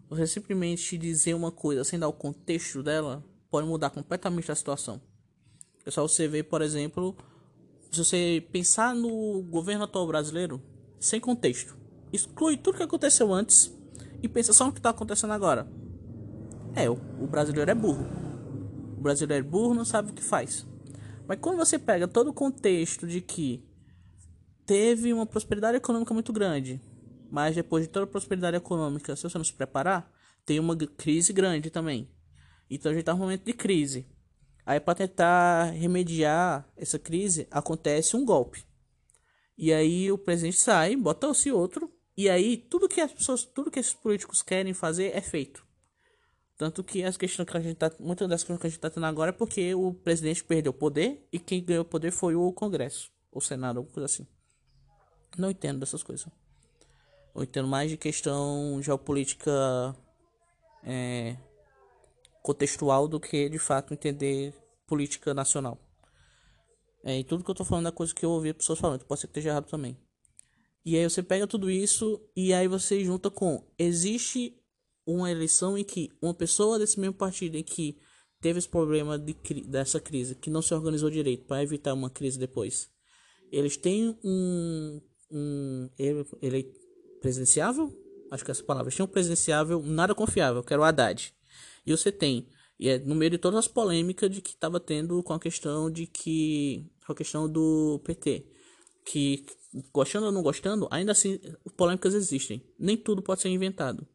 Você 0.10 0.28
simplesmente 0.28 0.98
dizer 0.98 1.34
uma 1.34 1.52
coisa 1.52 1.84
sem 1.84 2.00
dar 2.00 2.08
o 2.08 2.14
contexto 2.14 2.82
dela 2.82 3.22
pode 3.50 3.68
mudar 3.68 3.90
completamente 3.90 4.50
a 4.50 4.56
situação. 4.56 5.02
É 5.86 5.92
só 5.92 6.08
você 6.08 6.26
ver, 6.26 6.44
por 6.44 6.62
exemplo, 6.62 7.14
se 7.92 7.98
você 7.98 8.48
pensar 8.50 8.96
no 8.96 9.44
governo 9.44 9.84
atual 9.84 10.08
brasileiro 10.08 10.62
sem 11.02 11.20
contexto, 11.20 11.76
exclui 12.14 12.56
tudo 12.56 12.78
que 12.78 12.84
aconteceu 12.84 13.34
antes 13.34 13.74
e 14.22 14.30
pensa 14.30 14.54
só 14.54 14.66
no 14.66 14.72
que 14.72 14.80
está 14.80 14.92
acontecendo 14.92 15.34
agora. 15.34 15.68
É, 16.76 16.90
o 16.90 17.28
brasileiro 17.28 17.70
é 17.70 17.76
burro 17.76 18.24
brasileiro 19.04 19.46
burro 19.46 19.74
não 19.74 19.86
sabe 19.86 20.12
o 20.12 20.14
que 20.14 20.24
faz. 20.24 20.66
Mas 21.28 21.40
quando 21.40 21.58
você 21.58 21.78
pega 21.78 22.08
todo 22.08 22.30
o 22.30 22.34
contexto 22.34 23.06
de 23.06 23.22
que 23.22 23.64
teve 24.66 25.14
uma 25.14 25.26
prosperidade 25.26 25.78
econômica 25.78 26.14
muito 26.14 26.34
grande, 26.34 26.82
mas 27.30 27.56
depois 27.56 27.84
de 27.84 27.90
toda 27.90 28.06
a 28.06 28.08
prosperidade 28.08 28.58
econômica, 28.58 29.16
se 29.16 29.24
você 29.24 29.38
não 29.38 29.46
se 29.46 29.54
preparar, 29.54 30.12
tem 30.46 30.60
uma 30.60 30.76
crise 30.76 31.32
grande 31.34 31.70
também. 31.70 32.10
Então 32.70 32.92
a 32.92 32.94
gente 32.94 33.02
está 33.02 33.14
num 33.14 33.20
momento 33.20 33.44
de 33.44 33.54
crise. 33.54 34.06
Aí 34.66 34.80
para 34.80 34.96
tentar 34.96 35.72
remediar 35.72 36.68
essa 36.78 36.98
crise, 36.98 37.48
acontece 37.52 38.16
um 38.16 38.26
golpe. 38.26 38.66
E 39.58 39.72
aí 39.72 40.12
o 40.12 40.18
presidente 40.18 40.58
sai, 40.58 40.96
bota-se 40.96 41.52
outro, 41.52 41.92
e 42.16 42.30
aí 42.30 42.58
tudo 42.58 42.90
que 42.90 43.02
as 43.02 43.12
pessoas, 43.12 43.44
tudo 43.44 43.70
que 43.70 43.80
esses 43.80 43.94
políticos 43.94 44.42
querem 44.42 44.74
fazer 44.74 45.16
é 45.16 45.22
feito. 45.22 45.66
Tanto 46.64 46.82
que 46.82 47.04
as 47.04 47.18
questões 47.18 47.46
que 47.50 47.58
a 47.58 47.60
gente 47.60 47.76
tá. 47.76 47.92
Muitas 48.00 48.26
das 48.30 48.42
questões 48.42 48.58
que 48.58 48.68
a 48.68 48.70
gente 48.70 48.80
tá 48.80 48.90
tendo 48.90 49.06
agora 49.06 49.32
é 49.32 49.34
porque 49.34 49.76
o 49.76 49.94
presidente 49.94 50.42
perdeu 50.42 50.70
o 50.70 50.74
poder 50.74 51.28
e 51.30 51.38
quem 51.38 51.62
ganhou 51.62 51.82
o 51.82 51.86
poder 51.86 52.10
foi 52.10 52.38
o 52.38 52.54
Congresso, 52.54 53.12
o 53.34 53.42
Senado, 53.42 53.80
alguma 53.80 53.94
coisa 53.94 54.06
assim. 54.06 54.26
Não 55.38 55.52
entendo 55.52 55.82
dessas 55.82 56.02
coisas. 56.02 56.26
Eu 57.36 57.44
entendo 57.44 57.68
mais 57.68 57.92
de 57.92 57.98
questão 57.98 58.82
geopolítica 58.82 59.52
é, 60.86 61.36
contextual 62.42 63.10
do 63.10 63.20
que 63.20 63.50
de 63.50 63.60
fato 63.60 63.94
entender 63.94 64.54
política 64.88 65.34
nacional. 65.34 65.78
É, 67.04 67.20
e 67.20 67.26
tudo 67.26 67.44
que 67.44 67.52
eu 67.52 67.56
tô 67.56 67.66
falando 67.66 67.90
é 67.90 67.92
coisa 67.92 68.16
que 68.16 68.24
eu 68.26 68.32
ouvi 68.32 68.54
pessoas 68.54 68.80
falando, 68.80 69.04
pode 69.04 69.20
ser 69.20 69.28
que 69.28 69.32
esteja 69.32 69.50
errado 69.50 69.66
também. 69.66 69.98
E 70.86 70.98
aí 70.98 71.04
você 71.04 71.22
pega 71.22 71.46
tudo 71.46 71.70
isso 71.70 72.22
e 72.34 72.54
aí 72.54 72.70
você 72.70 73.04
junta 73.04 73.30
com 73.30 73.68
existe 73.78 74.63
uma 75.06 75.30
eleição 75.32 75.78
em 75.78 75.84
que 75.84 76.10
uma 76.22 76.34
pessoa 76.34 76.80
desse 76.80 77.00
mesmo 77.00 77.16
partido 77.16 77.56
em 77.56 77.64
que 77.64 77.98
teve 78.42 78.60
esse 78.60 78.68
problema 78.68 79.18
de, 79.18 79.34
dessa 79.66 80.00
crise, 80.00 80.36
que 80.36 80.50
não 80.50 80.62
se 80.62 80.74
organizou 80.74 81.10
direito 81.10 81.46
para 81.46 81.64
evitar 81.64 81.94
uma 81.94 82.10
crise 82.10 82.38
depois, 82.38 82.90
eles 83.52 83.78
têm 83.78 84.18
um, 84.24 85.02
um 85.32 85.90
ele, 85.98 86.26
ele 86.42 86.74
presidenciável, 87.22 87.92
acho 88.32 88.44
que 88.44 88.52
essa 88.52 88.64
palavra, 88.64 88.90
eles 88.90 88.98
têm 88.98 89.06
um 89.06 89.10
presidenciável 89.10 89.82
nada 89.82 90.14
confiável, 90.14 90.64
que 90.64 90.74
era 90.74 90.82
o 90.82 90.86
Haddad. 90.86 91.34
E 91.86 91.92
você 91.92 92.12
tem, 92.12 92.48
e 92.80 92.90
é 92.90 93.00
no 93.00 93.16
meio 93.16 93.32
de 93.32 93.38
todas 93.38 93.60
as 93.60 93.68
polêmicas 93.68 94.30
de 94.30 94.42
que 94.42 94.52
estava 94.52 94.80
tendo 94.80 95.22
com 95.24 95.34
a 95.34 95.40
questão 95.40 95.90
de 95.90 96.08
que, 96.08 96.86
com 97.06 97.14
a 97.14 97.16
questão 97.16 97.50
do 97.50 98.02
PT, 98.04 98.46
que 99.06 99.46
gostando 99.92 100.28
ou 100.28 100.32
não 100.32 100.42
gostando, 100.42 100.88
ainda 100.92 101.12
assim 101.12 101.40
polêmicas 101.76 102.14
existem. 102.14 102.62
Nem 102.78 102.98
tudo 102.98 103.22
pode 103.22 103.42
ser 103.42 103.50
inventado. 103.50 104.08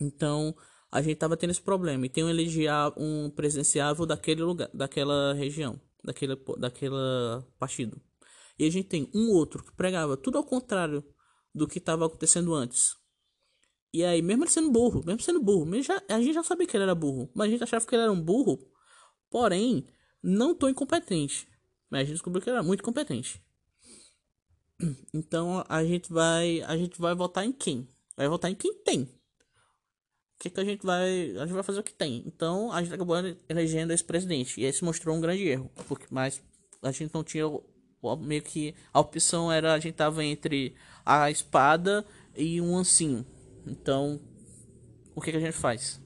Então, 0.00 0.56
a 0.90 1.00
gente 1.02 1.16
tava 1.16 1.36
tendo 1.36 1.50
esse 1.50 1.62
problema. 1.62 2.04
E 2.06 2.08
tem 2.08 2.24
um 2.24 2.30
elegiar 2.30 2.92
um 2.96 3.30
presidenciável 3.30 4.06
daquele 4.06 4.42
lugar, 4.42 4.70
daquela 4.74 5.34
região, 5.34 5.80
daquele, 6.02 6.36
daquela 6.58 7.46
partido. 7.58 8.00
E 8.58 8.66
a 8.66 8.70
gente 8.70 8.88
tem 8.88 9.10
um 9.14 9.30
outro 9.30 9.62
que 9.62 9.72
pregava 9.72 10.16
tudo 10.16 10.38
ao 10.38 10.44
contrário 10.44 11.04
do 11.54 11.68
que 11.68 11.78
estava 11.78 12.06
acontecendo 12.06 12.54
antes. 12.54 12.96
E 13.92 14.04
aí, 14.04 14.22
mesmo 14.22 14.44
ele 14.44 14.50
sendo 14.50 14.70
burro, 14.70 15.02
mesmo 15.04 15.20
sendo 15.20 15.40
burro, 15.40 15.66
mesmo 15.66 15.84
já, 15.84 16.02
a 16.08 16.20
gente 16.20 16.34
já 16.34 16.42
sabia 16.42 16.66
que 16.66 16.76
ele 16.76 16.84
era 16.84 16.94
burro, 16.94 17.30
mas 17.34 17.48
a 17.48 17.50
gente 17.50 17.64
achava 17.64 17.84
que 17.84 17.94
ele 17.94 18.02
era 18.02 18.12
um 18.12 18.20
burro, 18.20 18.70
porém, 19.28 19.86
não 20.22 20.54
tão 20.54 20.68
incompetente. 20.68 21.48
Mas 21.90 22.00
a 22.00 22.04
gente 22.04 22.14
descobriu 22.14 22.40
que 22.42 22.48
ele 22.48 22.56
era 22.56 22.66
muito 22.66 22.82
competente. 22.82 23.42
Então 25.12 25.64
a 25.68 25.84
gente 25.84 26.10
vai, 26.12 26.62
a 26.62 26.76
gente 26.76 26.98
vai 27.00 27.14
votar 27.14 27.44
em 27.44 27.52
quem? 27.52 27.88
Vai 28.16 28.28
votar 28.28 28.50
em 28.50 28.54
quem 28.54 28.72
tem 28.82 29.19
que, 30.40 30.48
que 30.48 30.60
a 30.60 30.64
gente 30.64 30.84
vai. 30.84 31.36
A 31.36 31.44
gente 31.44 31.52
vai 31.52 31.62
fazer 31.62 31.80
o 31.80 31.82
que 31.82 31.92
tem. 31.92 32.24
Então 32.26 32.72
a 32.72 32.82
gente 32.82 32.94
acabou 32.94 33.16
elegendo 33.48 33.92
esse 33.92 34.02
presidente. 34.02 34.58
E 34.58 34.64
esse 34.64 34.82
mostrou 34.82 35.14
um 35.14 35.20
grande 35.20 35.46
erro. 35.46 35.70
Porque, 35.86 36.06
mas 36.10 36.42
a 36.82 36.90
gente 36.90 37.12
não 37.12 37.22
tinha. 37.22 37.44
Meio 38.20 38.42
que 38.42 38.74
a 38.94 39.00
opção 39.00 39.52
era 39.52 39.74
a 39.74 39.78
gente 39.78 39.92
tava 39.92 40.24
entre 40.24 40.74
a 41.04 41.30
espada 41.30 42.04
e 42.34 42.58
um 42.58 42.74
ancinho. 42.74 43.26
Então, 43.66 44.18
o 45.14 45.20
que, 45.20 45.30
que 45.30 45.36
a 45.36 45.40
gente 45.40 45.52
faz? 45.52 46.00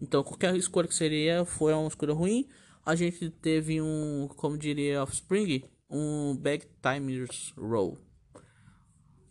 Então, 0.00 0.22
qualquer 0.22 0.54
escolha 0.54 0.86
que 0.86 0.94
seria 0.94 1.44
foi 1.44 1.74
uma 1.74 1.88
escolha 1.88 2.14
ruim. 2.14 2.46
A 2.86 2.94
gente 2.94 3.28
teve 3.30 3.82
um, 3.82 4.28
como 4.36 4.56
diria 4.56 5.02
Offspring, 5.02 5.64
um 5.90 6.36
back 6.36 6.68
timers 6.80 7.52
roll. 7.56 7.98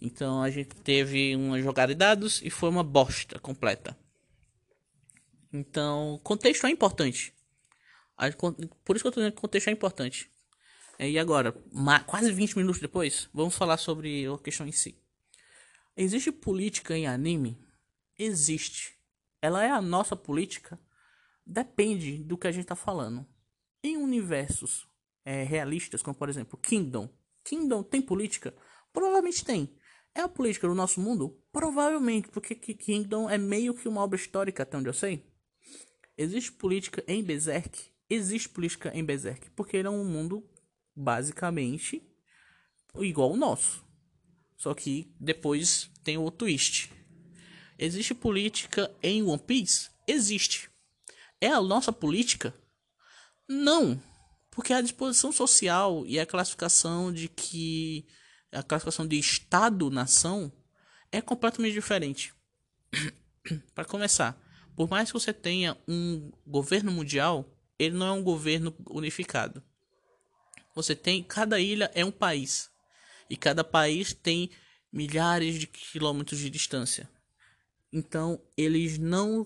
Então 0.02 0.42
a 0.42 0.50
gente 0.50 0.76
teve 0.76 1.34
uma 1.34 1.62
jogada 1.62 1.94
de 1.94 1.98
dados 1.98 2.42
e 2.44 2.50
foi 2.50 2.68
uma 2.68 2.84
bosta 2.84 3.40
completa. 3.40 3.98
Então, 5.54 6.20
contexto 6.24 6.66
é 6.66 6.72
importante. 6.72 7.32
Por 8.84 8.96
isso 8.96 9.04
que 9.04 9.08
eu 9.08 9.12
tô 9.12 9.20
dizendo 9.20 9.36
que 9.36 9.42
contexto 9.42 9.68
é 9.68 9.72
importante. 9.72 10.32
É, 10.98 11.10
e 11.10 11.20
agora, 11.20 11.52
quase 12.08 12.32
20 12.32 12.58
minutos 12.58 12.82
depois, 12.82 13.30
vamos 13.32 13.56
falar 13.56 13.78
sobre 13.78 14.26
a 14.26 14.38
questão 14.40 14.68
em 14.68 14.72
si. 14.72 14.98
Existe 15.96 16.32
política 16.32 16.98
em 16.98 17.06
anime? 17.06 17.64
Existe. 18.18 18.98
Ela 19.42 19.64
é 19.64 19.70
a 19.70 19.82
nossa 19.82 20.16
política? 20.16 20.80
Depende 21.46 22.24
do 22.24 22.38
que 22.38 22.48
a 22.48 22.52
gente 22.52 22.66
tá 22.66 22.76
falando. 22.76 23.26
Em 23.84 23.98
universos 23.98 24.88
é, 25.24 25.44
realistas, 25.44 26.02
como 26.02 26.16
por 26.16 26.30
exemplo 26.30 26.58
Kingdom. 26.58 27.10
Kingdom 27.44 27.84
tem 27.84 28.02
política? 28.02 28.56
Provavelmente 28.92 29.44
tem. 29.44 29.76
É 30.16 30.22
a 30.22 30.30
política 30.30 30.68
do 30.68 30.76
nosso 30.76 31.02
mundo? 31.02 31.44
Provavelmente, 31.52 32.30
porque 32.30 32.56
Kingdom 32.56 33.30
é 33.30 33.38
meio 33.38 33.74
que 33.74 33.88
uma 33.88 34.02
obra 34.02 34.16
histórica, 34.16 34.64
até 34.64 34.78
onde 34.78 34.88
eu 34.88 34.94
sei. 34.94 35.33
Existe 36.18 36.52
política 36.52 37.04
em 37.08 37.24
Berserk? 37.24 37.92
Existe 38.10 38.50
política 38.50 38.92
em 38.94 39.04
Berserk, 39.04 39.50
porque 39.52 39.78
ele 39.78 39.88
é 39.88 39.92
um 39.92 40.06
mundo 40.06 40.48
basicamente 40.96 42.04
igual 42.96 43.32
o 43.32 43.38
nosso. 43.38 43.84
Só 44.56 44.74
que 44.74 45.14
depois 45.20 45.90
tem 46.04 46.18
o 46.18 46.30
twist. 46.30 46.92
Existe 47.78 48.14
política 48.14 48.94
em 49.02 49.24
One 49.24 49.42
Piece? 49.42 49.90
Existe. 50.08 50.70
É 51.42 51.48
a 51.48 51.62
nossa 51.62 51.92
política? 51.92 52.54
Não. 53.48 54.02
Porque 54.52 54.72
a 54.72 54.82
disposição 54.82 55.32
social 55.32 56.06
e 56.06 56.20
a 56.20 56.26
classificação 56.26 57.12
de 57.12 57.28
que 57.28 58.06
a 58.52 58.62
classificação 58.62 59.08
de 59.08 59.18
Estado-nação 59.18 60.52
é 61.12 61.20
completamente 61.22 61.74
diferente. 61.74 62.34
Para 63.74 63.86
começar, 63.86 64.40
por 64.76 64.90
mais 64.90 65.10
que 65.10 65.14
você 65.14 65.34
tenha 65.34 65.78
um 65.88 66.32
governo 66.46 66.92
mundial, 66.92 67.46
ele 67.78 67.96
não 67.96 68.08
é 68.08 68.12
um 68.12 68.24
governo 68.24 68.76
unificado. 68.90 69.64
Você 70.76 70.96
tem 70.96 71.24
cada 71.24 71.60
ilha 71.60 71.92
é 71.94 72.04
um 72.04 72.12
país 72.12 72.72
e 73.30 73.38
cada 73.38 73.64
país 73.64 74.14
tem 74.14 74.50
milhares 74.92 75.60
de 75.60 75.68
quilômetros 75.68 76.40
de 76.40 76.50
distância. 76.50 77.10
Então 77.92 78.42
eles 78.58 78.98
não 78.98 79.46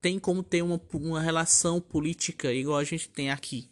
têm 0.00 0.18
como 0.18 0.42
ter 0.42 0.62
uma, 0.62 0.80
uma 0.92 1.20
relação 1.20 1.80
política 1.80 2.52
igual 2.52 2.78
a 2.78 2.84
gente 2.84 3.08
tem 3.08 3.30
aqui. 3.30 3.70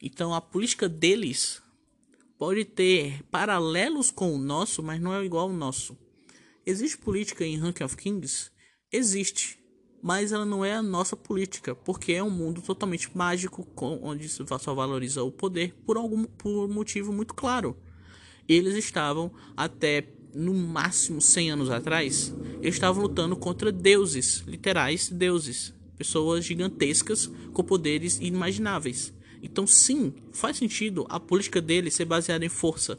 Então 0.00 0.32
a 0.32 0.40
política 0.40 0.88
deles 0.88 1.60
pode 2.38 2.64
ter 2.64 3.22
paralelos 3.24 4.10
com 4.10 4.32
o 4.34 4.38
nosso, 4.38 4.82
mas 4.82 5.00
não 5.00 5.12
é 5.12 5.24
igual 5.24 5.48
ao 5.48 5.52
nosso. 5.52 5.98
Existe 6.64 6.98
política 6.98 7.44
em 7.44 7.56
Ranking 7.56 7.84
of 7.84 7.96
Kings? 7.96 8.50
Existe, 8.92 9.57
mas 10.02 10.32
ela 10.32 10.44
não 10.44 10.64
é 10.64 10.74
a 10.74 10.82
nossa 10.82 11.16
política, 11.16 11.74
porque 11.74 12.12
é 12.12 12.22
um 12.22 12.30
mundo 12.30 12.60
totalmente 12.62 13.10
mágico, 13.16 13.66
onde 13.76 14.28
só 14.28 14.74
valoriza 14.74 15.22
o 15.22 15.30
poder 15.30 15.74
por 15.84 15.96
algum 15.96 16.24
por 16.24 16.68
motivo 16.68 17.12
muito 17.12 17.34
claro. 17.34 17.76
Eles 18.48 18.76
estavam 18.76 19.30
até 19.56 20.06
no 20.34 20.54
máximo 20.54 21.20
100 21.20 21.50
anos 21.50 21.70
atrás, 21.70 22.34
estavam 22.62 23.02
lutando 23.02 23.36
contra 23.36 23.72
deuses, 23.72 24.44
literais 24.46 25.08
deuses, 25.08 25.74
pessoas 25.96 26.44
gigantescas 26.44 27.30
com 27.52 27.64
poderes 27.64 28.18
inimagináveis. 28.18 29.12
Então, 29.42 29.66
sim, 29.66 30.14
faz 30.32 30.56
sentido 30.56 31.06
a 31.08 31.18
política 31.18 31.60
dele 31.60 31.90
ser 31.90 32.04
baseada 32.04 32.44
em 32.44 32.48
força. 32.48 32.98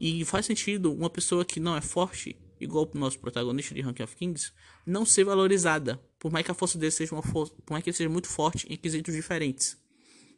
E 0.00 0.24
faz 0.24 0.46
sentido 0.46 0.92
uma 0.92 1.10
pessoa 1.10 1.44
que 1.44 1.60
não 1.60 1.76
é 1.76 1.80
forte, 1.80 2.36
igual 2.60 2.90
o 2.92 2.98
nosso 2.98 3.18
protagonista 3.18 3.74
de 3.74 3.80
Ranking 3.80 4.02
of 4.02 4.16
Kings, 4.16 4.52
não 4.86 5.04
ser 5.04 5.24
valorizada. 5.24 6.00
Por 6.18 6.30
mais 6.30 6.44
que 6.44 6.50
a 6.50 6.54
força 6.54 6.78
dele 6.78 6.90
seja 6.90 7.14
uma 7.14 7.22
força, 7.22 7.54
por 7.64 7.72
mais 7.72 7.82
que 7.82 7.90
ele 7.90 7.96
seja 7.96 8.10
muito 8.10 8.28
forte 8.28 8.66
em 8.68 8.76
quesitos 8.76 9.14
diferentes. 9.14 9.78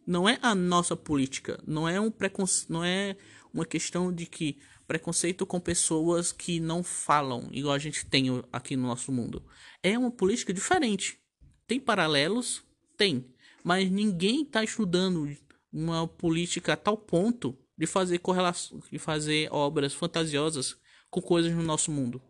Não 0.06 0.28
é 0.28 0.38
a 0.42 0.54
nossa 0.54 0.96
política, 0.96 1.62
não 1.66 1.88
é 1.88 2.00
um 2.00 2.10
preconce... 2.10 2.66
não 2.68 2.84
é 2.84 3.16
uma 3.52 3.64
questão 3.64 4.12
de 4.12 4.26
que 4.26 4.58
preconceito 4.86 5.46
com 5.46 5.60
pessoas 5.60 6.32
que 6.32 6.58
não 6.58 6.82
falam 6.82 7.48
igual 7.52 7.74
a 7.74 7.78
gente 7.78 8.06
tem 8.06 8.26
aqui 8.52 8.76
no 8.76 8.86
nosso 8.86 9.12
mundo. 9.12 9.44
É 9.82 9.98
uma 9.98 10.10
política 10.10 10.52
diferente. 10.52 11.18
Tem 11.66 11.78
paralelos? 11.78 12.62
Tem 12.96 13.32
mas 13.62 13.90
ninguém 13.90 14.42
está 14.42 14.62
estudando 14.64 15.36
uma 15.72 16.06
política 16.06 16.72
a 16.72 16.76
tal 16.76 16.96
ponto 16.96 17.56
de 17.76 17.86
fazer 17.86 18.18
correlação, 18.18 18.80
de 18.90 18.98
fazer 18.98 19.48
obras 19.50 19.94
fantasiosas 19.94 20.76
com 21.12 21.20
coisas 21.20 21.52
no 21.52 21.62
nosso 21.62 21.92
mundo. 21.92 22.20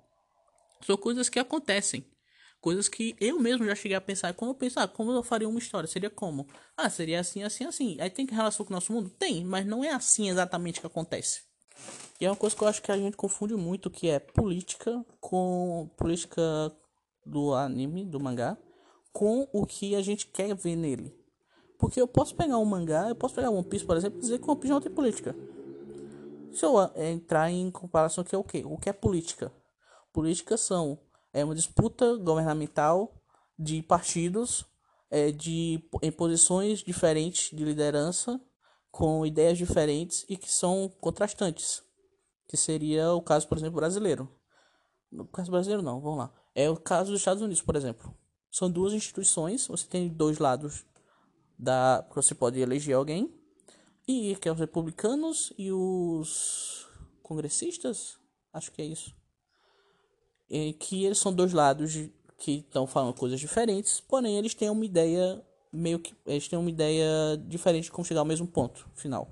São 0.85 0.97
coisas 0.97 1.29
que 1.29 1.39
acontecem. 1.39 2.05
Coisas 2.61 2.89
que 2.89 3.17
eu 3.21 3.39
mesmo 3.39 3.65
já 3.65 3.77
cheguei 3.77 3.97
a 3.97 4.01
pensar. 4.01 4.35
Como 4.35 4.51
eu 4.51 4.55
pensar, 4.57 4.83
ah, 4.83 4.89
como 4.89 5.13
eu 5.13 5.23
faria 5.23 5.49
uma 5.49 5.59
história? 5.59 5.89
Seria 5.89 6.11
como? 6.11 6.49
Ah, 6.77 6.91
seria 6.91 7.21
assim, 7.21 7.45
assim, 7.45 7.65
assim. 7.65 7.97
Aí 8.01 8.11
tem 8.11 8.27
que 8.27 8.35
relação 8.35 8.67
com 8.67 8.73
o 8.73 8.77
nosso 8.77 8.93
mundo? 8.93 9.09
Tem, 9.09 9.45
mas 9.45 9.65
não 9.65 9.85
é 9.85 9.91
assim 9.91 10.29
exatamente 10.29 10.81
que 10.81 10.87
acontece. 10.87 11.43
E 12.21 12.25
é 12.25 12.29
uma 12.31 12.37
coisa 12.37 12.57
que 12.57 12.63
eu 12.63 12.69
acho 12.69 12.83
que 12.83 12.91
a 12.91 12.97
gente 12.97 13.17
confunde 13.17 13.55
muito, 13.55 13.89
que 13.89 14.09
é 14.09 14.19
política 14.19 15.05
com 15.21 15.89
política 15.97 16.43
do 17.25 17.55
anime, 17.55 18.05
do 18.05 18.19
mangá, 18.19 18.59
com 19.13 19.49
o 19.53 19.65
que 19.65 19.95
a 19.95 20.03
gente 20.03 20.27
quer 20.27 20.55
ver 20.57 20.75
nele. 20.75 21.17
Porque 21.79 22.01
eu 22.01 22.09
posso 22.09 22.35
pegar 22.35 22.59
um 22.59 22.65
mangá, 22.65 23.09
eu 23.09 23.15
posso 23.15 23.35
pegar 23.35 23.51
One 23.51 23.65
Piece, 23.65 23.85
por 23.85 23.97
exemplo, 23.97 24.19
e 24.19 24.23
dizer 24.23 24.41
que 24.41 24.51
One 24.51 24.61
Piece 24.61 24.73
não 24.73 24.81
tem 24.81 24.93
política. 24.93 25.37
Se 26.53 26.65
eu 26.65 26.81
eh, 26.81 27.11
entrar 27.11 27.51
em 27.51 27.71
comparação 27.71 28.23
que 28.23 28.35
é 28.35 28.39
o 28.39 28.45
que? 28.45 28.65
O 28.65 28.77
que 28.77 28.89
é 28.89 28.93
política? 28.93 29.53
Política 30.13 30.57
são 30.57 30.99
é 31.33 31.45
uma 31.45 31.55
disputa 31.55 32.17
governamental 32.17 33.15
de 33.59 33.83
partidos 33.83 34.67
é, 35.11 35.31
de 35.31 35.83
em 36.03 36.11
posições 36.11 36.81
diferentes 36.81 37.57
de 37.57 37.65
liderança 37.65 38.41
com 38.91 39.25
ideias 39.25 39.57
diferentes 39.57 40.25
e 40.29 40.37
que 40.37 40.51
são 40.51 40.91
contrastantes 41.01 41.83
que 42.49 42.57
seria 42.57 43.13
o 43.13 43.23
caso 43.23 43.49
por 43.49 43.57
exemplo 43.57 43.77
brasileiro 43.77 44.29
no 45.11 45.27
caso 45.27 45.51
brasileiro 45.51 45.83
não 45.83 46.01
vamos 46.01 46.19
lá 46.19 46.33
é 46.55 46.69
o 46.69 46.77
caso 46.77 47.11
dos 47.13 47.21
Estados 47.21 47.43
Unidos 47.43 47.63
por 47.63 47.77
exemplo 47.77 48.15
são 48.51 48.71
duas 48.71 48.93
instituições 48.93 49.67
você 49.67 49.87
tem 49.87 50.09
dois 50.09 50.39
lados 50.39 50.85
da 51.59 52.07
você 52.15 52.35
pode 52.35 52.61
eleger 52.61 52.95
alguém 52.95 53.33
e 54.07 54.37
que 54.37 54.49
é 54.49 54.53
os 54.53 54.59
republicanos 54.59 55.53
e 55.57 55.71
os 55.73 56.87
congressistas, 57.23 58.19
acho 58.53 58.73
que 58.73 58.83
é 58.83 58.87
isso. 58.87 59.15
Que 60.79 61.05
eles 61.05 61.19
são 61.19 61.33
dois 61.33 61.53
lados 61.53 61.93
de, 61.93 62.13
que 62.37 62.59
estão 62.59 62.87
falando 62.87 63.15
coisas 63.15 63.41
diferentes, 63.41 64.01
porém 64.01 64.37
eles 64.37 64.55
têm 64.55 64.69
uma 64.69 64.85
ideia 64.85 65.43
meio 65.73 65.99
que 65.99 66.15
eles 66.27 66.47
têm 66.49 66.59
uma 66.59 66.69
ideia 66.69 67.39
diferente 67.49 67.85
de 67.85 67.91
como 67.91 68.05
chegar 68.05 68.21
ao 68.21 68.27
mesmo 68.27 68.47
ponto 68.47 68.87
final. 68.95 69.31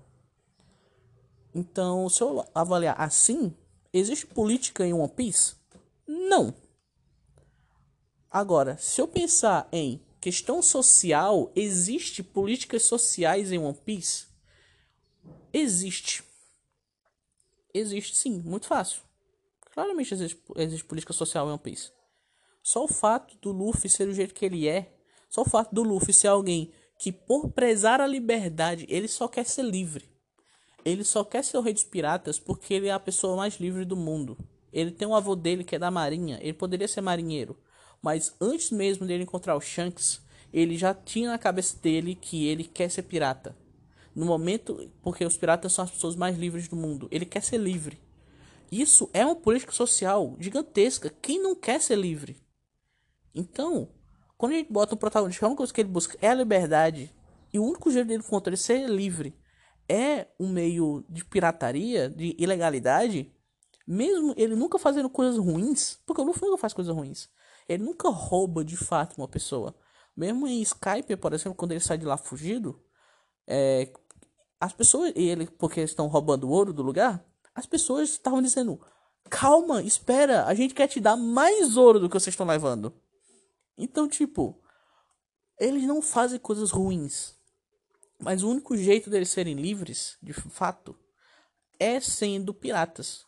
Então, 1.54 2.08
se 2.08 2.22
eu 2.22 2.42
avaliar 2.54 2.98
assim, 2.98 3.54
existe 3.92 4.26
política 4.26 4.86
em 4.86 4.94
One 4.94 5.08
Piece? 5.08 5.56
Não. 6.06 6.54
Agora, 8.30 8.78
se 8.78 9.00
eu 9.00 9.08
pensar 9.08 9.68
em 9.70 10.00
Questão 10.20 10.62
social, 10.62 11.50
existe 11.56 12.22
políticas 12.22 12.82
sociais 12.84 13.52
em 13.52 13.58
One 13.58 13.76
Piece? 13.84 14.29
Existe. 15.52 16.22
Existe 17.74 18.16
sim, 18.16 18.40
muito 18.40 18.66
fácil. 18.66 19.02
Claramente 19.72 20.14
existe, 20.14 20.40
existe 20.56 20.84
política 20.84 21.12
social 21.12 21.46
em 21.46 21.50
One 21.50 21.58
Piece. 21.58 21.92
Só 22.62 22.84
o 22.84 22.88
fato 22.88 23.36
do 23.40 23.52
Luffy 23.52 23.88
ser 23.88 24.08
o 24.08 24.12
jeito 24.14 24.34
que 24.34 24.44
ele 24.44 24.68
é, 24.68 24.92
só 25.28 25.42
o 25.42 25.48
fato 25.48 25.74
do 25.74 25.82
Luffy 25.82 26.12
ser 26.12 26.28
alguém 26.28 26.72
que, 26.98 27.10
por 27.10 27.50
prezar 27.50 28.00
a 28.00 28.06
liberdade, 28.06 28.86
ele 28.88 29.08
só 29.08 29.26
quer 29.26 29.46
ser 29.46 29.62
livre. 29.62 30.04
Ele 30.84 31.04
só 31.04 31.24
quer 31.24 31.44
ser 31.44 31.56
o 31.56 31.60
rei 31.60 31.72
dos 31.72 31.84
piratas 31.84 32.38
porque 32.38 32.74
ele 32.74 32.88
é 32.88 32.92
a 32.92 33.00
pessoa 33.00 33.36
mais 33.36 33.54
livre 33.54 33.84
do 33.84 33.96
mundo. 33.96 34.36
Ele 34.72 34.90
tem 34.90 35.06
um 35.06 35.14
avô 35.14 35.34
dele 35.34 35.64
que 35.64 35.76
é 35.76 35.78
da 35.78 35.90
marinha, 35.90 36.38
ele 36.40 36.52
poderia 36.52 36.88
ser 36.88 37.00
marinheiro. 37.00 37.58
Mas 38.02 38.34
antes 38.40 38.70
mesmo 38.70 39.06
dele 39.06 39.24
encontrar 39.24 39.56
o 39.56 39.60
Shanks, 39.60 40.20
ele 40.52 40.76
já 40.76 40.94
tinha 40.94 41.30
na 41.30 41.38
cabeça 41.38 41.76
dele 41.78 42.14
que 42.14 42.46
ele 42.46 42.64
quer 42.64 42.90
ser 42.90 43.02
pirata. 43.02 43.56
No 44.14 44.26
momento, 44.26 44.90
porque 45.02 45.24
os 45.24 45.36
piratas 45.36 45.72
são 45.72 45.84
as 45.84 45.90
pessoas 45.90 46.16
mais 46.16 46.36
livres 46.36 46.68
do 46.68 46.76
mundo, 46.76 47.08
ele 47.10 47.24
quer 47.24 47.42
ser 47.42 47.58
livre. 47.58 48.00
Isso 48.70 49.08
é 49.12 49.24
uma 49.24 49.36
política 49.36 49.72
social 49.72 50.36
gigantesca. 50.38 51.10
Quem 51.22 51.42
não 51.42 51.54
quer 51.54 51.80
ser 51.80 51.96
livre? 51.96 52.40
Então, 53.34 53.88
quando 54.36 54.52
a 54.52 54.56
gente 54.56 54.72
bota 54.72 54.94
um 54.94 54.98
protagonista, 54.98 55.44
a 55.44 55.48
única 55.48 55.58
coisa 55.58 55.72
que 55.72 55.80
ele 55.80 55.88
busca 55.88 56.16
é 56.20 56.28
a 56.28 56.34
liberdade, 56.34 57.12
e 57.52 57.58
o 57.58 57.64
único 57.64 57.90
jeito 57.90 58.06
dele 58.06 58.22
contra 58.22 58.50
ele 58.50 58.56
ser 58.56 58.88
livre 58.88 59.36
é 59.88 60.28
um 60.38 60.48
meio 60.48 61.04
de 61.08 61.24
pirataria, 61.24 62.08
de 62.08 62.36
ilegalidade, 62.38 63.32
mesmo 63.86 64.32
ele 64.36 64.54
nunca 64.54 64.78
fazendo 64.78 65.10
coisas 65.10 65.36
ruins, 65.36 65.98
porque 66.06 66.22
o 66.22 66.24
Luffy 66.24 66.46
nunca 66.46 66.58
faz 66.58 66.72
coisas 66.72 66.94
ruins. 66.94 67.28
Ele 67.68 67.82
nunca 67.82 68.08
rouba 68.08 68.64
de 68.64 68.76
fato 68.76 69.18
uma 69.18 69.26
pessoa. 69.26 69.74
Mesmo 70.16 70.46
em 70.46 70.62
Skype, 70.62 71.16
por 71.16 71.32
exemplo, 71.32 71.56
quando 71.56 71.72
ele 71.72 71.80
sai 71.80 71.98
de 71.98 72.04
lá 72.04 72.16
fugido, 72.16 72.80
é, 73.50 73.92
as 74.60 74.72
pessoas, 74.72 75.12
ele, 75.16 75.46
porque 75.46 75.80
estão 75.80 76.06
roubando 76.06 76.48
ouro 76.48 76.72
do 76.72 76.82
lugar, 76.82 77.24
as 77.52 77.66
pessoas 77.66 78.10
estavam 78.10 78.40
dizendo: 78.40 78.80
calma, 79.28 79.82
espera, 79.82 80.44
a 80.44 80.54
gente 80.54 80.72
quer 80.72 80.86
te 80.86 81.00
dar 81.00 81.16
mais 81.16 81.76
ouro 81.76 81.98
do 81.98 82.08
que 82.08 82.14
vocês 82.14 82.32
estão 82.32 82.46
levando. 82.46 82.94
Então, 83.76 84.08
tipo, 84.08 84.56
eles 85.58 85.82
não 85.82 86.00
fazem 86.00 86.38
coisas 86.38 86.70
ruins. 86.70 87.34
Mas 88.18 88.42
o 88.42 88.50
único 88.50 88.76
jeito 88.76 89.10
deles 89.10 89.30
serem 89.30 89.54
livres, 89.54 90.16
de 90.22 90.32
fato, 90.32 90.94
é 91.78 91.98
sendo 91.98 92.54
piratas. 92.54 93.24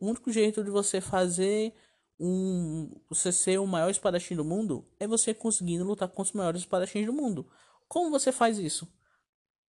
O 0.00 0.06
único 0.06 0.30
jeito 0.30 0.62
de 0.62 0.70
você 0.70 1.00
fazer 1.00 1.74
um 2.20 2.92
você 3.08 3.32
ser 3.32 3.58
o 3.58 3.66
maior 3.66 3.90
espadachim 3.90 4.36
do 4.36 4.44
mundo 4.44 4.86
é 5.00 5.06
você 5.06 5.34
conseguindo 5.34 5.82
lutar 5.82 6.08
com 6.08 6.22
os 6.22 6.30
maiores 6.32 6.60
espadachins 6.60 7.06
do 7.06 7.12
mundo. 7.12 7.50
Como 7.88 8.10
você 8.10 8.30
faz 8.30 8.58
isso? 8.58 8.86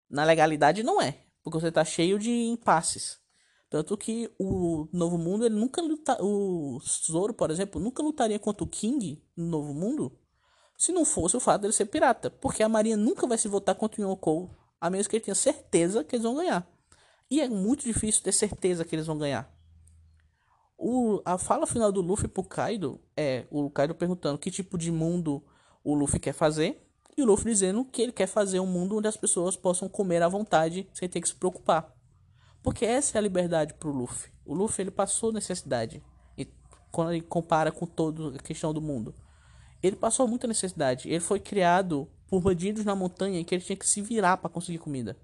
Na 0.09 0.25
legalidade 0.25 0.83
não 0.83 1.01
é, 1.01 1.19
porque 1.43 1.59
você 1.59 1.73
tá 1.73 1.85
cheio 1.85 2.19
de 2.19 2.31
impasses. 2.31 3.19
Tanto 3.69 3.97
que 3.97 4.31
o 4.39 4.89
Novo 4.93 5.19
Mundo, 5.19 5.45
ele 5.45 5.57
nunca 5.57 5.83
luta, 5.83 6.17
o 6.23 6.79
Zoro, 6.81 7.35
por 7.35 7.51
exemplo, 7.51 7.81
nunca 7.81 8.03
lutaria 8.03 8.39
contra 8.39 8.63
o 8.63 8.69
King 8.69 9.23
no 9.37 9.47
Novo 9.47 9.75
Mundo 9.75 10.17
se 10.77 10.93
não 10.93 11.05
fosse 11.05 11.37
o 11.37 11.41
fato 11.41 11.63
dele 11.63 11.73
ser 11.73 11.87
pirata. 11.87 12.31
Porque 12.31 12.63
a 12.63 12.69
Marinha 12.69 12.97
nunca 12.97 13.27
vai 13.27 13.39
se 13.39 13.49
voltar 13.49 13.75
contra 13.75 14.01
o 14.01 14.05
Yonkou, 14.05 14.51
a 14.81 14.91
menos 14.91 15.07
que 15.07 15.17
ele 15.17 15.25
tenha 15.25 15.35
certeza 15.35 16.05
que 16.05 16.17
eles 16.17 16.25
vão 16.25 16.37
ganhar. 16.37 16.69
E 17.31 17.41
é 17.41 17.49
muito 17.49 17.85
difícil 17.85 18.23
ter 18.23 18.33
certeza 18.33 18.85
que 18.85 18.95
eles 18.95 19.07
vão 19.07 19.19
ganhar. 19.19 19.53
O, 20.77 21.23
a 21.25 21.39
fala 21.39 21.67
final 21.67 21.91
do 21.91 22.01
Luffy 22.01 22.29
pro 22.29 22.45
Kaido 22.45 23.01
é 23.17 23.47
o 23.51 23.71
Kaido 23.71 23.95
perguntando 23.95 24.39
que 24.39 24.51
tipo 24.51 24.77
de 24.77 24.93
mundo 24.93 25.43
o 25.83 25.95
Luffy 25.95 26.21
quer 26.21 26.33
fazer. 26.33 26.84
E 27.17 27.23
o 27.23 27.27
Luffy 27.27 27.53
dizendo 27.53 27.85
que 27.85 28.03
ele 28.03 28.13
quer 28.13 28.27
fazer 28.27 28.59
um 28.59 28.67
mundo 28.67 28.97
onde 28.97 29.07
as 29.07 29.17
pessoas 29.17 29.57
possam 29.57 29.89
comer 29.89 30.23
à 30.23 30.29
vontade 30.29 30.89
sem 30.93 31.09
ter 31.09 31.21
que 31.21 31.29
se 31.29 31.35
preocupar. 31.35 31.95
Porque 32.63 32.85
essa 32.85 33.17
é 33.17 33.19
a 33.19 33.23
liberdade 33.23 33.75
pro 33.75 33.93
Luffy. 33.93 34.33
O 34.45 34.55
Luffy 34.55 34.83
ele 34.83 34.91
passou 34.91 35.33
necessidade. 35.33 36.03
E 36.37 36.49
quando 36.91 37.13
ele 37.13 37.21
compara 37.21 37.71
com 37.71 37.87
toda 37.87 38.37
a 38.37 38.43
questão 38.43 38.73
do 38.73 38.81
mundo. 38.81 39.15
Ele 39.83 39.95
passou 39.95 40.27
muita 40.27 40.47
necessidade. 40.47 41.09
Ele 41.09 41.21
foi 41.21 41.39
criado 41.39 42.09
por 42.27 42.41
bandidos 42.41 42.85
na 42.85 42.97
montanha 42.97 43.45
que 43.45 43.55
ele 43.55 43.63
tinha 43.63 43.77
que 43.77 43.89
se 43.89 44.01
virar 44.01 44.39
para 44.39 44.51
conseguir 44.51 44.79
comida. 44.79 45.17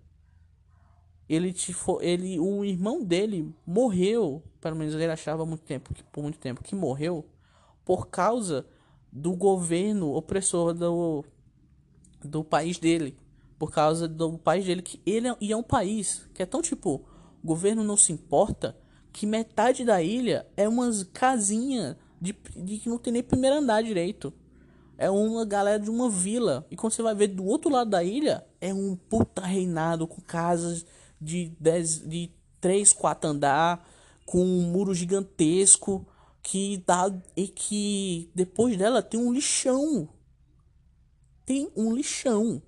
Ele, 1.29 1.55
ele, 2.00 2.38
o 2.38 2.64
irmão 2.64 3.05
dele 3.05 3.55
morreu, 3.66 4.42
pelo 4.61 4.76
menos 4.76 4.94
ele 4.94 5.07
achava 5.07 5.46
muito 5.46 5.62
tempo, 5.62 5.94
por 6.12 6.22
muito 6.22 6.38
tempo, 6.38 6.62
que 6.62 6.74
morreu 6.74 7.24
por 7.85 8.09
causa 8.09 8.66
do 9.12 9.35
governo 9.35 10.14
opressor 10.14 10.74
do, 10.74 11.24
do 12.22 12.44
país 12.44 12.78
dele. 12.78 13.16
Por 13.59 13.70
causa 13.70 14.09
do 14.09 14.38
país 14.38 14.64
dele, 14.64 14.83
que 14.83 15.00
ele 15.04 15.28
é, 15.28 15.37
e 15.40 15.52
é 15.52 15.56
um 15.56 15.62
país 15.62 16.28
que 16.35 16.42
é 16.42 16.46
tão 16.46 16.62
tipo, 16.62 17.04
o 17.42 17.46
governo 17.46 17.85
não 17.85 17.96
se 17.96 18.12
importa, 18.12 18.76
que 19.12 19.26
metade 19.26 19.85
da 19.85 20.02
ilha 20.02 20.46
é 20.56 20.68
umas 20.68 21.02
casinhas 21.02 21.96
de, 22.20 22.35
de 22.56 22.78
que 22.78 22.88
não 22.88 22.98
tem 22.98 23.12
nem 23.12 23.22
primeiro 23.22 23.56
andar 23.56 23.83
direito. 23.83 24.33
É 24.96 25.11
uma 25.11 25.44
galera 25.44 25.78
de 25.78 25.90
uma 25.90 26.11
vila. 26.11 26.66
E 26.70 26.76
quando 26.76 26.92
você 26.92 27.02
vai 27.02 27.14
ver 27.14 27.28
do 27.28 27.44
outro 27.44 27.70
lado 27.70 27.90
da 27.90 28.04
ilha, 28.04 28.46
é 28.61 28.72
um 28.72 28.94
puta 28.94 29.40
reinado 29.40 30.06
com 30.06 30.20
casas 30.20 30.85
de, 31.20 31.52
dez, 31.59 32.00
de 32.06 32.30
3, 32.61 32.92
4 32.92 33.30
andar, 33.30 33.88
com 34.26 34.44
um 34.44 34.62
muro 34.70 34.94
gigantesco 34.94 36.06
que 36.42 36.83
dá 36.87 37.12
e 37.37 37.48
que 37.48 38.30
depois 38.35 38.76
dela 38.76 39.02
tem 39.02 39.18
um 39.18 39.33
lixão. 39.33 40.09
Tem 41.50 41.68
um 41.74 41.92
lixão. 41.92 42.62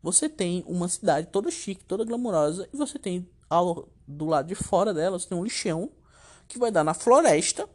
Você 0.00 0.28
tem 0.28 0.62
uma 0.68 0.86
cidade 0.86 1.26
toda 1.32 1.50
chique, 1.50 1.84
toda 1.84 2.04
glamourosa 2.04 2.68
e 2.72 2.76
você 2.76 2.96
tem 2.96 3.28
ao, 3.50 3.88
do 4.06 4.26
lado 4.26 4.46
de 4.46 4.54
fora 4.54 4.94
dela, 4.94 5.18
você 5.18 5.28
tem 5.28 5.36
um 5.36 5.42
lixão 5.42 5.90
que 6.46 6.56
vai 6.56 6.70
dar 6.70 6.84
na 6.84 6.94
floresta. 6.94 7.68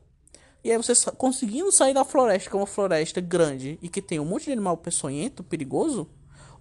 E 0.63 0.71
aí 0.71 0.78
você 0.78 0.93
conseguindo 1.17 1.69
sair 1.73 1.93
da 1.93 2.06
floresta, 2.06 2.49
que 2.49 2.56
é 2.56 2.58
uma 2.58 2.65
floresta 2.65 3.19
grande 3.19 3.78
e 3.82 3.89
que 3.89 4.02
tem 4.02 4.17
um 4.17 4.23
monte 4.23 4.45
de 4.45 4.54
animal 4.54 4.78
peçonhento, 4.78 5.43
perigoso, 5.43 6.08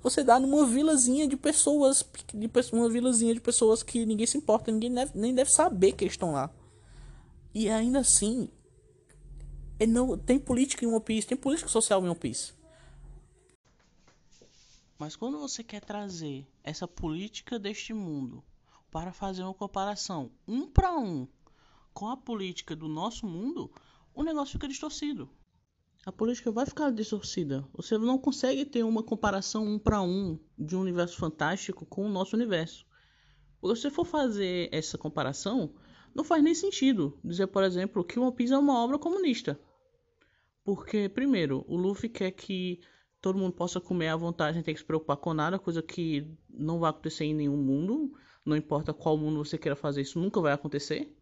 você 0.02 0.24
dá 0.24 0.40
numa 0.40 0.66
vilazinha 0.66 1.28
de 1.28 1.36
pessoas, 1.36 2.04
de 2.34 2.50
uma 2.72 2.88
vilazinha 2.88 3.32
de 3.32 3.40
pessoas 3.40 3.84
que 3.84 4.04
ninguém 4.04 4.26
se 4.26 4.36
importa, 4.36 4.72
ninguém 4.72 4.92
deve, 4.92 5.12
nem 5.14 5.32
deve 5.32 5.52
saber 5.52 5.92
que 5.92 6.02
eles 6.02 6.14
estão 6.14 6.32
lá. 6.32 6.50
E 7.54 7.70
ainda 7.70 8.00
assim, 8.00 8.48
é 9.78 9.86
não, 9.86 10.18
tem 10.18 10.36
política 10.36 10.84
em 10.84 10.88
One 10.88 11.00
Piece, 11.00 11.28
tem 11.28 11.38
política 11.38 11.68
social 11.68 12.04
em 12.04 12.08
One 12.08 12.18
Piece. 12.18 12.57
Mas 14.98 15.14
quando 15.14 15.38
você 15.38 15.62
quer 15.62 15.84
trazer 15.84 16.46
essa 16.62 16.88
política 16.88 17.58
deste 17.58 17.94
mundo 17.94 18.42
para 18.90 19.12
fazer 19.12 19.42
uma 19.42 19.54
comparação 19.54 20.30
um 20.46 20.66
para 20.66 20.98
um 20.98 21.28
com 21.94 22.08
a 22.08 22.16
política 22.16 22.74
do 22.74 22.88
nosso 22.88 23.26
mundo, 23.26 23.70
o 24.14 24.22
negócio 24.22 24.52
fica 24.52 24.68
distorcido 24.68 25.30
a 26.08 26.12
política 26.12 26.50
vai 26.50 26.64
ficar 26.64 26.90
distorcida. 26.90 27.68
Você 27.74 27.98
não 27.98 28.16
consegue 28.18 28.64
ter 28.64 28.82
uma 28.82 29.02
comparação 29.02 29.66
um 29.66 29.78
para 29.78 30.00
um 30.00 30.38
de 30.58 30.74
um 30.74 30.80
universo 30.80 31.18
fantástico 31.18 31.84
com 31.84 32.06
o 32.06 32.08
nosso 32.08 32.34
universo. 32.34 32.86
Porque 33.60 33.76
se 33.76 33.82
você 33.82 33.90
for 33.90 34.06
fazer 34.06 34.70
essa 34.72 34.96
comparação, 34.96 35.74
não 36.14 36.24
faz 36.24 36.42
nem 36.42 36.54
sentido 36.54 37.18
dizer, 37.22 37.48
por 37.48 37.62
exemplo, 37.62 38.02
que 38.02 38.18
One 38.18 38.32
Piece 38.32 38.54
é 38.54 38.58
uma 38.58 38.82
obra 38.82 38.98
comunista. 38.98 39.60
Porque, 40.64 41.10
primeiro, 41.10 41.62
o 41.68 41.76
Luffy 41.76 42.08
quer 42.08 42.30
que 42.30 42.80
todo 43.20 43.38
mundo 43.38 43.52
possa 43.52 43.80
comer 43.80 44.08
à 44.08 44.16
vontade 44.16 44.54
sem 44.54 44.62
ter 44.62 44.72
que 44.72 44.80
se 44.80 44.84
preocupar 44.84 45.16
com 45.16 45.34
nada, 45.34 45.58
coisa 45.58 45.82
que 45.82 46.26
não 46.48 46.78
vai 46.78 46.90
acontecer 46.90 47.24
em 47.24 47.34
nenhum 47.34 47.56
mundo. 47.56 48.12
Não 48.44 48.56
importa 48.56 48.94
qual 48.94 49.16
mundo 49.16 49.44
você 49.44 49.58
queira 49.58 49.76
fazer, 49.76 50.02
isso 50.02 50.18
nunca 50.18 50.40
vai 50.40 50.52
acontecer. 50.52 51.14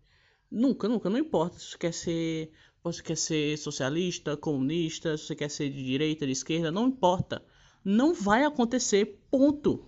Nunca, 0.50 0.88
nunca, 0.88 1.10
não 1.10 1.18
importa 1.18 1.58
se 1.58 1.70
você 1.70 1.78
quer 1.78 1.92
ser 1.92 2.52
você 2.84 3.02
quer 3.02 3.16
ser 3.16 3.58
socialista, 3.58 4.36
comunista, 4.36 5.16
se 5.16 5.26
você 5.26 5.34
quer 5.34 5.50
ser 5.50 5.70
de 5.70 5.84
direita, 5.84 6.24
de 6.24 6.32
esquerda, 6.32 6.70
não 6.70 6.86
importa. 6.86 7.44
Não 7.84 8.14
vai 8.14 8.44
acontecer, 8.44 9.20
ponto. 9.28 9.84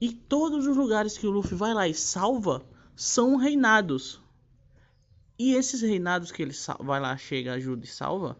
E 0.00 0.12
todos 0.12 0.66
os 0.66 0.76
lugares 0.76 1.16
que 1.16 1.26
o 1.26 1.30
Luffy 1.30 1.56
vai 1.56 1.72
lá 1.72 1.88
e 1.88 1.94
salva 1.94 2.62
são 2.94 3.36
reinados. 3.36 4.20
E 5.38 5.54
esses 5.54 5.80
reinados 5.80 6.30
que 6.30 6.42
ele 6.42 6.52
vai 6.80 7.00
lá, 7.00 7.16
chega, 7.16 7.54
ajuda 7.54 7.84
e 7.84 7.88
salva, 7.88 8.38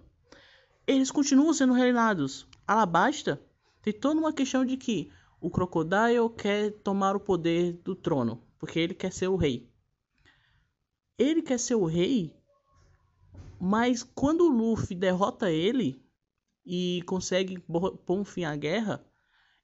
eles 0.89 1.13
continuam 1.13 1.53
sendo 1.53 1.73
reinados. 1.73 2.49
Alabasta 2.67 3.41
tem 3.81 3.93
toda 3.93 4.19
uma 4.19 4.33
questão 4.33 4.65
de 4.65 4.77
que 4.77 5.09
o 5.41 5.49
Crocodile 5.49 6.29
quer 6.37 6.73
tomar 6.83 7.15
o 7.15 7.21
poder 7.21 7.75
do 7.85 7.95
trono, 7.95 8.43
porque 8.59 8.81
ele 8.81 8.95
quer 8.95 9.13
ser 9.13 9.29
o 9.29 9.37
rei. 9.37 9.71
Ele 11.17 11.43
quer 11.43 11.59
ser 11.59 11.77
o 11.77 11.85
rei 11.85 12.37
mas 13.61 14.03
quando 14.03 14.45
o 14.45 14.49
Luffy 14.49 14.95
derrota 14.95 15.51
ele 15.51 16.01
e 16.65 17.03
consegue 17.07 17.59
pôr 17.59 17.99
um 18.11 18.25
fim 18.25 18.45
à 18.45 18.55
guerra, 18.55 19.05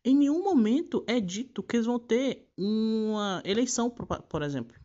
em 0.05 0.17
nenhum 0.17 0.43
momento 0.43 1.05
é 1.07 1.21
dito 1.21 1.63
que 1.63 1.77
eles 1.77 1.87
vão 1.87 1.99
ter 1.99 2.51
uma 2.57 3.41
eleição, 3.45 3.89
por 3.89 4.43
exemplo. 4.43 4.77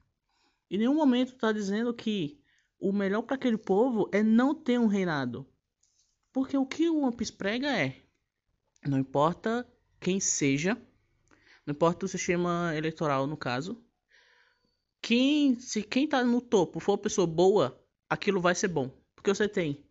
Em 0.69 0.77
nenhum 0.77 0.93
momento 0.93 1.33
está 1.33 1.51
dizendo 1.51 1.93
que 1.93 2.39
o 2.79 2.93
melhor 2.93 3.23
para 3.23 3.35
aquele 3.35 3.57
povo 3.57 4.07
é 4.11 4.21
não 4.21 4.53
ter 4.53 4.79
um 4.79 4.87
reinado. 4.87 5.45
Porque 6.39 6.55
o 6.55 6.65
que 6.65 6.89
o 6.89 7.01
One 7.01 7.13
Piece 7.13 7.33
prega 7.33 7.67
é: 7.67 7.97
não 8.87 8.97
importa 8.97 9.67
quem 9.99 10.21
seja, 10.21 10.77
não 11.65 11.73
importa 11.73 12.05
o 12.05 12.09
sistema 12.09 12.71
eleitoral 12.73 13.27
no 13.27 13.35
caso, 13.35 13.83
quem 15.01 15.59
se 15.59 15.83
quem 15.83 16.07
tá 16.07 16.23
no 16.23 16.39
topo 16.39 16.79
for 16.79 16.93
uma 16.93 16.97
pessoa 16.97 17.27
boa, 17.27 17.77
aquilo 18.09 18.39
vai 18.39 18.55
ser 18.55 18.69
bom. 18.69 18.89
Porque 19.13 19.29
você 19.29 19.49
tem 19.49 19.85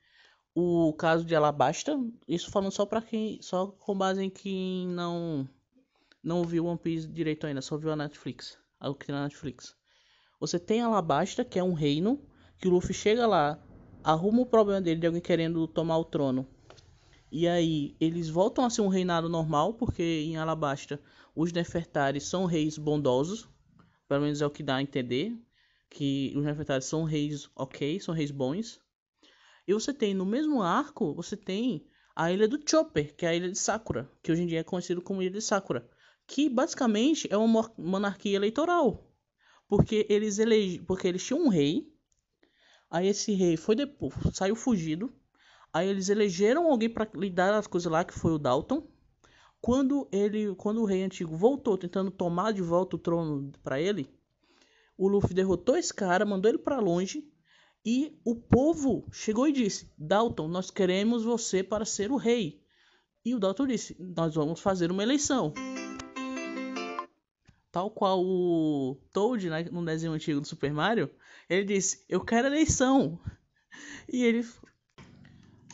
o 0.55 0.95
caso 0.95 1.23
de 1.23 1.37
Alabasta, 1.37 2.01
isso 2.27 2.51
falando 2.51 2.73
só 2.73 2.87
para 2.87 3.03
quem, 3.03 3.43
só 3.43 3.67
com 3.67 3.95
base 3.95 4.23
em 4.23 4.31
quem 4.31 4.89
não 4.89 5.47
não 6.25 6.45
viu 6.45 6.65
One 6.65 6.79
Piece 6.79 7.07
direito 7.07 7.47
ainda, 7.47 7.61
só 7.61 7.77
viu 7.77 7.93
a 7.93 7.97
Netflix, 7.97 8.57
algo 8.81 8.99
que 8.99 9.05
tem 9.05 9.15
na 9.15 9.25
Netflix. 9.25 9.77
Você 10.41 10.59
tem 10.59 10.81
Alabasta, 10.81 11.45
que 11.45 11.59
é 11.59 11.63
um 11.63 11.75
reino, 11.75 12.27
que 12.57 12.67
o 12.67 12.71
Luffy 12.71 12.95
chega 12.95 13.27
lá, 13.27 13.63
arruma 14.03 14.43
o 14.43 14.47
problema 14.47 14.81
dele 14.81 15.01
de 15.01 15.07
alguém 15.07 15.23
querendo 15.23 15.67
tomar 15.67 15.99
o 15.99 16.05
trono. 16.05 16.47
E 17.31 17.47
aí 17.47 17.95
eles 18.01 18.29
voltam 18.29 18.65
a 18.65 18.71
ser 18.71 18.81
um 18.81 18.89
reinado 18.89 19.29
normal, 19.29 19.75
porque 19.75 20.03
em 20.03 20.37
Alabasta 20.37 21.01
os 21.35 21.53
Nefertari 21.53 22.21
são 22.21 22.47
reis 22.47 22.79
bondosos, 22.79 23.49
pelo 24.09 24.23
menos 24.23 24.41
é 24.41 24.47
o 24.47 24.51
que 24.51 24.63
dá 24.63 24.77
a 24.77 24.83
entender, 24.83 25.37
que 25.91 26.33
os 26.35 26.45
Nefertari 26.45 26.83
são 26.83 27.05
reis 27.05 27.51
ok, 27.55 28.01
são 28.01 28.15
reis 28.15 28.31
bons. 28.31 28.81
E 29.67 29.75
você 29.75 29.93
tem 29.93 30.15
no 30.15 30.25
mesmo 30.25 30.63
arco, 30.63 31.15
você 31.15 31.37
tem 31.37 31.87
a 32.17 32.33
ilha 32.33 32.49
do 32.49 32.59
Chopper, 32.67 33.15
que 33.15 33.27
é 33.27 33.29
a 33.29 33.35
ilha 33.35 33.51
de 33.51 33.59
Sakura, 33.59 34.11
que 34.23 34.33
hoje 34.33 34.43
em 34.43 34.47
dia 34.47 34.61
é 34.61 34.65
conhecido 34.65 35.03
como 35.03 35.23
ilha 35.23 35.31
de 35.31 35.43
Sakura, 35.43 35.89
que 36.27 36.49
basicamente 36.49 37.29
é 37.31 37.37
uma 37.37 37.70
monarquia 37.79 38.37
eleitoral, 38.37 39.07
porque 39.68 40.07
eles 40.09 40.39
elege... 40.39 40.81
porque 40.81 41.07
eles 41.07 41.25
tinham 41.25 41.45
um 41.45 41.49
rei, 41.49 41.93
aí 42.91 43.09
esse 43.09 43.32
rei 43.32 43.57
foi 43.57 43.74
depois 43.74 44.14
saiu 44.32 44.55
fugido, 44.55 45.12
aí 45.72 45.89
eles 45.89 46.09
elegeram 46.09 46.70
alguém 46.70 46.89
para 46.89 47.09
lidar 47.14 47.55
as 47.55 47.66
coisas 47.66 47.91
lá, 47.91 48.05
que 48.05 48.18
foi 48.18 48.32
o 48.32 48.39
Dalton. 48.39 48.86
Quando 49.61 50.09
ele, 50.12 50.55
quando 50.55 50.80
o 50.80 50.84
rei 50.84 51.03
antigo 51.03 51.36
voltou 51.36 51.76
tentando 51.76 52.11
tomar 52.11 52.53
de 52.53 52.62
volta 52.62 52.97
o 52.97 52.99
trono 52.99 53.51
para 53.62 53.80
ele, 53.80 54.09
o 54.97 55.09
Luffy 55.09 55.34
derrotou 55.34 55.76
esse 55.76 55.93
cara, 55.93 56.24
mandou 56.24 56.49
ele 56.49 56.59
para 56.59 56.78
longe 56.78 57.28
e 57.84 58.20
o 58.24 58.34
povo 58.34 59.07
chegou 59.12 59.49
e 59.49 59.53
disse: 59.53 59.91
Dalton, 59.97 60.49
nós 60.49 60.70
queremos 60.70 61.24
você 61.24 61.62
para 61.62 61.84
ser 61.84 62.11
o 62.11 62.16
rei. 62.16 62.62
E 63.24 63.34
o 63.34 63.39
Dalton 63.39 63.66
disse: 63.66 63.97
Nós 63.99 64.34
vamos 64.34 64.61
fazer 64.61 64.91
uma 64.91 65.03
eleição. 65.03 65.53
Tal 67.70 67.91
qual 67.91 68.24
o 68.24 69.01
Toad 69.12 69.49
né, 69.49 69.64
no 69.70 69.84
desenho 69.84 70.12
antigo 70.12 70.41
do 70.41 70.47
Super 70.47 70.72
Mario, 70.72 71.11
ele 71.49 71.64
disse: 71.64 72.05
Eu 72.09 72.20
quero 72.20 72.46
eleição. 72.46 73.18
E 74.12 74.24
ele. 74.24 74.46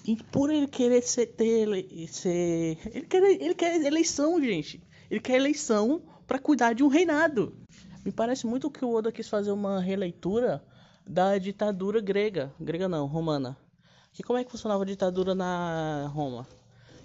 E 0.07 0.17
por 0.17 0.51
ele 0.51 0.67
querer 0.67 1.03
ser, 1.03 1.27
ter, 1.27 1.67
ser 2.09 2.79
ele, 2.95 3.07
quer, 3.07 3.23
ele 3.23 3.55
quer 3.55 3.83
eleição, 3.83 4.43
gente. 4.43 4.83
Ele 5.11 5.21
quer 5.21 5.37
eleição 5.37 6.03
para 6.27 6.39
cuidar 6.39 6.75
de 6.75 6.85
um 6.85 6.89
reinado. 6.89 7.57
Me 8.05 8.13
parece 8.13 8.47
muito 8.47 8.71
que 8.71 8.85
o 8.85 8.93
Oda 8.93 9.11
quis 9.11 9.29
fazer 9.29 9.51
uma 9.51 9.81
releitura 9.81 10.63
da 11.07 11.39
ditadura 11.39 12.01
grega, 12.01 12.53
grega 12.61 12.87
não, 12.87 13.07
romana. 13.07 13.57
Que 14.13 14.23
como 14.23 14.39
é 14.39 14.45
que 14.45 14.51
funcionava 14.51 14.83
a 14.83 14.87
ditadura 14.87 15.35
na 15.35 16.11
Roma? 16.13 16.47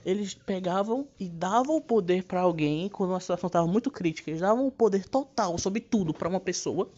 Eles 0.05 0.33
pegavam 0.33 1.07
e 1.19 1.29
davam 1.29 1.77
o 1.77 1.81
poder 1.81 2.23
para 2.23 2.41
alguém 2.41 2.89
quando 2.89 3.15
a 3.15 3.19
situação 3.19 3.47
estava 3.47 3.67
muito 3.67 3.89
crítica. 3.89 4.29
Eles 4.29 4.41
davam 4.41 4.67
o 4.67 4.71
poder 4.71 5.07
total 5.07 5.57
sobre 5.57 5.79
tudo 5.81 6.13
para 6.13 6.27
uma 6.27 6.39
pessoa 6.39 6.91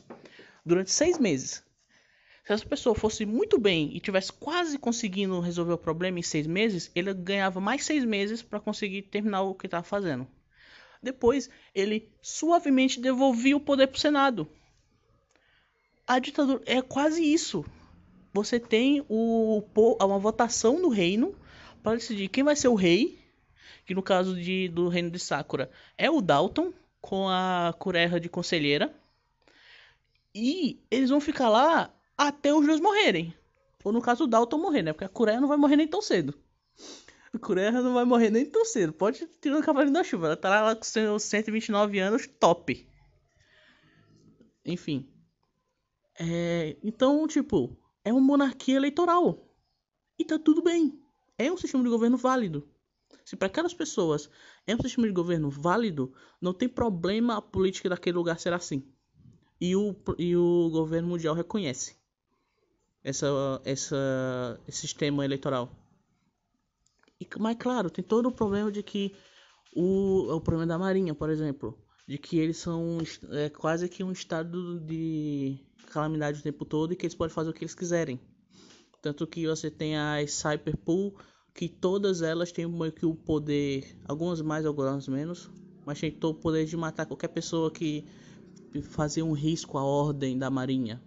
durante 0.65 0.91
seis 0.91 1.17
meses. 1.17 1.63
Se 2.45 2.53
essa 2.53 2.65
pessoa 2.65 2.95
fosse 2.95 3.25
muito 3.25 3.59
bem 3.59 3.95
e 3.95 3.99
tivesse 3.99 4.33
quase 4.33 4.77
conseguindo 4.77 5.39
resolver 5.39 5.73
o 5.73 5.77
problema 5.77 6.19
em 6.19 6.23
seis 6.23 6.47
meses, 6.47 6.91
ele 6.95 7.13
ganhava 7.13 7.61
mais 7.61 7.85
seis 7.85 8.03
meses 8.03 8.41
para 8.41 8.59
conseguir 8.59 9.03
terminar 9.03 9.43
o 9.43 9.53
que 9.53 9.67
estava 9.67 9.83
fazendo. 9.83 10.27
Depois, 11.01 11.49
ele 11.73 12.11
suavemente 12.21 12.99
devolvia 12.99 13.55
o 13.55 13.59
poder 13.59 13.87
para 13.87 13.97
o 13.97 13.99
Senado. 13.99 14.47
A 16.05 16.19
ditadura 16.19 16.61
é 16.65 16.81
quase 16.81 17.23
isso. 17.23 17.65
Você 18.33 18.59
tem 18.59 19.03
o, 19.09 19.63
uma 19.99 20.19
votação 20.19 20.79
no 20.79 20.89
reino 20.89 21.35
para 21.83 21.95
decidir 21.95 22.27
quem 22.27 22.43
vai 22.43 22.55
ser 22.55 22.67
o 22.67 22.75
rei, 22.75 23.19
que 23.85 23.95
no 23.95 24.03
caso 24.03 24.39
de, 24.39 24.67
do 24.69 24.87
reino 24.87 25.09
de 25.09 25.19
Sakura 25.19 25.69
é 25.97 26.09
o 26.09 26.21
Dalton, 26.21 26.73
com 26.99 27.27
a 27.27 27.73
Kureha 27.77 28.19
de 28.19 28.29
conselheira. 28.29 28.93
E 30.33 30.81
eles 30.89 31.09
vão 31.09 31.19
ficar 31.19 31.49
lá 31.49 31.93
até 32.17 32.53
os 32.53 32.65
dois 32.65 32.79
morrerem. 32.79 33.33
Ou 33.83 33.91
no 33.91 34.01
caso 34.01 34.23
o 34.23 34.27
Dalton 34.27 34.57
morrer, 34.57 34.83
né? 34.83 34.93
Porque 34.93 35.05
a 35.05 35.09
Kureha 35.09 35.41
não 35.41 35.47
vai 35.47 35.57
morrer 35.57 35.75
nem 35.75 35.87
tão 35.87 36.01
cedo. 36.01 36.33
A 37.33 37.39
Kureha 37.39 37.81
não 37.81 37.93
vai 37.93 38.05
morrer 38.05 38.29
nem 38.29 38.45
tão 38.45 38.63
cedo. 38.65 38.93
Pode 38.93 39.25
tirar 39.41 39.59
o 39.59 39.63
cavalinho 39.63 39.93
da 39.93 40.03
chuva. 40.03 40.27
Ela 40.27 40.37
tá 40.37 40.61
lá 40.61 40.75
com 40.75 40.83
seus 40.83 41.23
129 41.23 41.99
anos, 41.99 42.27
top. 42.39 42.87
Enfim. 44.65 45.09
É... 46.19 46.77
Então, 46.83 47.27
tipo, 47.27 47.75
é 48.03 48.11
uma 48.11 48.21
monarquia 48.21 48.75
eleitoral. 48.75 49.47
E 50.17 50.25
tá 50.25 50.37
tudo 50.37 50.61
bem. 50.61 50.99
É 51.37 51.51
um 51.51 51.57
sistema 51.57 51.83
de 51.83 51.89
governo 51.89 52.17
válido. 52.17 52.69
Se 53.25 53.35
para 53.35 53.47
aquelas 53.47 53.73
pessoas 53.73 54.29
é 54.67 54.75
um 54.75 54.81
sistema 54.81 55.07
de 55.07 55.13
governo 55.13 55.49
válido, 55.49 56.13
não 56.39 56.53
tem 56.53 56.69
problema 56.69 57.37
a 57.37 57.41
política 57.41 57.89
daquele 57.89 58.17
lugar 58.17 58.39
ser 58.39 58.53
assim. 58.53 58.85
E 59.61 59.75
o, 59.75 59.95
e 60.17 60.35
o 60.35 60.69
governo 60.71 61.07
mundial 61.07 61.35
reconhece 61.35 61.95
essa, 63.03 63.27
essa, 63.63 64.59
esse 64.67 64.79
sistema 64.79 65.23
eleitoral. 65.23 65.71
E, 67.19 67.27
mas 67.39 67.55
claro, 67.57 67.89
tem 67.89 68.03
todo 68.03 68.27
o 68.29 68.31
problema 68.31 68.71
de 68.71 68.81
que 68.81 69.15
o, 69.75 70.35
o 70.35 70.41
problema 70.41 70.65
da 70.65 70.79
Marinha, 70.79 71.13
por 71.13 71.29
exemplo, 71.29 71.77
de 72.07 72.17
que 72.17 72.39
eles 72.39 72.57
são 72.57 72.97
é, 73.29 73.49
quase 73.49 73.87
que 73.87 74.03
um 74.03 74.11
estado 74.11 74.79
de 74.79 75.59
calamidade 75.87 76.39
o 76.39 76.43
tempo 76.43 76.65
todo 76.65 76.93
e 76.93 76.95
que 76.95 77.05
eles 77.05 77.15
podem 77.15 77.33
fazer 77.33 77.51
o 77.51 77.53
que 77.53 77.63
eles 77.63 77.75
quiserem. 77.75 78.19
Tanto 79.01 79.27
que 79.27 79.47
você 79.47 79.69
tem 79.69 79.97
as 79.97 80.31
Cyberpool, 80.31 81.15
que 81.53 81.67
todas 81.67 82.21
elas 82.21 82.51
têm 82.51 82.67
meio 82.67 82.91
que 82.91 83.05
o 83.05 83.15
poder, 83.15 83.95
algumas 84.05 84.41
mais, 84.41 84.65
algumas 84.65 85.07
menos, 85.07 85.49
mas 85.85 85.99
tem 85.99 86.11
todo 86.11 86.37
o 86.37 86.39
poder 86.39 86.65
de 86.65 86.77
matar 86.77 87.05
qualquer 87.05 87.29
pessoa 87.29 87.71
que 87.71 88.05
fazia 88.81 89.25
um 89.25 89.33
risco 89.33 89.77
à 89.77 89.83
ordem 89.83 90.37
da 90.37 90.49
Marinha 90.49 91.01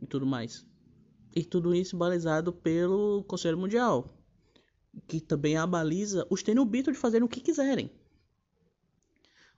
e 0.00 0.06
tudo 0.06 0.24
mais. 0.24 0.64
E 1.34 1.44
tudo 1.44 1.74
isso 1.74 1.96
balizado 1.96 2.52
pelo 2.52 3.24
Conselho 3.24 3.58
Mundial, 3.58 4.08
que 5.06 5.20
também 5.20 5.56
abaliza 5.56 6.26
os 6.30 6.42
Tenryubito 6.42 6.92
de 6.92 6.98
fazerem 6.98 7.24
o 7.24 7.28
que 7.28 7.40
quiserem. 7.40 7.90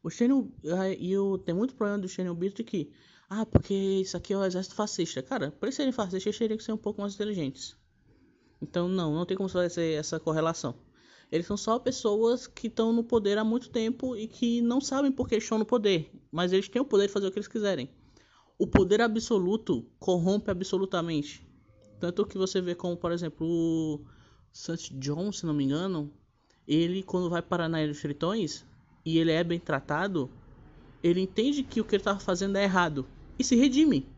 Os 0.03 0.17
Tenryubito, 0.17 0.55
e 0.99 1.13
eu 1.13 1.39
tenho 1.39 1.59
muito 1.59 1.75
problema 1.75 2.01
dos 2.01 2.15
Tenryubito 2.15 2.57
de 2.57 2.65
que, 2.65 2.93
ah, 3.29 3.45
porque 3.45 3.75
isso 3.75 4.17
aqui 4.17 4.33
é 4.33 4.37
o 4.39 4.45
exército 4.45 4.75
fascista. 4.75 5.23
Cara, 5.23 5.51
para 5.51 5.69
eles 5.69 5.75
serem 5.75 5.93
fascistas, 5.93 6.27
eles 6.27 6.39
teriam 6.39 6.57
que 6.57 6.65
ser 6.65 6.73
um 6.73 6.77
pouco 6.77 7.01
mais 7.01 7.15
inteligentes. 7.15 7.77
Então, 8.63 8.89
não, 8.89 9.15
não 9.15 9.27
tem 9.27 9.37
como 9.37 9.49
fazer 9.49 9.93
essa 9.95 10.21
correlação. 10.21 10.75
Eles 11.31 11.47
são 11.47 11.57
só 11.57 11.79
pessoas 11.79 12.47
que 12.47 12.69
estão 12.69 12.93
no 12.93 13.03
poder 13.03 13.39
há 13.39 13.45
muito 13.45 13.71
tempo 13.71 14.17
e 14.17 14.29
que 14.29 14.61
não 14.61 14.81
sabem 14.81 15.11
por 15.11 15.29
que 15.29 15.37
estão 15.37 15.59
no 15.59 15.65
poder, 15.65 16.11
mas 16.31 16.53
eles 16.53 16.69
têm 16.69 16.81
o 16.81 16.85
poder 16.85 17.07
de 17.07 17.13
fazer 17.13 17.27
o 17.27 17.33
que 17.33 17.39
eles 17.39 17.49
quiserem. 17.49 17.91
O 18.59 18.67
poder 18.67 19.01
absoluto 19.01 19.85
corrompe 19.99 20.51
absolutamente. 20.51 21.45
Tanto 21.99 22.25
que 22.27 22.39
você 22.39 22.61
vê 22.61 22.75
como, 22.75 22.97
por 22.97 23.11
exemplo, 23.11 23.47
o 23.47 24.05
Santos 24.53 24.91
John, 24.91 25.33
se 25.33 25.45
não 25.45 25.55
me 25.55 25.65
engano, 25.65 26.13
ele 26.67 27.03
quando 27.03 27.29
vai 27.29 27.43
para 27.43 27.67
Ilha 27.67 27.89
dos 27.89 28.01
Tritões 28.01 28.65
e 29.05 29.19
ele 29.19 29.33
é 29.33 29.43
bem 29.43 29.59
tratado, 29.59 30.31
ele 31.03 31.21
entende 31.21 31.63
que 31.63 31.81
o 31.81 31.85
que 31.85 31.97
ele 31.97 32.01
estava 32.01 32.21
fazendo 32.21 32.57
é 32.57 32.65
errado 32.65 33.07
e 33.39 33.45
se 33.45 33.57
redime. 33.57 34.09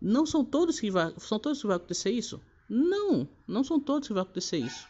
Não 0.00 0.26
são 0.26 0.44
todos 0.44 0.80
que 0.80 0.90
vai, 0.90 1.12
são 1.18 1.38
todos 1.38 1.60
que 1.60 1.66
vai 1.66 1.76
acontecer 1.76 2.10
isso? 2.10 2.40
Não, 2.68 3.28
não 3.46 3.62
são 3.62 3.78
todos 3.78 4.08
que 4.08 4.14
vai 4.14 4.22
acontecer 4.22 4.58
isso. 4.58 4.86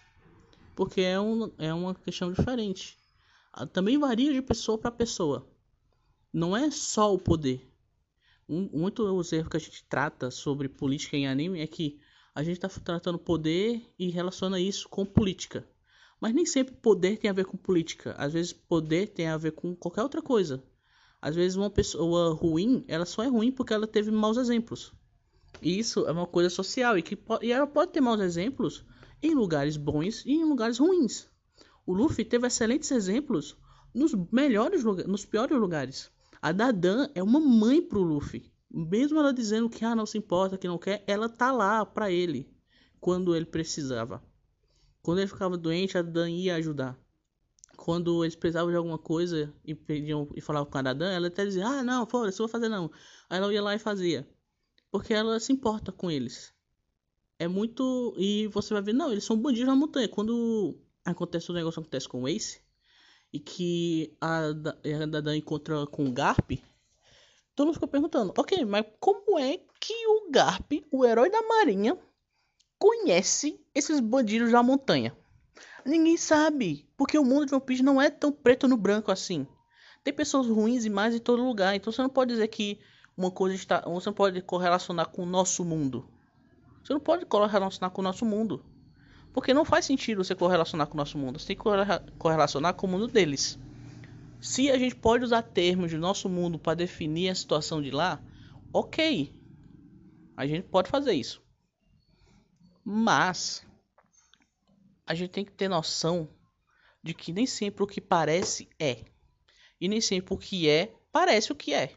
Porque 0.77 1.01
é, 1.01 1.19
um, 1.19 1.51
é 1.59 1.75
uma 1.75 1.93
questão 1.97 2.33
diferente. 2.33 2.97
Ah, 3.53 3.67
também 3.67 3.99
varia 3.99 4.33
de 4.33 4.41
pessoa 4.41 4.79
para 4.79 4.93
pessoa. 4.93 5.45
Não 6.33 6.57
é 6.57 6.71
só 6.71 7.13
o 7.13 7.19
poder 7.19 7.69
um, 8.49 8.69
muito 8.73 9.03
os 9.03 9.33
erros 9.33 9.49
que 9.49 9.57
a 9.57 9.61
gente 9.61 9.85
trata 9.85 10.31
sobre 10.31 10.69
política 10.69 11.17
em 11.17 11.27
anime 11.27 11.61
é 11.61 11.67
que 11.67 11.99
a 12.35 12.43
gente 12.43 12.57
está 12.63 12.69
tratando 12.69 13.19
poder 13.19 13.83
e 13.99 14.09
relaciona 14.11 14.61
isso 14.61 14.89
com 14.89 15.05
política. 15.05 15.67
Mas 16.21 16.35
nem 16.35 16.47
sempre 16.47 16.75
poder 16.75 17.19
tem 17.19 17.31
a 17.31 17.33
ver 17.33 17.45
com 17.45 17.57
política. 17.57 18.15
Às 18.19 18.33
vezes 18.33 18.53
poder 18.53 19.09
tem 19.09 19.27
a 19.27 19.37
ver 19.37 19.53
com 19.53 19.75
qualquer 19.75 20.03
outra 20.03 20.23
coisa. 20.23 20.63
Às 21.21 21.35
vezes 21.35 21.57
uma 21.57 21.71
pessoa 21.71 22.35
ruim, 22.35 22.85
ela 22.89 23.05
só 23.05 23.23
é 23.23 23.29
ruim 23.29 23.51
porque 23.51 23.73
ela 23.73 23.87
teve 23.87 24.11
maus 24.11 24.37
exemplos. 24.37 24.93
E 25.63 25.79
isso 25.79 26.07
é 26.07 26.13
uma 26.13 26.27
coisa 26.27 26.51
social 26.51 26.97
e 26.99 27.03
que 27.03 27.19
e 27.43 27.51
ela 27.51 27.67
pode 27.67 27.93
ter 27.93 28.01
maus 28.01 28.21
exemplos 28.21 28.85
em 29.23 29.35
lugares 29.35 29.77
bons 29.77 30.25
e 30.25 30.33
em 30.33 30.45
lugares 30.45 30.79
ruins. 30.79 31.29
O 31.85 31.95
Luffy 31.95 32.25
teve 32.25 32.47
excelentes 32.47 32.91
exemplos 32.91 33.57
nos 33.95 34.13
melhores 34.31 34.85
nos 34.85 35.25
piores 35.25 35.59
lugares. 35.59 36.11
A 36.43 36.53
Dadan 36.53 37.09
é 37.15 37.23
uma 37.23 37.41
mãe 37.41 37.81
pro 37.81 38.03
Luffy. 38.03 38.53
Mesmo 38.71 39.19
ela 39.19 39.33
dizendo 39.33 39.71
que 39.71 39.85
ah, 39.85 39.95
não 39.95 40.05
se 40.05 40.19
importa, 40.19 40.59
que 40.59 40.69
não 40.69 40.79
quer, 40.79 41.03
ela 41.07 41.29
tá 41.29 41.51
lá 41.51 41.87
para 41.87 42.11
ele 42.11 42.53
quando 43.01 43.35
ele 43.35 43.47
precisava. 43.47 44.23
Quando 45.01 45.19
ele 45.19 45.29
ficava 45.29 45.57
doente, 45.57 45.97
a 45.97 46.03
Dadan 46.03 46.29
ia 46.29 46.57
ajudar. 46.57 46.99
Quando 47.77 48.25
eles 48.25 48.35
precisavam 48.35 48.71
de 48.71 48.77
alguma 48.77 48.99
coisa 48.99 49.55
e 49.65 49.75
pediam 49.75 50.29
e 50.35 50.41
falavam 50.41 50.71
com 50.71 50.79
a 50.79 50.83
Dadan, 50.83 51.11
ela 51.11 51.29
até 51.29 51.45
dizia: 51.45 51.67
"Ah, 51.67 51.85
não, 51.85 52.07
foda-se, 52.07 52.39
vou 52.39 52.49
fazer 52.49 52.69
não". 52.69 52.91
Aí 53.31 53.39
ela 53.39 53.53
ia 53.53 53.63
lá 53.63 53.75
e 53.75 53.79
fazia. 53.79 54.29
Porque 54.91 55.15
ela 55.15 55.39
se 55.39 55.53
importa 55.53 55.93
com 55.93 56.11
eles. 56.11 56.53
É 57.39 57.47
muito 57.47 58.15
e 58.17 58.47
você 58.49 58.73
vai 58.73 58.83
ver, 58.83 58.93
não, 58.95 59.13
eles 59.13 59.25
são 59.25 59.37
bandidos 59.37 59.69
na 59.69 59.77
montanha. 59.77 60.09
Quando 60.09 60.79
acontece 61.05 61.51
o 61.51 61.55
negócio 61.55 61.81
acontece 61.81 62.09
com 62.09 62.23
o 62.23 62.29
Ace, 62.29 62.61
e 63.33 63.39
que 63.39 64.17
a, 64.21 64.47
a 64.49 65.07
Dadan 65.07 65.37
encontra 65.37 65.87
com 65.87 66.07
o 66.07 66.13
Garp, 66.13 66.53
todo 67.55 67.67
mundo 67.67 67.75
ficou 67.75 67.89
perguntando, 67.89 68.33
ok, 68.37 68.65
mas 68.65 68.87
como 68.99 69.39
é 69.39 69.59
que 69.81 70.07
o 70.07 70.31
Garp, 70.31 70.73
o 70.91 71.05
herói 71.05 71.31
da 71.31 71.43
marinha, 71.43 71.99
conhece 72.79 73.61
esses 73.75 74.01
bandidos 74.01 74.53
da 74.53 74.63
montanha? 74.63 75.17
Ninguém 75.85 76.17
sabe, 76.17 76.89
porque 76.97 77.19
o 77.19 77.25
mundo 77.25 77.47
de 77.47 77.55
One 77.55 77.65
Piece 77.65 77.83
não 77.83 78.01
é 78.01 78.11
tão 78.11 78.33
preto 78.33 78.67
no 78.67 78.77
branco 78.77 79.13
assim. 79.13 79.47
Tem 80.03 80.13
pessoas 80.13 80.47
ruins 80.47 80.85
e 80.85 80.91
mais 80.91 81.15
em 81.15 81.19
todo 81.19 81.45
lugar, 81.45 81.75
então 81.75 81.93
você 81.93 82.03
não 82.03 82.09
pode 82.09 82.33
dizer 82.33 82.49
que 82.49 82.81
uma 83.17 83.31
coisa 83.31 83.55
está, 83.55 83.81
você 83.83 84.09
não 84.09 84.15
pode 84.15 84.41
correlacionar 84.43 85.09
com 85.11 85.23
o 85.23 85.27
nosso 85.27 85.65
mundo. 85.65 86.09
Você 86.87 86.93
não 86.93 87.01
pode 87.01 87.27
correlacionar 87.27 87.91
com 87.91 88.01
o 88.01 88.05
nosso 88.05 88.25
mundo. 88.25 88.65
Porque 89.33 89.53
não 89.53 89.65
faz 89.65 89.85
sentido 89.85 90.23
você 90.23 90.37
correlacionar 90.37 90.87
com 90.87 90.95
o 90.95 90.97
nosso 90.97 91.19
mundo. 91.19 91.37
Você 91.37 91.49
tem 91.49 91.57
que 91.57 91.65
correlacionar 92.17 92.75
com 92.75 92.87
o 92.87 92.91
mundo 92.91 93.09
deles. 93.09 93.59
Se 94.41 94.71
a 94.71 94.79
gente 94.79 94.95
pode 94.95 95.25
usar 95.25 95.43
termos 95.43 95.91
do 95.91 95.99
nosso 95.99 96.29
mundo 96.29 96.61
para 96.61 96.77
definir 96.77 97.29
a 97.29 97.35
situação 97.35 97.83
de 97.83 97.91
lá, 97.91 98.23
ok. 98.73 99.35
A 100.37 100.47
gente 100.47 100.69
pode 100.69 100.89
fazer 100.89 101.13
isso. 101.13 101.43
Mas 102.85 103.67
a 105.05 105.13
gente 105.13 105.31
tem 105.31 105.45
que 105.45 105.53
ter 105.53 105.67
noção 105.67 106.29
de 107.03 107.15
que 107.15 107.33
nem 107.33 107.47
sempre 107.47 107.83
o 107.83 107.87
que 107.89 108.01
parece 108.01 108.69
é. 108.79 109.05
E 109.81 109.89
nem 109.89 110.01
sempre 110.01 110.33
o 110.33 110.39
que 110.39 110.69
é 110.69 110.95
parece 111.11 111.51
o 111.51 111.57
que 111.57 111.75
é. 111.75 111.97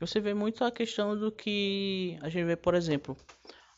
Você 0.00 0.20
vê 0.20 0.32
muito 0.32 0.62
a 0.62 0.70
questão 0.70 1.18
do 1.18 1.32
que 1.32 2.16
a 2.20 2.28
gente 2.28 2.44
vê, 2.44 2.54
por 2.54 2.74
exemplo, 2.74 3.16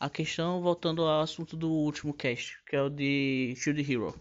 a 0.01 0.09
questão, 0.09 0.63
voltando 0.63 1.03
ao 1.03 1.21
assunto 1.21 1.55
do 1.55 1.71
último 1.71 2.15
cast, 2.15 2.57
que 2.65 2.75
é 2.75 2.83
o 2.83 2.89
de 2.89 3.55
Shield 3.55 3.93
Hero. 3.93 4.15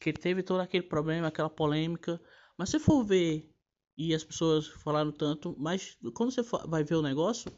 Que 0.00 0.12
teve 0.12 0.42
todo 0.42 0.60
aquele 0.60 0.82
problema, 0.82 1.28
aquela 1.28 1.48
polêmica. 1.48 2.20
Mas 2.58 2.70
se 2.70 2.80
for 2.80 3.04
ver, 3.04 3.48
e 3.96 4.12
as 4.12 4.24
pessoas 4.24 4.66
falaram 4.66 5.12
tanto, 5.12 5.54
mas 5.56 5.96
quando 6.14 6.32
você 6.32 6.42
vai 6.66 6.82
ver 6.82 6.96
o 6.96 7.02
negócio, 7.02 7.52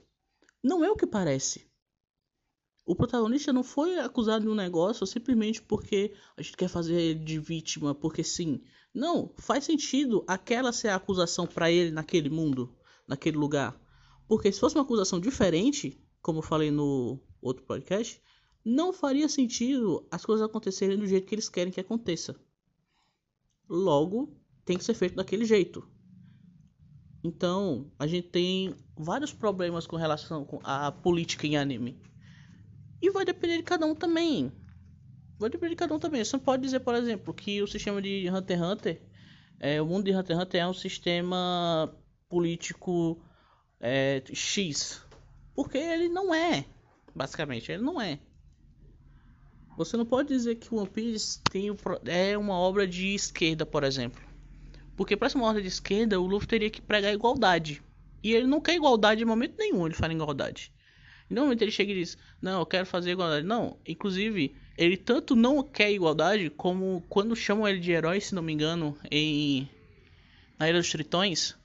não 0.63 0.85
é 0.85 0.91
o 0.91 0.97
que 0.97 1.07
parece. 1.07 1.67
O 2.85 2.95
protagonista 2.95 3.55
não 3.55 3.65
foi 3.65 3.99
acusado 3.99 4.45
de 4.45 4.51
um 4.51 4.55
negócio 4.55 5.07
simplesmente 5.07 5.63
porque 5.63 6.15
a 6.37 6.43
gente 6.43 6.59
quer 6.59 6.69
fazer 6.69 7.01
ele 7.01 7.25
de 7.25 7.39
vítima, 7.39 7.95
porque 7.95 8.23
sim. 8.23 8.63
Não, 8.95 9.35
faz 9.39 9.65
sentido 9.65 10.23
aquela 10.29 10.73
ser 10.73 10.89
a 10.89 10.97
acusação 10.97 11.47
para 11.47 11.71
ele 11.71 11.91
naquele 11.91 12.29
mundo, 12.29 12.77
naquele 13.09 13.39
lugar. 13.39 13.81
Porque 14.29 14.53
se 14.53 14.61
fosse 14.61 14.77
uma 14.77 14.85
acusação 14.85 15.19
diferente, 15.19 15.99
como 16.21 16.41
eu 16.41 16.43
falei 16.43 16.71
no 16.71 17.19
outro 17.41 17.65
podcast, 17.65 18.21
não 18.65 18.93
faria 18.93 19.29
sentido 19.29 20.07
as 20.11 20.25
coisas 20.25 20.45
acontecerem 20.45 20.99
do 20.99 21.07
jeito 21.07 21.27
que 21.27 21.35
eles 21.35 21.49
querem 21.49 21.73
que 21.73 21.81
aconteça. 21.81 22.35
Logo, 23.69 24.37
tem 24.65 24.77
que 24.77 24.85
ser 24.85 24.95
feito 24.95 25.15
daquele 25.15 25.45
jeito. 25.45 25.89
Então, 27.23 27.91
a 27.99 28.07
gente 28.07 28.29
tem 28.29 28.75
vários 28.97 29.33
problemas 29.33 29.87
com 29.87 29.97
relação 29.97 30.47
à 30.63 30.91
política 30.93 31.47
em 31.47 31.57
anime. 31.57 32.01
E 33.01 33.11
vai 33.11 33.25
depender 33.25 33.59
de 33.59 33.63
cada 33.63 33.87
um 33.87 33.95
também. 33.95 34.53
Vai 35.39 35.51
depender 35.51 35.71
de 35.71 35.77
cada 35.77 35.95
um 35.95 35.99
também. 35.99 36.25
Você 36.25 36.39
pode 36.39 36.63
dizer, 36.63 36.81
por 36.81 36.95
exemplo, 36.95 37.35
que 37.35 37.63
o 37.63 37.67
sistema 37.67 38.01
de 38.01 38.29
Hunter 38.31 38.59
x 38.59 38.67
Hunter, 38.67 39.03
é, 39.61 39.83
o 39.83 39.87
mundo 39.87 40.05
de 40.05 40.13
Hunter 40.15 40.37
x 40.37 40.43
Hunter 40.43 40.61
é 40.61 40.69
um 40.69 40.75
sistema 40.75 41.95
político 42.29 43.21
é, 43.81 44.23
X. 44.33 45.03
Porque 45.55 45.79
ele 45.79 46.09
não 46.09 46.35
é. 46.35 46.65
Basicamente, 47.17 47.73
ele 47.73 47.83
não 47.83 47.99
é. 47.99 48.19
Você 49.79 49.97
não 49.97 50.05
pode 50.05 50.29
dizer 50.29 50.57
que 50.57 50.73
One 50.75 50.87
Piece 50.87 51.41
tem 51.51 51.71
o, 51.71 51.77
é 52.05 52.37
uma 52.37 52.53
obra 52.53 52.87
de 52.87 53.15
esquerda, 53.15 53.65
por 53.65 53.85
exemplo. 53.85 54.23
Porque 54.95 55.17
para 55.17 55.31
ser 55.31 55.39
uma 55.39 55.49
obra 55.49 55.63
de 55.63 55.69
esquerda, 55.69 56.21
o 56.21 56.27
Luffy 56.27 56.47
teria 56.47 56.69
que 56.69 56.83
pregar 56.83 57.15
igualdade. 57.15 57.83
E 58.23 58.35
ele 58.35 58.47
não 58.47 58.61
quer 58.61 58.75
igualdade 58.75 59.23
em 59.23 59.27
momento 59.27 59.55
nenhum, 59.59 59.87
ele 59.87 59.95
fala 59.95 60.13
igualdade. 60.13 60.71
Nenhum 61.29 61.45
momento 61.45 61.63
ele 61.63 61.71
chega 61.71 61.91
e 61.91 61.95
diz, 61.95 62.19
não, 62.41 62.61
eu 62.61 62.67
quero 62.67 62.85
fazer 62.85 63.13
igualdade. 63.13 63.47
Não, 63.47 63.79
inclusive, 63.87 64.55
ele 64.77 64.99
tanto 64.99 65.35
não 65.35 65.63
quer 65.63 65.91
igualdade, 65.91 66.51
como 66.51 67.03
quando 67.09 67.35
chamam 67.35 67.67
ele 67.67 67.81
de 67.81 67.93
herói, 67.93 68.21
se 68.21 68.35
não 68.35 68.43
me 68.43 68.53
engano, 68.53 68.97
em... 69.11 69.69
Na 70.59 70.69
Ilha 70.69 70.79
dos 70.79 70.91
Tritões, 70.91 71.57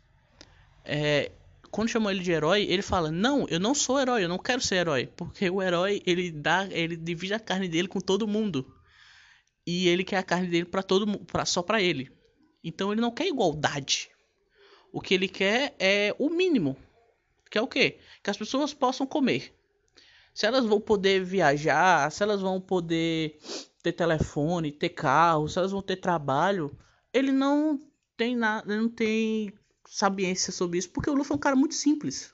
é, 0.83 1.31
quando 1.71 1.89
chamam 1.89 2.11
ele 2.11 2.21
de 2.21 2.31
herói, 2.31 2.65
ele 2.69 2.81
fala: 2.81 3.09
"Não, 3.09 3.47
eu 3.47 3.59
não 3.59 3.73
sou 3.73 3.99
herói, 3.99 4.23
eu 4.23 4.29
não 4.29 4.37
quero 4.37 4.61
ser 4.61 4.75
herói, 4.75 5.07
porque 5.15 5.49
o 5.49 5.61
herói, 5.61 6.01
ele 6.05 6.31
dá, 6.31 6.67
ele 6.69 6.97
divide 6.97 7.33
a 7.33 7.39
carne 7.39 7.67
dele 7.67 7.87
com 7.87 7.99
todo 7.99 8.27
mundo. 8.27 8.75
E 9.65 9.87
ele 9.87 10.03
quer 10.03 10.17
a 10.17 10.23
carne 10.23 10.47
dele 10.47 10.65
para 10.65 10.83
todo 10.83 11.07
mundo, 11.07 11.25
para 11.25 11.45
só 11.45 11.61
para 11.61 11.81
ele. 11.81 12.11
Então 12.63 12.91
ele 12.91 13.01
não 13.01 13.11
quer 13.11 13.27
igualdade. 13.27 14.09
O 14.91 14.99
que 14.99 15.13
ele 15.13 15.27
quer 15.27 15.75
é 15.79 16.13
o 16.19 16.29
mínimo. 16.29 16.75
Que 17.49 17.57
é 17.57 17.61
o 17.61 17.67
quê? 17.67 17.99
Que 18.21 18.29
as 18.29 18.37
pessoas 18.37 18.73
possam 18.73 19.07
comer. 19.07 19.53
Se 20.33 20.45
elas 20.45 20.65
vão 20.65 20.79
poder 20.79 21.23
viajar, 21.23 22.11
se 22.11 22.23
elas 22.23 22.41
vão 22.41 22.59
poder 22.59 23.37
ter 23.81 23.91
telefone, 23.93 24.71
ter 24.71 24.89
carro, 24.89 25.47
se 25.47 25.57
elas 25.57 25.71
vão 25.71 25.81
ter 25.81 25.97
trabalho, 25.97 26.77
ele 27.13 27.31
não 27.31 27.79
tem 28.15 28.35
nada, 28.35 28.75
não 28.75 28.89
tem 28.89 29.53
sabiência 29.91 30.53
sobre 30.53 30.79
isso, 30.79 30.89
porque 30.89 31.09
o 31.09 31.13
Luffy 31.13 31.33
é 31.33 31.35
um 31.35 31.39
cara 31.39 31.55
muito 31.55 31.75
simples. 31.75 32.33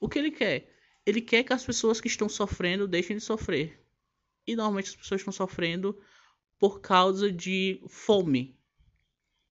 O 0.00 0.08
que 0.08 0.18
ele 0.18 0.32
quer? 0.32 0.68
Ele 1.06 1.20
quer 1.20 1.44
que 1.44 1.52
as 1.52 1.64
pessoas 1.64 2.00
que 2.00 2.08
estão 2.08 2.28
sofrendo 2.28 2.88
deixem 2.88 3.16
de 3.16 3.22
sofrer. 3.22 3.80
E 4.44 4.56
normalmente 4.56 4.90
as 4.90 4.96
pessoas 4.96 5.20
estão 5.20 5.32
sofrendo 5.32 5.96
por 6.58 6.80
causa 6.80 7.30
de 7.30 7.80
fome. 7.88 8.58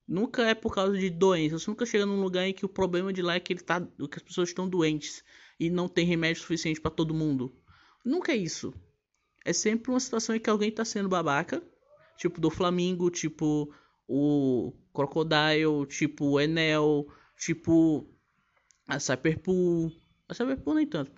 Nunca 0.05 0.45
é 0.45 0.53
por 0.53 0.75
causa 0.75 0.97
de 0.97 1.09
doença. 1.09 1.57
Você 1.57 1.71
nunca 1.71 1.85
chega 1.85 2.05
num 2.05 2.21
lugar 2.21 2.45
em 2.45 2.53
que 2.53 2.65
o 2.65 2.69
problema 2.69 3.13
de 3.13 3.21
lá 3.21 3.35
é 3.35 3.39
que, 3.39 3.53
ele 3.53 3.61
tá, 3.61 3.79
que 3.79 4.17
as 4.17 4.23
pessoas 4.23 4.49
estão 4.49 4.67
doentes 4.67 5.23
e 5.57 5.69
não 5.69 5.87
tem 5.87 6.05
remédio 6.05 6.41
suficiente 6.41 6.81
para 6.81 6.91
todo 6.91 7.13
mundo. 7.13 7.55
Nunca 8.03 8.33
é 8.33 8.35
isso. 8.35 8.73
É 9.45 9.53
sempre 9.53 9.89
uma 9.89 10.01
situação 10.01 10.35
em 10.35 10.39
que 10.39 10.49
alguém 10.49 10.67
está 10.67 10.83
sendo 10.83 11.07
babaca, 11.07 11.63
tipo 12.17 12.41
do 12.41 12.49
Flamingo, 12.49 13.09
tipo 13.09 13.73
o 14.05 14.73
Crocodile, 14.93 15.85
tipo 15.87 16.31
o 16.31 16.39
Enel, 16.41 17.07
Tipo 17.37 18.07
a 18.87 18.99
Cyberpool. 18.99 19.91
A 20.27 20.33
Cyberpool 20.33 20.75
nem 20.75 20.87
tanto. 20.87 21.11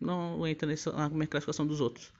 Não 0.00 0.46
entra 0.46 0.68
nessa, 0.68 0.92
na 0.92 1.26
classificação 1.26 1.66
dos 1.66 1.80
outros. 1.80 2.12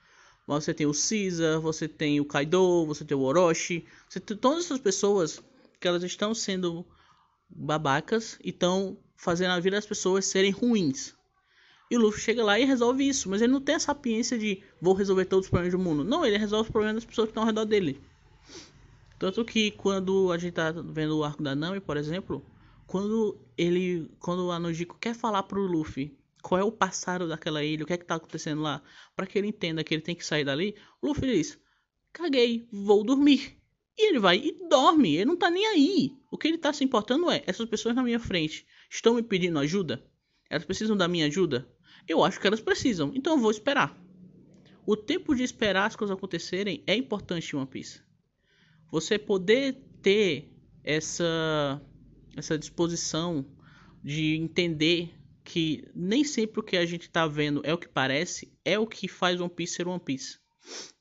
Mas 0.46 0.64
você 0.64 0.74
tem 0.74 0.86
o 0.86 0.92
Caesar, 0.92 1.60
você 1.60 1.88
tem 1.88 2.20
o 2.20 2.24
Kaido, 2.24 2.86
você 2.86 3.04
tem 3.04 3.16
o 3.16 3.20
Orochi. 3.20 3.86
Você 4.08 4.20
tem 4.20 4.36
todas 4.36 4.64
essas 4.66 4.78
pessoas 4.78 5.42
que 5.80 5.88
elas 5.88 6.02
estão 6.02 6.34
sendo 6.34 6.84
babacas 7.48 8.38
e 8.42 8.50
estão 8.50 8.96
fazendo 9.16 9.52
a 9.52 9.60
vida 9.60 9.76
das 9.76 9.86
pessoas 9.86 10.26
serem 10.26 10.50
ruins. 10.50 11.14
E 11.90 11.96
o 11.96 12.00
Luffy 12.00 12.20
chega 12.20 12.42
lá 12.42 12.58
e 12.58 12.64
resolve 12.64 13.06
isso, 13.06 13.28
mas 13.28 13.42
ele 13.42 13.52
não 13.52 13.60
tem 13.60 13.74
a 13.74 13.80
sapiência 13.80 14.38
de 14.38 14.62
vou 14.80 14.94
resolver 14.94 15.26
todos 15.26 15.46
os 15.46 15.50
problemas 15.50 15.78
do 15.78 15.82
mundo. 15.82 16.02
Não, 16.02 16.24
ele 16.24 16.38
resolve 16.38 16.68
os 16.68 16.72
problemas 16.72 16.96
das 16.96 17.04
pessoas 17.04 17.26
que 17.26 17.30
estão 17.30 17.42
ao 17.42 17.46
redor 17.46 17.64
dele. 17.64 18.00
Tanto 19.18 19.44
que 19.44 19.70
quando 19.70 20.32
a 20.32 20.38
gente 20.38 20.54
tá 20.54 20.72
vendo 20.72 21.18
o 21.18 21.24
arco 21.24 21.42
da 21.42 21.54
Nami, 21.54 21.80
por 21.80 21.96
exemplo, 21.96 22.44
quando 22.86 23.40
ele. 23.56 24.10
Quando 24.18 24.50
a 24.50 24.58
Nojiko 24.58 24.98
quer 24.98 25.14
falar 25.14 25.42
pro 25.44 25.66
Luffy 25.66 26.16
qual 26.42 26.60
é 26.60 26.64
o 26.64 26.70
passado 26.70 27.26
daquela 27.26 27.64
ilha, 27.64 27.84
o 27.84 27.86
que 27.86 27.94
é 27.94 27.96
que 27.96 28.04
tá 28.04 28.16
acontecendo 28.16 28.60
lá, 28.60 28.82
para 29.16 29.26
que 29.26 29.38
ele 29.38 29.48
entenda 29.48 29.82
que 29.82 29.94
ele 29.94 30.02
tem 30.02 30.14
que 30.14 30.24
sair 30.24 30.44
dali, 30.44 30.76
o 31.00 31.08
Luffy 31.08 31.26
diz: 31.26 31.58
Caguei, 32.12 32.68
vou 32.70 33.02
dormir. 33.02 33.56
E 33.96 34.08
ele 34.08 34.18
vai 34.18 34.36
e 34.38 34.68
dorme, 34.68 35.14
ele 35.14 35.24
não 35.24 35.36
tá 35.36 35.50
nem 35.50 35.66
aí. 35.66 36.12
O 36.30 36.36
que 36.36 36.48
ele 36.48 36.58
tá 36.58 36.72
se 36.72 36.84
importando 36.84 37.30
é: 37.30 37.42
essas 37.46 37.68
pessoas 37.68 37.94
na 37.94 38.02
minha 38.02 38.20
frente 38.20 38.66
estão 38.90 39.14
me 39.14 39.22
pedindo 39.22 39.58
ajuda? 39.58 40.04
Elas 40.50 40.64
precisam 40.64 40.96
da 40.96 41.08
minha 41.08 41.26
ajuda? 41.26 41.68
Eu 42.06 42.22
acho 42.22 42.38
que 42.38 42.46
elas 42.46 42.60
precisam, 42.60 43.12
então 43.14 43.34
eu 43.34 43.38
vou 43.38 43.50
esperar. 43.50 43.98
O 44.86 44.96
tempo 44.96 45.34
de 45.34 45.42
esperar 45.42 45.86
as 45.86 45.96
coisas 45.96 46.14
acontecerem 46.14 46.84
é 46.86 46.94
importante 46.94 47.50
em 47.50 47.56
One 47.58 47.66
Piece. 47.66 48.02
Você 48.90 49.18
poder 49.18 49.82
ter 50.02 50.52
essa 50.82 51.80
essa 52.36 52.58
disposição 52.58 53.44
de 54.02 54.36
entender 54.36 55.14
que 55.44 55.86
nem 55.94 56.24
sempre 56.24 56.60
o 56.60 56.62
que 56.62 56.76
a 56.76 56.86
gente 56.86 57.02
está 57.02 57.26
vendo 57.26 57.60
é 57.64 57.72
o 57.72 57.78
que 57.78 57.88
parece, 57.88 58.52
é 58.64 58.78
o 58.78 58.86
que 58.86 59.06
faz 59.06 59.40
One 59.40 59.50
Piece 59.50 59.74
ser 59.74 59.86
One 59.86 60.00
Piece. 60.00 60.38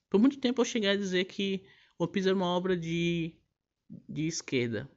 Por 0.10 0.20
muito 0.20 0.40
tempo 0.40 0.62
eu 0.62 0.66
cheguei 0.66 0.90
a 0.90 0.96
dizer 0.96 1.26
que 1.26 1.64
One 1.98 2.12
Piece 2.12 2.28
era 2.28 2.36
uma 2.36 2.46
obra 2.46 2.76
de, 2.76 3.36
de 4.08 4.28
esquerda. 4.28 4.90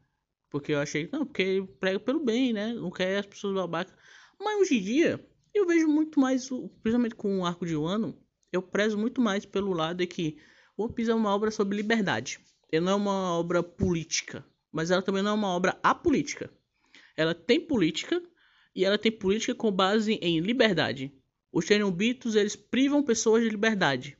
Porque 0.51 0.73
eu 0.73 0.81
achei, 0.81 1.09
não, 1.13 1.25
porque 1.25 1.43
ele 1.43 1.67
prega 1.67 2.01
pelo 2.01 2.25
bem, 2.25 2.53
né? 2.53 2.73
Não 2.75 2.91
quer 2.91 3.19
as 3.19 3.27
pessoas 3.27 3.55
babacas. 3.55 3.95
Mas 4.39 4.61
hoje 4.61 4.79
em 4.79 4.83
dia, 4.83 5.29
eu 5.55 5.67
vejo 5.67 5.89
muito 5.89 6.21
mais, 6.21 6.49
principalmente 6.83 7.15
com 7.15 7.41
o 7.41 7.47
arco 7.47 7.67
de 7.67 7.77
Wano, 7.77 8.19
eu 8.53 8.63
prezo 8.63 8.99
muito 8.99 9.21
mais 9.21 9.45
pelo 9.45 9.73
lado 9.73 9.99
de 9.99 10.07
que 10.07 10.39
One 10.77 10.93
Piece 10.93 11.11
é 11.11 11.15
uma 11.15 11.35
obra 11.35 11.51
sobre 11.51 11.77
liberdade. 11.77 12.41
Ele 12.71 12.85
não 12.85 12.93
é 12.93 12.97
uma 12.97 13.39
obra 13.39 13.63
política 13.63 14.45
mas 14.77 14.91
ela 14.91 15.01
também 15.01 15.23
não 15.23 15.31
é 15.31 15.35
uma 15.35 15.49
obra 15.49 15.79
apolítica. 15.83 16.51
Ela 17.17 17.35
tem 17.35 17.59
política 17.59 18.23
e 18.75 18.85
ela 18.85 18.99
tem 18.99 19.11
política 19.11 19.55
com 19.55 19.73
base 19.73 20.19
em 20.21 20.39
liberdade. 20.39 21.11
Os 21.51 21.65
Tenryubitos, 21.65 22.35
eles 22.35 22.55
privam 22.55 23.03
pessoas 23.03 23.43
de 23.43 23.49
liberdade. 23.49 24.19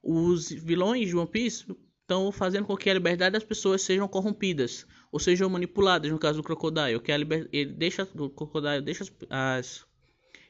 Os 0.00 0.52
vilões 0.52 1.08
de 1.08 1.16
One 1.16 1.28
Piece 1.28 1.66
estão 2.00 2.30
fazendo 2.30 2.64
com 2.64 2.76
que 2.76 2.88
a 2.88 2.94
liberdade 2.94 3.32
das 3.32 3.42
pessoas 3.42 3.82
sejam 3.82 4.06
corrompidas 4.06 4.86
ou 5.10 5.18
sejam 5.18 5.50
manipuladas, 5.50 6.12
no 6.12 6.18
caso 6.18 6.38
do 6.38 6.44
Crocodile, 6.44 7.00
que 7.00 7.16
liber... 7.16 7.48
ele 7.52 7.72
deixa 7.72 8.08
o 8.14 8.30
Crocodile 8.30 8.80
deixa 8.80 9.04
as 9.28 9.84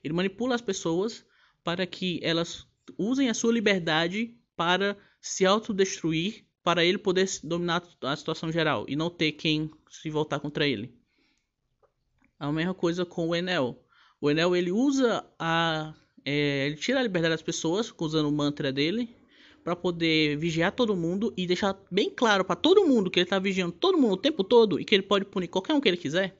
ele 0.04 0.12
manipula 0.12 0.54
as 0.54 0.60
pessoas 0.60 1.24
para 1.64 1.86
que 1.86 2.20
elas 2.22 2.66
usem 2.98 3.30
a 3.30 3.34
sua 3.34 3.52
liberdade 3.52 4.36
para 4.54 4.94
se 5.22 5.46
autodestruir 5.46 6.44
para 6.68 6.84
ele 6.84 6.98
poder 6.98 7.26
dominar 7.42 7.82
a 8.02 8.14
situação 8.14 8.52
geral 8.52 8.84
e 8.86 8.94
não 8.94 9.08
ter 9.08 9.32
quem 9.32 9.70
se 9.88 10.10
voltar 10.10 10.38
contra 10.38 10.68
ele. 10.68 10.94
A 12.38 12.52
mesma 12.52 12.74
coisa 12.74 13.06
com 13.06 13.26
o 13.26 13.34
Enel. 13.34 13.82
O 14.20 14.30
Enel 14.30 14.54
ele 14.54 14.70
usa 14.70 15.24
a 15.38 15.94
é, 16.26 16.66
ele 16.66 16.76
tira 16.76 17.00
a 17.00 17.02
liberdade 17.02 17.32
das 17.32 17.40
pessoas 17.40 17.90
usando 17.98 18.28
o 18.28 18.32
mantra 18.32 18.70
dele 18.70 19.16
para 19.64 19.74
poder 19.74 20.36
vigiar 20.36 20.70
todo 20.72 20.94
mundo 20.94 21.32
e 21.38 21.46
deixar 21.46 21.74
bem 21.90 22.10
claro 22.10 22.44
para 22.44 22.54
todo 22.54 22.86
mundo 22.86 23.10
que 23.10 23.18
ele 23.18 23.24
está 23.24 23.38
vigiando 23.38 23.72
todo 23.72 23.96
mundo 23.96 24.12
o 24.12 24.18
tempo 24.18 24.44
todo 24.44 24.78
e 24.78 24.84
que 24.84 24.94
ele 24.94 25.04
pode 25.04 25.24
punir 25.24 25.48
qualquer 25.48 25.72
um 25.72 25.80
que 25.80 25.88
ele 25.88 25.96
quiser. 25.96 26.38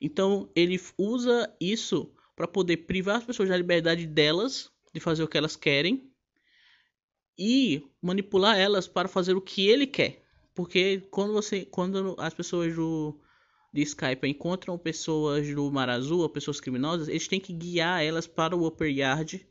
Então 0.00 0.48
ele 0.56 0.80
usa 0.96 1.54
isso 1.60 2.10
para 2.34 2.48
poder 2.48 2.78
privar 2.78 3.16
as 3.16 3.24
pessoas 3.24 3.50
da 3.50 3.56
liberdade 3.58 4.06
delas 4.06 4.70
de 4.94 5.00
fazer 5.00 5.22
o 5.22 5.28
que 5.28 5.36
elas 5.36 5.54
querem 5.54 6.05
e 7.38 7.82
manipular 8.00 8.56
elas 8.56 8.88
para 8.88 9.08
fazer 9.08 9.34
o 9.34 9.40
que 9.40 9.68
ele 9.68 9.86
quer. 9.86 10.22
Porque 10.54 11.02
quando 11.10 11.32
você, 11.32 11.64
quando 11.64 12.14
as 12.18 12.32
pessoas 12.32 12.74
do 12.74 13.20
Skype 13.74 14.26
encontram 14.26 14.78
pessoas 14.78 15.54
do 15.54 15.70
Mar 15.70 15.90
Azul, 15.90 16.28
pessoas 16.30 16.60
criminosas, 16.60 17.08
eles 17.08 17.28
têm 17.28 17.38
que 17.38 17.52
guiar 17.52 18.02
elas 18.02 18.26
para 18.26 18.56
o 18.56 18.66
Upper 18.66 18.90
Yard, 18.90 19.46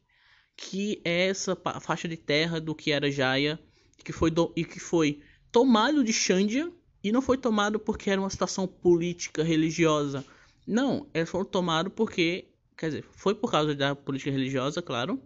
que 0.58 1.02
é 1.06 1.28
essa 1.28 1.56
faixa 1.80 2.08
de 2.08 2.18
terra 2.18 2.60
do 2.60 2.74
que 2.74 2.92
era 2.92 3.12
Jaya, 3.12 3.60
que 4.04 4.12
foi 4.12 4.32
do, 4.32 4.52
e 4.56 4.64
que 4.64 4.80
foi 4.80 5.22
tomado 5.52 6.04
de 6.04 6.12
Xandia 6.12 6.72
e 7.04 7.12
não 7.12 7.22
foi 7.22 7.38
tomado 7.38 7.80
porque 7.80 8.10
era 8.10 8.20
uma 8.20 8.30
situação 8.30 8.68
política 8.68 9.44
religiosa. 9.44 10.26
Não, 10.66 11.08
eles 11.14 11.30
foram 11.30 11.46
tomados 11.46 11.94
porque, 11.96 12.46
quer 12.76 12.88
dizer, 12.88 13.06
foi 13.12 13.36
por 13.36 13.52
causa 13.52 13.76
da 13.76 13.96
política 13.96 14.32
religiosa, 14.32 14.82
claro, 14.82 15.22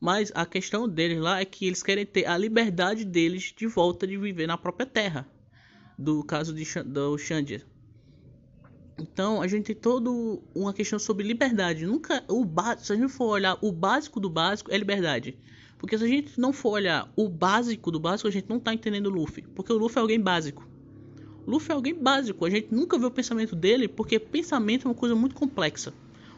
Mas 0.00 0.30
a 0.34 0.44
questão 0.44 0.88
deles 0.88 1.18
lá 1.18 1.40
é 1.40 1.44
que 1.44 1.66
eles 1.66 1.82
querem 1.82 2.04
ter 2.04 2.26
a 2.26 2.36
liberdade 2.36 3.04
deles 3.04 3.54
de 3.56 3.66
volta 3.66 4.06
de 4.06 4.16
viver 4.16 4.46
na 4.46 4.58
própria 4.58 4.86
terra. 4.86 5.26
Do 5.98 6.22
caso 6.22 6.54
de, 6.54 6.64
do 6.82 7.16
Xandia. 7.16 7.64
Então 8.98 9.42
a 9.42 9.48
gente 9.48 9.66
tem 9.66 9.76
toda 9.76 10.10
uma 10.54 10.72
questão 10.72 10.98
sobre 10.98 11.26
liberdade. 11.26 11.86
Nunca 11.86 12.24
o 12.28 12.46
se 12.78 12.92
a 12.92 12.96
gente 12.96 13.08
for 13.08 13.26
olhar 13.26 13.58
o 13.60 13.72
básico 13.72 14.20
do 14.20 14.28
básico 14.28 14.72
é 14.72 14.76
liberdade. 14.76 15.38
Porque 15.78 15.96
se 15.96 16.04
a 16.04 16.08
gente 16.08 16.40
não 16.40 16.52
for 16.52 16.70
olhar 16.70 17.10
o 17.16 17.28
básico 17.28 17.90
do 17.90 18.00
básico, 18.00 18.28
a 18.28 18.32
gente 18.32 18.48
não 18.48 18.58
tá 18.58 18.72
entendendo 18.72 19.06
o 19.06 19.10
Luffy. 19.10 19.42
Porque 19.54 19.72
o 19.72 19.76
Luffy 19.76 19.98
é 19.98 20.00
alguém 20.00 20.20
básico. 20.20 20.66
O 21.46 21.50
Luffy 21.50 21.70
é 21.70 21.74
alguém 21.74 21.94
básico. 21.94 22.44
A 22.44 22.50
gente 22.50 22.74
nunca 22.74 22.98
vê 22.98 23.04
o 23.04 23.10
pensamento 23.10 23.54
dele, 23.54 23.86
porque 23.86 24.18
pensamento 24.18 24.86
é 24.86 24.88
uma 24.88 24.94
coisa 24.94 25.14
muito 25.14 25.34
complexa. 25.34 25.92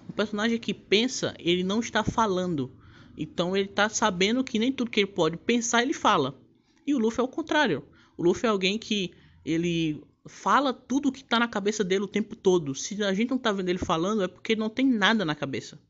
Um 0.09 0.13
personagem 0.13 0.59
que 0.59 0.75
pensa, 0.75 1.35
ele 1.39 1.63
não 1.63 1.79
está 1.79 2.03
falando. 2.03 2.73
Então 3.21 3.57
ele 3.57 3.69
está 3.69 3.89
sabendo 3.89 4.45
que 4.45 4.61
nem 4.61 4.73
tudo 4.73 4.93
que 4.93 5.01
ele 5.01 5.09
pode 5.09 5.37
pensar, 5.37 5.83
ele 5.83 5.93
fala. 5.93 6.41
E 6.87 6.95
o 6.95 6.99
Luffy 6.99 7.21
é 7.21 7.25
o 7.25 7.29
contrário. 7.29 7.85
O 8.17 8.23
Luffy 8.23 8.47
é 8.47 8.49
alguém 8.49 8.79
que 8.79 9.13
ele 9.45 10.01
fala 10.29 10.73
tudo 10.73 11.11
que 11.11 11.25
tá 11.25 11.37
na 11.39 11.49
cabeça 11.49 11.83
dele 11.83 12.05
o 12.05 12.09
tempo 12.09 12.37
todo. 12.37 12.77
Se 12.77 13.03
a 13.03 13.13
gente 13.13 13.31
não 13.31 13.39
tá 13.39 13.51
vendo 13.51 13.71
ele 13.71 13.79
falando, 13.79 14.23
é 14.23 14.29
porque 14.29 14.55
não 14.55 14.71
tem 14.71 14.87
nada 14.87 15.25
na 15.25 15.35
cabeça. 15.35 15.83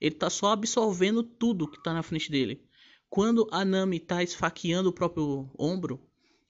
Ele 0.00 0.14
tá 0.14 0.30
só 0.30 0.52
absorvendo 0.52 1.22
tudo 1.22 1.70
que 1.70 1.82
tá 1.82 1.92
na 1.92 2.02
frente 2.02 2.30
dele. 2.30 2.64
Quando 3.10 3.46
a 3.52 3.62
Nami 3.62 4.00
tá 4.00 4.22
esfaqueando 4.22 4.88
o 4.88 4.92
próprio 4.94 5.50
ombro, 5.58 6.00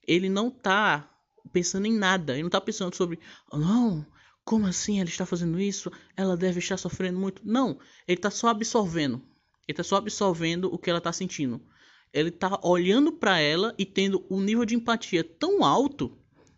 ele 0.06 0.28
não 0.28 0.50
tá 0.50 1.10
pensando 1.52 1.86
em 1.86 1.92
nada. 1.92 2.34
Ele 2.34 2.44
não 2.44 2.50
tá 2.50 2.60
pensando 2.60 2.94
sobre, 2.94 3.18
não, 3.52 4.06
como 4.44 4.66
assim 4.66 5.00
ela 5.00 5.08
está 5.08 5.26
fazendo 5.26 5.58
isso? 5.58 5.90
Ela 6.16 6.36
deve 6.36 6.60
estar 6.60 6.76
sofrendo 6.76 7.18
muito. 7.18 7.42
Não, 7.44 7.80
ele 8.06 8.20
tá 8.20 8.30
só 8.30 8.48
absorvendo. 8.48 9.20
Ele 9.66 9.76
tá 9.76 9.82
só 9.82 9.96
absorvendo 9.96 10.72
o 10.72 10.78
que 10.78 10.88
ela 10.88 11.00
tá 11.00 11.12
sentindo. 11.12 11.60
Ele 12.12 12.30
tá 12.30 12.58
olhando 12.62 13.12
para 13.12 13.38
ela 13.40 13.74
e 13.76 13.84
tendo 13.84 14.24
um 14.30 14.40
nível 14.40 14.64
de 14.64 14.74
empatia 14.74 15.24
tão 15.24 15.64
alto 15.64 16.16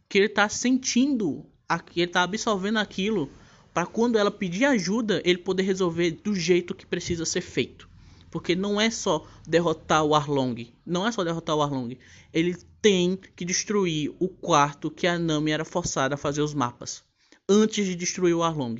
que 0.08 0.18
ele 0.18 0.26
está 0.26 0.48
sentindo, 0.48 1.46
ele 1.94 2.04
está 2.04 2.22
absorvendo 2.22 2.78
aquilo 2.78 3.30
para 3.74 3.86
quando 3.86 4.18
ela 4.18 4.30
pedir 4.30 4.64
ajuda, 4.64 5.22
ele 5.24 5.38
poder 5.38 5.62
resolver 5.62 6.10
do 6.10 6.34
jeito 6.34 6.74
que 6.74 6.86
precisa 6.86 7.24
ser 7.24 7.40
feito. 7.40 7.88
Porque 8.30 8.54
não 8.54 8.80
é 8.80 8.90
só 8.90 9.26
derrotar 9.46 10.04
o 10.04 10.14
Arlong, 10.14 10.72
não 10.84 11.06
é 11.06 11.12
só 11.12 11.24
derrotar 11.24 11.56
o 11.56 11.62
Arlong. 11.62 11.96
Ele 12.32 12.56
tem 12.82 13.18
que 13.36 13.44
destruir 13.44 14.14
o 14.18 14.28
quarto 14.28 14.90
que 14.90 15.06
a 15.06 15.18
Nami 15.18 15.50
era 15.50 15.64
forçada 15.64 16.14
a 16.14 16.18
fazer 16.18 16.42
os 16.42 16.54
mapas 16.54 17.02
antes 17.48 17.86
de 17.86 17.94
destruir 17.94 18.34
o 18.34 18.42
Arlong. 18.42 18.76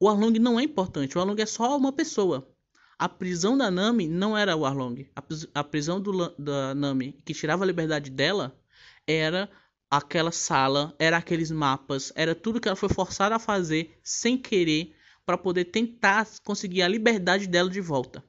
O 0.00 0.08
Arlong 0.08 0.38
não 0.38 0.58
é 0.58 0.62
importante, 0.62 1.16
o 1.16 1.20
Arlong 1.20 1.40
é 1.40 1.46
só 1.46 1.76
uma 1.76 1.92
pessoa. 1.92 2.48
A 2.98 3.08
prisão 3.08 3.56
da 3.56 3.70
Nami 3.70 4.08
não 4.08 4.36
era 4.36 4.56
o 4.56 4.64
Arlong. 4.64 5.06
A, 5.54 5.64
prisão 5.64 6.00
do, 6.00 6.30
da 6.38 6.74
Nami 6.74 7.20
que 7.24 7.34
tirava 7.34 7.64
a 7.64 7.66
liberdade 7.66 8.10
dela 8.10 8.56
era 9.06 9.50
aquela 9.90 10.32
sala, 10.32 10.94
era 10.98 11.16
aqueles 11.16 11.50
mapas, 11.50 12.12
era 12.14 12.34
tudo 12.34 12.60
que 12.60 12.68
ela 12.68 12.76
foi 12.76 12.88
forçada 12.88 13.36
a 13.36 13.38
fazer 13.38 13.98
sem 14.02 14.36
querer 14.36 14.94
para 15.24 15.38
poder 15.38 15.66
tentar 15.66 16.26
conseguir 16.44 16.82
a 16.82 16.88
liberdade 16.88 17.46
dela 17.46 17.70
de 17.70 17.80
volta, 17.80 18.24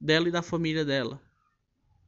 dela 0.00 0.28
e 0.28 0.32
da 0.32 0.42
família 0.42 0.84
dela. 0.84 1.20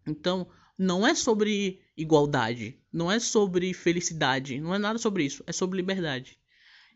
Então, 0.06 0.48
não 0.78 1.06
é 1.06 1.14
sobre 1.14 1.80
igualdade, 1.96 2.78
não 2.92 3.10
é 3.10 3.18
sobre 3.18 3.72
felicidade, 3.72 4.60
não 4.60 4.74
é 4.74 4.78
nada 4.78 4.98
sobre 4.98 5.24
isso, 5.24 5.42
é 5.46 5.52
sobre 5.52 5.76
liberdade. 5.76 6.38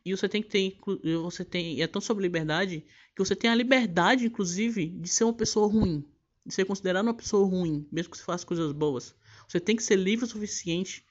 E 0.05 0.17
você 0.17 0.29
tem 0.29 0.43
que 0.43 0.49
ter, 0.49 0.79
você 1.23 1.45
tem, 1.45 1.83
é 1.83 1.87
tão 1.87 2.01
sobre 2.01 2.23
liberdade 2.23 2.85
que 3.15 3.23
você 3.23 3.37
tem 3.37 3.51
a 3.51 3.55
liberdade, 3.55 4.27
inclusive, 4.27 4.87
de 4.87 5.09
ser 5.09 5.25
uma 5.25 5.33
pessoa 5.35 5.67
ruim, 5.67 6.05
de 6.47 6.55
ser 6.55 6.65
considerado 6.65 7.07
uma 7.07 7.15
pessoa 7.15 7.47
ruim, 7.47 7.87
mesmo 7.93 8.11
que 8.11 8.19
você 8.19 8.25
faça 8.25 8.47
coisas 8.47 8.73
boas. 8.73 9.15
Você 9.47 9.61
tem 9.61 9.77
que 9.77 9.83
ser 9.83 9.97
livre 9.97 10.25
o 10.25 10.29
suficiente 10.29 11.05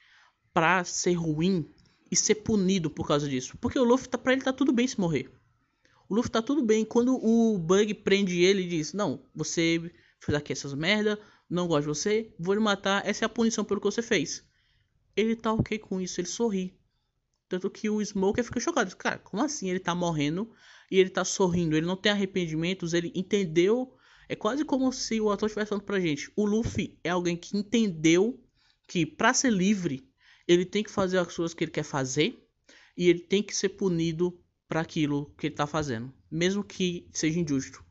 pra 0.54 0.84
ser 0.84 1.14
ruim 1.14 1.70
e 2.12 2.16
ser 2.16 2.36
punido 2.36 2.90
por 2.90 3.08
causa 3.08 3.30
disso. 3.30 3.58
Porque 3.60 3.78
o 3.78 3.84
Luffy, 3.84 4.10
tá, 4.10 4.18
pra 4.18 4.34
ele 4.34 4.42
tá 4.42 4.52
tudo 4.52 4.72
bem 4.72 4.88
se 4.88 5.00
morrer. 5.00 5.32
O 6.08 6.16
Luffy 6.16 6.32
tá 6.32 6.42
tudo 6.42 6.64
bem. 6.64 6.84
Quando 6.84 7.14
o 7.16 7.58
Bug 7.60 7.94
prende 7.96 8.42
ele 8.42 8.64
e 8.64 8.68
diz: 8.68 8.94
Não, 8.94 9.24
você 9.36 9.92
fez 10.20 10.36
aqui 10.36 10.52
essas 10.52 10.74
merda, 10.74 11.20
não 11.50 11.68
gosto 11.68 11.82
de 11.82 11.88
você, 11.88 12.34
vou 12.40 12.54
lhe 12.54 12.60
matar, 12.60 13.06
essa 13.06 13.26
é 13.26 13.28
a 13.28 13.30
punição 13.30 13.64
pelo 13.64 13.80
que 13.80 13.86
você 13.86 14.02
fez. 14.02 14.44
Ele 15.16 15.36
tá 15.36 15.52
ok 15.54 15.78
com 15.78 16.00
isso, 16.00 16.20
ele 16.20 16.28
sorri. 16.28 16.78
Tanto 17.50 17.70
que 17.70 17.89
o 17.89 18.00
Smoker 18.00 18.43
fica 18.43 18.60
chocado. 18.60 18.95
Cara, 18.95 19.18
como 19.18 19.43
assim 19.43 19.70
ele 19.70 19.80
tá 19.80 19.95
morrendo 19.95 20.50
e 20.91 21.00
ele 21.00 21.10
tá 21.10 21.26
sorrindo? 21.26 21.76
Ele 21.76 21.88
não 21.88 21.97
tem 21.97 22.12
arrependimentos, 22.12 22.93
ele 22.93 23.12
entendeu. 23.16 23.97
É 24.30 24.36
quase 24.36 24.64
como 24.64 24.93
se 24.93 25.20
o 25.20 25.32
ator 25.32 25.47
estivesse 25.47 25.70
falando 25.70 25.84
pra 25.84 26.00
gente. 26.00 26.32
O 26.36 26.45
Luffy 26.45 27.00
é 27.04 27.10
alguém 27.10 27.36
que 27.36 27.58
entendeu 27.58 28.39
que 28.88 29.04
para 29.04 29.34
ser 29.34 29.52
livre 29.52 30.08
ele 30.47 30.64
tem 30.64 30.84
que 30.84 30.91
fazer 30.91 31.18
as 31.18 31.36
coisas 31.36 31.54
que 31.56 31.64
ele 31.64 31.72
quer 31.72 31.84
fazer 31.84 32.47
e 32.95 33.10
ele 33.10 33.20
tem 33.20 33.41
que 33.41 33.56
ser 33.56 33.70
punido 33.70 34.39
para 34.68 34.82
aquilo 34.82 35.34
que 35.38 35.47
ele 35.47 35.54
está 35.54 35.66
fazendo, 35.66 36.14
mesmo 36.30 36.64
que 36.64 37.08
seja 37.12 37.39
injusto. 37.39 37.84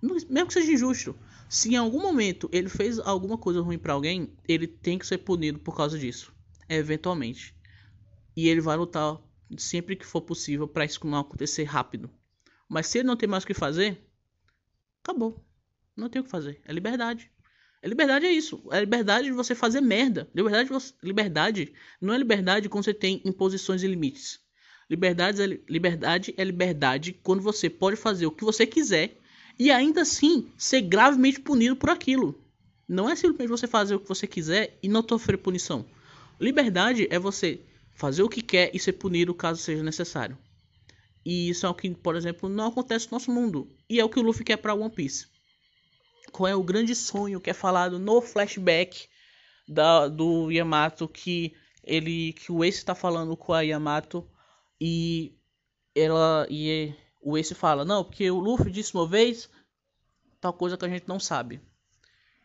Mesmo 0.00 0.46
que 0.46 0.52
seja 0.54 0.72
injusto, 0.72 1.14
se 1.48 1.70
em 1.70 1.76
algum 1.76 2.00
momento 2.00 2.48
ele 2.52 2.68
fez 2.68 2.98
alguma 2.98 3.36
coisa 3.36 3.60
ruim 3.60 3.78
para 3.78 3.92
alguém, 3.92 4.34
ele 4.46 4.66
tem 4.66 4.98
que 4.98 5.06
ser 5.06 5.18
punido 5.18 5.58
por 5.58 5.76
causa 5.76 5.98
disso, 5.98 6.34
eventualmente. 6.68 7.53
E 8.36 8.48
ele 8.48 8.60
vai 8.60 8.76
lutar 8.76 9.18
sempre 9.56 9.96
que 9.96 10.06
for 10.06 10.22
possível 10.22 10.66
para 10.66 10.84
isso 10.84 11.06
não 11.06 11.18
acontecer 11.18 11.64
rápido. 11.64 12.10
Mas 12.68 12.86
se 12.86 12.98
ele 12.98 13.06
não 13.06 13.16
tem 13.16 13.28
mais 13.28 13.44
o 13.44 13.46
que 13.46 13.54
fazer, 13.54 14.00
acabou. 15.02 15.44
Não 15.96 16.08
tem 16.08 16.20
o 16.20 16.24
que 16.24 16.30
fazer. 16.30 16.60
É 16.64 16.72
liberdade. 16.72 17.30
A 17.82 17.86
liberdade 17.86 18.26
é 18.26 18.32
isso. 18.32 18.62
É 18.72 18.80
liberdade 18.80 19.26
de 19.26 19.32
você 19.32 19.54
fazer 19.54 19.80
merda. 19.80 20.28
Liberdade, 20.34 20.70
liberdade 21.02 21.72
não 22.00 22.14
é 22.14 22.18
liberdade 22.18 22.68
quando 22.68 22.84
você 22.84 22.94
tem 22.94 23.20
imposições 23.24 23.82
e 23.82 23.86
limites. 23.86 24.40
Liberdade 24.88 25.42
é, 25.42 25.60
liberdade 25.68 26.34
é 26.36 26.44
liberdade 26.44 27.12
quando 27.22 27.42
você 27.42 27.70
pode 27.70 27.96
fazer 27.96 28.26
o 28.26 28.30
que 28.30 28.44
você 28.44 28.66
quiser 28.66 29.18
e 29.58 29.70
ainda 29.70 30.02
assim 30.02 30.50
ser 30.56 30.80
gravemente 30.82 31.40
punido 31.40 31.76
por 31.76 31.90
aquilo. 31.90 32.42
Não 32.88 33.08
é 33.08 33.16
simplesmente 33.16 33.48
você 33.48 33.66
fazer 33.66 33.94
o 33.94 34.00
que 34.00 34.08
você 34.08 34.26
quiser 34.26 34.78
e 34.82 34.88
não 34.88 35.04
sofrer 35.06 35.38
punição. 35.38 35.86
Liberdade 36.40 37.06
é 37.10 37.18
você 37.18 37.60
fazer 37.94 38.22
o 38.22 38.28
que 38.28 38.42
quer 38.42 38.70
e 38.74 38.78
ser 38.78 38.94
punido 38.94 39.34
caso 39.34 39.60
seja 39.60 39.82
necessário. 39.82 40.36
E 41.24 41.48
isso 41.48 41.64
é 41.64 41.68
o 41.68 41.74
que, 41.74 41.90
por 41.94 42.16
exemplo, 42.16 42.48
não 42.48 42.66
acontece 42.66 43.06
no 43.06 43.12
nosso 43.12 43.30
mundo. 43.30 43.68
E 43.88 43.98
é 43.98 44.04
o 44.04 44.08
que 44.10 44.18
o 44.18 44.22
Luffy 44.22 44.44
quer 44.44 44.58
para 44.58 44.74
One 44.74 44.90
Piece 44.90 45.26
qual 46.34 46.48
é 46.48 46.54
o 46.54 46.64
grande 46.64 46.96
sonho 46.96 47.40
que 47.40 47.50
é 47.50 47.54
falado 47.54 47.96
no 47.96 48.20
flashback 48.20 49.08
da, 49.68 50.08
do 50.08 50.50
Yamato 50.50 51.06
que 51.06 51.54
ele 51.84 52.32
que 52.32 52.50
o 52.50 52.64
Ace 52.64 52.78
está 52.78 52.94
falando 52.94 53.36
com 53.36 53.52
a 53.52 53.60
Yamato 53.60 54.28
e 54.80 55.38
ela 55.94 56.44
e 56.50 56.92
o 57.22 57.38
Ace 57.38 57.54
fala 57.54 57.84
não 57.84 58.02
porque 58.02 58.28
o 58.30 58.40
Luffy 58.40 58.72
disse 58.72 58.94
uma 58.94 59.06
vez 59.06 59.48
tal 60.40 60.52
coisa 60.52 60.76
que 60.76 60.84
a 60.84 60.88
gente 60.88 61.06
não 61.06 61.20
sabe 61.20 61.60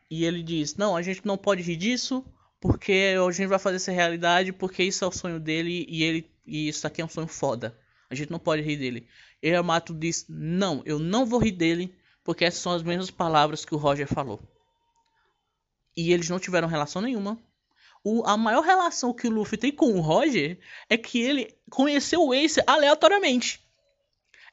e 0.09 0.23
ele 0.23 0.43
diz 0.43 0.75
não 0.75 0.95
a 0.95 1.01
gente 1.01 1.25
não 1.25 1.35
pode 1.35 1.63
rir 1.63 1.75
disso 1.75 2.23
porque 2.59 3.15
a 3.17 3.31
gente 3.31 3.47
vai 3.47 3.59
fazer 3.59 3.77
essa 3.77 3.91
realidade 3.91 4.51
porque 4.51 4.83
isso 4.83 5.03
é 5.03 5.07
o 5.07 5.11
sonho 5.11 5.39
dele 5.39 5.85
e 5.89 6.03
ele 6.03 6.31
e 6.45 6.67
isso 6.67 6.85
aqui 6.85 7.01
é 7.01 7.05
um 7.05 7.09
sonho 7.09 7.27
foda 7.27 7.77
a 8.09 8.15
gente 8.15 8.31
não 8.31 8.39
pode 8.39 8.61
rir 8.61 8.77
dele 8.77 9.07
e 9.41 9.49
Yamato 9.49 9.93
diz 9.93 10.25
não 10.27 10.81
eu 10.85 10.99
não 10.99 11.25
vou 11.25 11.39
rir 11.39 11.51
dele 11.51 11.95
porque 12.29 12.45
essas 12.45 12.61
são 12.61 12.73
as 12.73 12.83
mesmas 12.83 13.09
palavras 13.09 13.65
que 13.65 13.73
o 13.73 13.77
Roger 13.79 14.07
falou. 14.07 14.39
E 15.97 16.13
eles 16.13 16.29
não 16.29 16.37
tiveram 16.37 16.67
relação 16.67 17.01
nenhuma. 17.01 17.39
O, 18.03 18.23
a 18.23 18.37
maior 18.37 18.61
relação 18.61 19.11
que 19.15 19.27
o 19.27 19.31
Luffy 19.31 19.57
tem 19.57 19.71
com 19.71 19.93
o 19.93 19.99
Roger 19.99 20.59
é 20.87 20.95
que 20.95 21.19
ele 21.19 21.57
conheceu 21.71 22.21
o 22.21 22.31
Ace 22.31 22.61
aleatoriamente. 22.67 23.59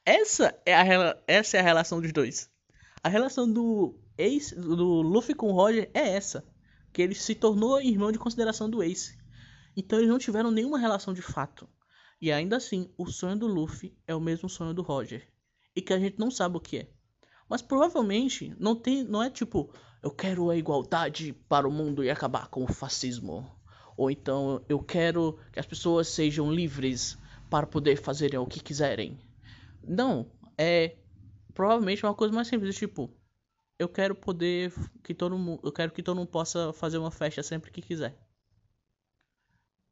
Essa 0.03 0.59
é 0.65 0.73
a, 0.73 1.17
essa 1.27 1.57
é 1.57 1.59
a 1.59 1.63
relação 1.63 2.01
dos 2.01 2.11
dois. 2.11 2.49
A 3.03 3.09
relação 3.09 3.47
do 3.47 3.95
Ace, 4.17 4.55
do 4.55 5.03
Luffy 5.03 5.35
com 5.35 5.51
o 5.51 5.53
Roger 5.53 5.87
é 5.93 6.15
essa. 6.15 6.43
Que 6.97 7.03
ele 7.03 7.13
se 7.13 7.35
tornou 7.35 7.79
irmão 7.79 8.11
de 8.11 8.17
consideração 8.17 8.67
do 8.67 8.81
Ace. 8.81 9.15
Então 9.75 9.99
eles 9.99 10.09
não 10.09 10.17
tiveram 10.17 10.49
nenhuma 10.49 10.79
relação 10.79 11.13
de 11.13 11.21
fato. 11.21 11.69
E 12.19 12.31
ainda 12.31 12.57
assim, 12.57 12.91
o 12.97 13.05
sonho 13.05 13.37
do 13.37 13.45
Luffy 13.45 13.95
é 14.07 14.15
o 14.15 14.19
mesmo 14.19 14.49
sonho 14.49 14.73
do 14.73 14.81
Roger. 14.81 15.31
E 15.75 15.79
que 15.79 15.93
a 15.93 15.99
gente 15.99 16.17
não 16.17 16.31
sabe 16.31 16.57
o 16.57 16.59
que 16.59 16.77
é. 16.77 16.89
Mas 17.47 17.61
provavelmente 17.61 18.51
não 18.59 18.75
tem, 18.75 19.03
não 19.03 19.21
é 19.21 19.29
tipo, 19.29 19.71
eu 20.01 20.09
quero 20.09 20.49
a 20.49 20.57
igualdade 20.57 21.33
para 21.47 21.67
o 21.67 21.71
mundo 21.71 22.03
e 22.03 22.09
acabar 22.09 22.47
com 22.47 22.63
o 22.63 22.73
fascismo. 22.73 23.47
Ou 23.95 24.09
então 24.09 24.65
eu 24.67 24.79
quero 24.79 25.37
que 25.53 25.59
as 25.59 25.67
pessoas 25.67 26.07
sejam 26.07 26.51
livres 26.51 27.15
para 27.47 27.67
poder 27.67 27.97
fazerem 27.97 28.39
o 28.39 28.47
que 28.47 28.59
quiserem. 28.59 29.19
Não, 29.87 30.31
é 30.57 30.95
provavelmente 31.53 32.03
uma 32.03 32.15
coisa 32.15 32.33
mais 32.33 32.47
simples, 32.47 32.75
tipo, 32.75 33.15
eu 33.79 33.87
quero 33.87 34.15
poder 34.15 34.73
que 35.03 35.13
todo 35.13 35.37
mundo, 35.37 35.61
eu 35.63 35.71
quero 35.71 35.91
que 35.91 36.03
todo 36.03 36.17
mundo 36.17 36.29
possa 36.29 36.73
fazer 36.73 36.97
uma 36.97 37.11
festa 37.11 37.43
sempre 37.43 37.71
que 37.71 37.81
quiser. 37.81 38.17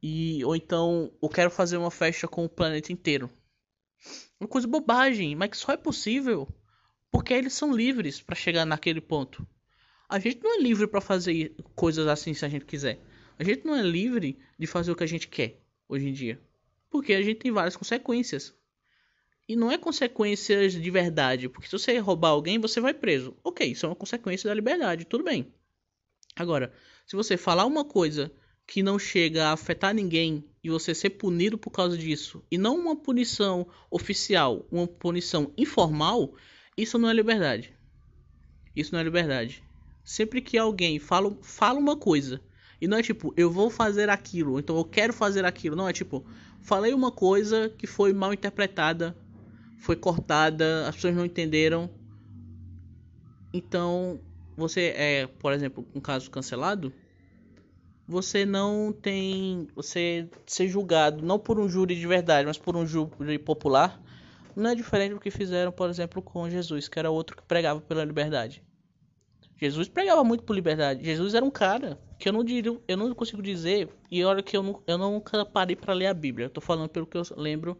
E 0.02 0.44
ou 0.44 0.56
então 0.56 1.12
eu 1.22 1.30
quero 1.30 1.50
fazer 1.50 1.78
uma 1.78 1.92
festa 1.92 2.28
com 2.28 2.46
o 2.46 2.50
planeta 2.50 2.92
inteiro. 2.92 3.30
Uma 4.40 4.48
coisa 4.48 4.68
bobagem, 4.68 5.36
mas 5.36 5.50
que 5.50 5.58
só 5.58 5.72
é 5.72 5.78
possível 5.78 6.48
porque 7.12 7.34
eles 7.34 7.54
são 7.54 7.74
livres 7.74 8.22
para 8.22 8.36
chegar 8.36 8.66
naquele 8.66 9.00
ponto. 9.00 9.48
A 10.10 10.20
gente 10.20 10.44
não 10.44 10.56
é 10.56 10.62
livre 10.62 10.86
para 10.86 11.02
fazer 11.02 11.56
coisas 11.74 12.08
assim 12.08 12.34
se 12.34 12.46
a 12.46 12.50
gente 12.50 12.66
quiser. 12.66 13.00
A 13.40 13.44
gente 13.44 13.66
não 13.66 13.76
é 13.76 13.82
livre 13.82 14.38
de 14.60 14.68
fazer 14.68 14.92
o 14.92 14.96
que 14.96 15.04
a 15.04 15.08
gente 15.08 15.28
quer 15.28 15.62
hoje 15.88 16.08
em 16.08 16.14
dia. 16.14 16.42
Porque 16.90 17.14
a 17.14 17.22
gente 17.22 17.40
tem 17.40 17.52
várias 17.52 17.76
consequências. 17.76 18.54
E 19.48 19.56
não 19.56 19.72
é 19.72 19.78
consequências 19.78 20.74
de 20.74 20.92
verdade. 20.92 21.48
Porque 21.50 21.68
se 21.68 21.78
você 21.78 21.98
roubar 22.00 22.30
alguém, 22.30 22.60
você 22.60 22.82
vai 22.82 22.94
preso. 22.94 23.36
Ok, 23.44 23.66
isso 23.68 23.86
é 23.86 23.90
uma 23.90 23.96
consequência 23.96 24.48
da 24.48 24.54
liberdade, 24.54 25.06
tudo 25.06 25.24
bem. 25.24 25.54
Agora, 26.36 26.74
se 27.06 27.16
você 27.16 27.38
falar 27.38 27.66
uma 27.66 27.86
coisa 27.86 28.32
que 28.68 28.82
não 28.82 28.98
chega 28.98 29.48
a 29.48 29.54
afetar 29.54 29.94
ninguém 29.94 30.44
e 30.64 30.70
você 30.70 30.96
ser 30.96 31.12
punido 31.12 31.58
por 31.58 31.70
causa 31.70 31.98
disso, 31.98 32.44
e 32.50 32.58
não 32.58 32.76
uma 32.76 32.96
punição 32.96 33.68
oficial, 33.90 34.66
uma 34.72 34.88
punição 34.88 35.54
informal, 35.56 36.34
isso 36.76 36.98
não 36.98 37.10
é 37.10 37.14
liberdade. 37.14 37.74
Isso 38.76 38.92
não 38.92 39.00
é 39.00 39.04
liberdade. 39.04 39.64
Sempre 40.04 40.42
que 40.42 40.58
alguém 40.58 41.00
fala, 41.00 41.38
fala 41.42 41.80
uma 41.80 41.96
coisa, 41.96 42.42
e 42.82 42.88
não 42.88 42.98
é 42.98 43.04
tipo, 43.04 43.34
eu 43.38 43.50
vou 43.50 43.70
fazer 43.70 44.10
aquilo, 44.10 44.60
então 44.60 44.76
eu 44.78 44.84
quero 44.84 45.14
fazer 45.14 45.46
aquilo, 45.46 45.76
não 45.76 45.88
é 45.88 45.94
tipo, 45.94 46.26
falei 46.62 46.94
uma 46.94 47.12
coisa 47.12 47.70
que 47.78 47.88
foi 47.88 48.12
mal 48.12 48.34
interpretada, 48.34 49.16
foi 49.78 49.96
cortada, 49.96 50.88
as 50.88 50.96
pessoas 50.96 51.16
não 51.16 51.26
entenderam. 51.26 51.90
Então, 53.54 54.20
você 54.58 54.94
é, 54.96 55.28
por 55.28 55.54
exemplo, 55.54 55.88
um 55.94 56.00
caso 56.00 56.30
cancelado, 56.30 56.94
você 58.08 58.46
não 58.46 58.94
tem. 58.94 59.68
Você 59.76 60.30
ser 60.46 60.68
julgado 60.68 61.26
não 61.26 61.40
por 61.40 61.60
um 61.60 61.68
júri 61.68 61.96
de 61.96 62.08
verdade, 62.08 62.46
mas 62.46 62.58
por 62.58 62.76
um 62.76 62.86
júri 62.86 63.40
popular, 63.40 64.02
não 64.56 64.70
é 64.70 64.76
diferente 64.76 65.14
do 65.14 65.20
que 65.20 65.32
fizeram, 65.32 65.72
por 65.72 65.90
exemplo, 65.90 66.22
com 66.22 66.50
Jesus, 66.50 66.88
que 66.88 67.00
era 67.00 67.10
outro 67.10 67.36
que 67.36 67.44
pregava 67.44 67.82
pela 67.82 68.04
liberdade. 68.04 68.64
Jesus 69.58 69.88
pregava 69.88 70.24
muito 70.24 70.44
por 70.44 70.54
liberdade. 70.54 71.04
Jesus 71.04 71.34
era 71.34 71.46
um 71.46 71.52
cara 71.52 72.00
que 72.20 72.28
eu 72.28 72.34
não 72.34 72.44
diria, 72.44 72.78
eu 72.88 72.98
não 72.98 73.14
consigo 73.14 73.42
dizer, 73.42 73.90
e 74.12 74.24
olha 74.24 74.44
que 74.44 74.56
eu, 74.56 74.62
não, 74.62 74.84
eu 74.86 74.98
nunca 74.98 75.46
parei 75.46 75.76
para 75.76 75.94
ler 75.94 76.08
a 76.08 76.14
Bíblia. 76.14 76.46
Eu 76.46 76.50
tô 76.50 76.62
falando 76.62 76.90
pelo 76.90 77.06
que 77.06 77.18
eu 77.18 77.24
lembro 77.38 77.78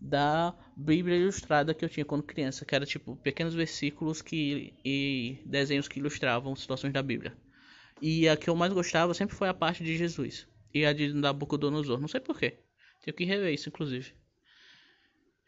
da 0.00 0.54
Bíblia 0.76 1.16
ilustrada 1.16 1.74
que 1.74 1.84
eu 1.84 1.88
tinha 1.88 2.04
quando 2.04 2.22
criança, 2.22 2.64
que 2.64 2.74
era 2.74 2.84
tipo 2.84 3.16
pequenos 3.16 3.54
versículos 3.54 4.22
que 4.22 4.74
e 4.84 5.38
desenhos 5.44 5.88
que 5.88 5.98
ilustravam 5.98 6.54
situações 6.54 6.92
da 6.92 7.02
Bíblia. 7.02 7.36
E 8.00 8.28
a 8.28 8.36
que 8.36 8.50
eu 8.50 8.54
mais 8.54 8.72
gostava 8.72 9.14
sempre 9.14 9.34
foi 9.34 9.48
a 9.48 9.54
parte 9.54 9.82
de 9.82 9.96
Jesus. 9.96 10.46
E 10.72 10.84
a 10.84 10.92
de 10.92 11.12
Nabucodonosor. 11.12 11.98
Não 11.98 12.08
sei 12.08 12.20
porquê. 12.20 12.58
Tenho 13.02 13.16
que 13.16 13.24
rever 13.24 13.54
isso, 13.54 13.68
inclusive. 13.68 14.12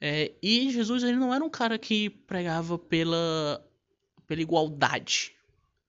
É, 0.00 0.32
e 0.42 0.70
Jesus 0.70 1.02
ele 1.02 1.16
não 1.16 1.34
era 1.34 1.44
um 1.44 1.50
cara 1.50 1.78
que 1.78 2.08
pregava 2.08 2.78
pela, 2.78 3.64
pela 4.26 4.40
igualdade. 4.40 5.34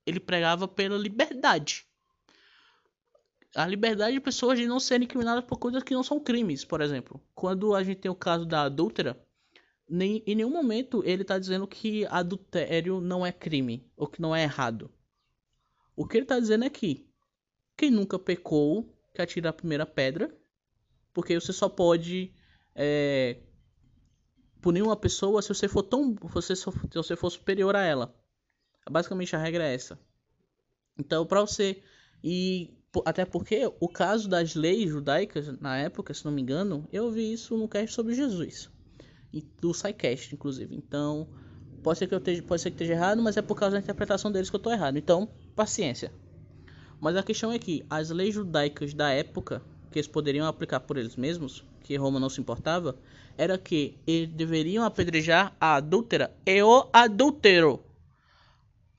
Ele 0.05 0.20
pregava 0.20 0.68
pela 0.68 0.97
liberdade. 0.97 1.86
A 3.56 3.66
liberdade 3.66 4.14
de 4.14 4.20
pessoas 4.20 4.60
de 4.60 4.68
não 4.68 4.80
serem 4.80 5.06
incriminadas 5.06 5.43
por 5.43 5.58
coisas 5.58 5.82
que 5.82 5.93
não 5.93 6.04
são 6.04 6.20
crimes, 6.20 6.64
por 6.64 6.82
exemplo. 6.82 7.22
Quando 7.34 7.74
a 7.74 7.84
gente 7.84 8.02
tem 8.02 8.12
o 8.12 8.16
caso 8.16 8.45
da 8.45 8.64
adúltera, 8.64 9.20
nem, 9.89 10.24
em 10.26 10.36
nenhum 10.36 10.52
momento 10.52 11.04
ele 11.04 11.24
está 11.24 11.39
dizendo 11.39 11.68
que 11.68 12.06
adultério 12.06 13.02
não 13.02 13.26
é 13.26 13.32
crime 13.32 13.89
ou 13.97 14.08
que 14.08 14.22
não 14.22 14.36
é 14.36 14.43
errado. 14.43 14.91
O 15.95 16.06
que 16.06 16.18
ele 16.18 16.26
está 16.26 16.39
dizendo 16.39 16.64
é 16.64 16.70
que 16.70 17.10
quem 17.76 17.89
nunca 17.89 18.20
pecou 18.20 18.95
que 19.14 19.22
atira 19.22 19.50
a 19.50 19.54
primeira 19.54 19.86
pedra, 19.86 20.34
porque 21.14 21.39
você 21.39 21.52
só 21.52 21.68
pode 21.68 22.32
é, 22.76 23.38
punir 24.62 24.82
uma 24.84 24.95
pessoa 24.95 25.41
se 25.41 25.50
você 25.50 25.68
for 25.68 25.84
tão, 25.84 26.14
você, 26.14 26.56
se 26.56 26.66
você 26.93 27.16
for 27.16 27.30
superior 27.30 27.76
a 27.76 27.84
ela. 27.84 28.16
Basicamente 28.89 29.36
a 29.36 29.39
regra 29.39 29.68
é 29.68 29.74
essa. 29.74 30.00
Então, 30.97 31.26
para 31.26 31.41
você 31.41 31.82
e 32.24 32.78
até 33.06 33.26
porque 33.26 33.72
o 33.80 33.88
caso 33.88 34.28
das 34.28 34.56
leis 34.56 34.90
judaicas 34.90 35.48
na 35.60 35.78
época, 35.78 36.14
se 36.14 36.26
não 36.26 36.32
me 36.32 36.42
engano, 36.42 36.88
eu 36.92 37.12
vi 37.12 37.32
isso 37.34 37.58
no 37.58 37.68
cast 37.68 37.94
sobre 37.94 38.14
Jesus 38.14 38.70
do 39.62 39.74
SciCast, 39.74 40.34
inclusive. 40.34 40.76
Então, 40.76 41.28
pode 41.84 42.00
ser 42.00 42.08
que 42.08 42.14
eu 42.14 42.18
esteja, 42.18 42.44
pode 42.44 42.62
ser 42.62 42.72
que 42.72 42.76
esteja 42.76 42.94
errado, 42.94 43.22
mas 43.22 43.38
é 43.38 43.42
por 43.42 43.56
causa 43.56 43.76
da 43.76 43.82
interpretação 43.82 44.32
deles 44.32 44.50
que 44.50 44.56
eu 44.56 44.60
estou 44.60 44.74
errado. 44.74 44.98
Então, 44.98 45.30
paciência. 45.56 46.12
Mas 47.00 47.16
a 47.16 47.24
questão 47.24 47.52
é 47.52 47.60
que 47.60 47.86
as 47.90 48.10
leis 48.10 48.34
judaicas 48.34 48.94
da 48.94 49.10
época, 49.12 49.62
que 49.92 50.00
eles 50.00 50.08
poderiam 50.08 50.48
aplicar 50.48 50.82
por 50.82 50.98
eles 50.98 51.16
mesmos, 51.16 51.64
que 51.82 51.96
Roma 51.96 52.20
não 52.20 52.30
se 52.30 52.42
importava, 52.42 52.98
era 53.38 53.58
que 53.58 53.98
eles 54.06 54.30
deveriam 54.30 54.84
apedrejar 54.84 55.56
a 55.60 55.76
adúltera 55.76 56.36
e 56.46 56.62
o 56.62 56.90
adúltero. 56.92 57.84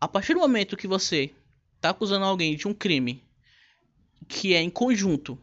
A 0.01 0.09
partir 0.09 0.33
do 0.33 0.41
momento 0.41 0.77
que 0.77 0.89
você 0.89 1.31
está 1.77 1.91
acusando 1.91 2.25
alguém 2.25 2.57
de 2.57 2.67
um 2.67 2.73
crime 2.73 3.23
que 4.29 4.55
é 4.55 4.61
em 4.61 4.71
conjunto 4.71 5.39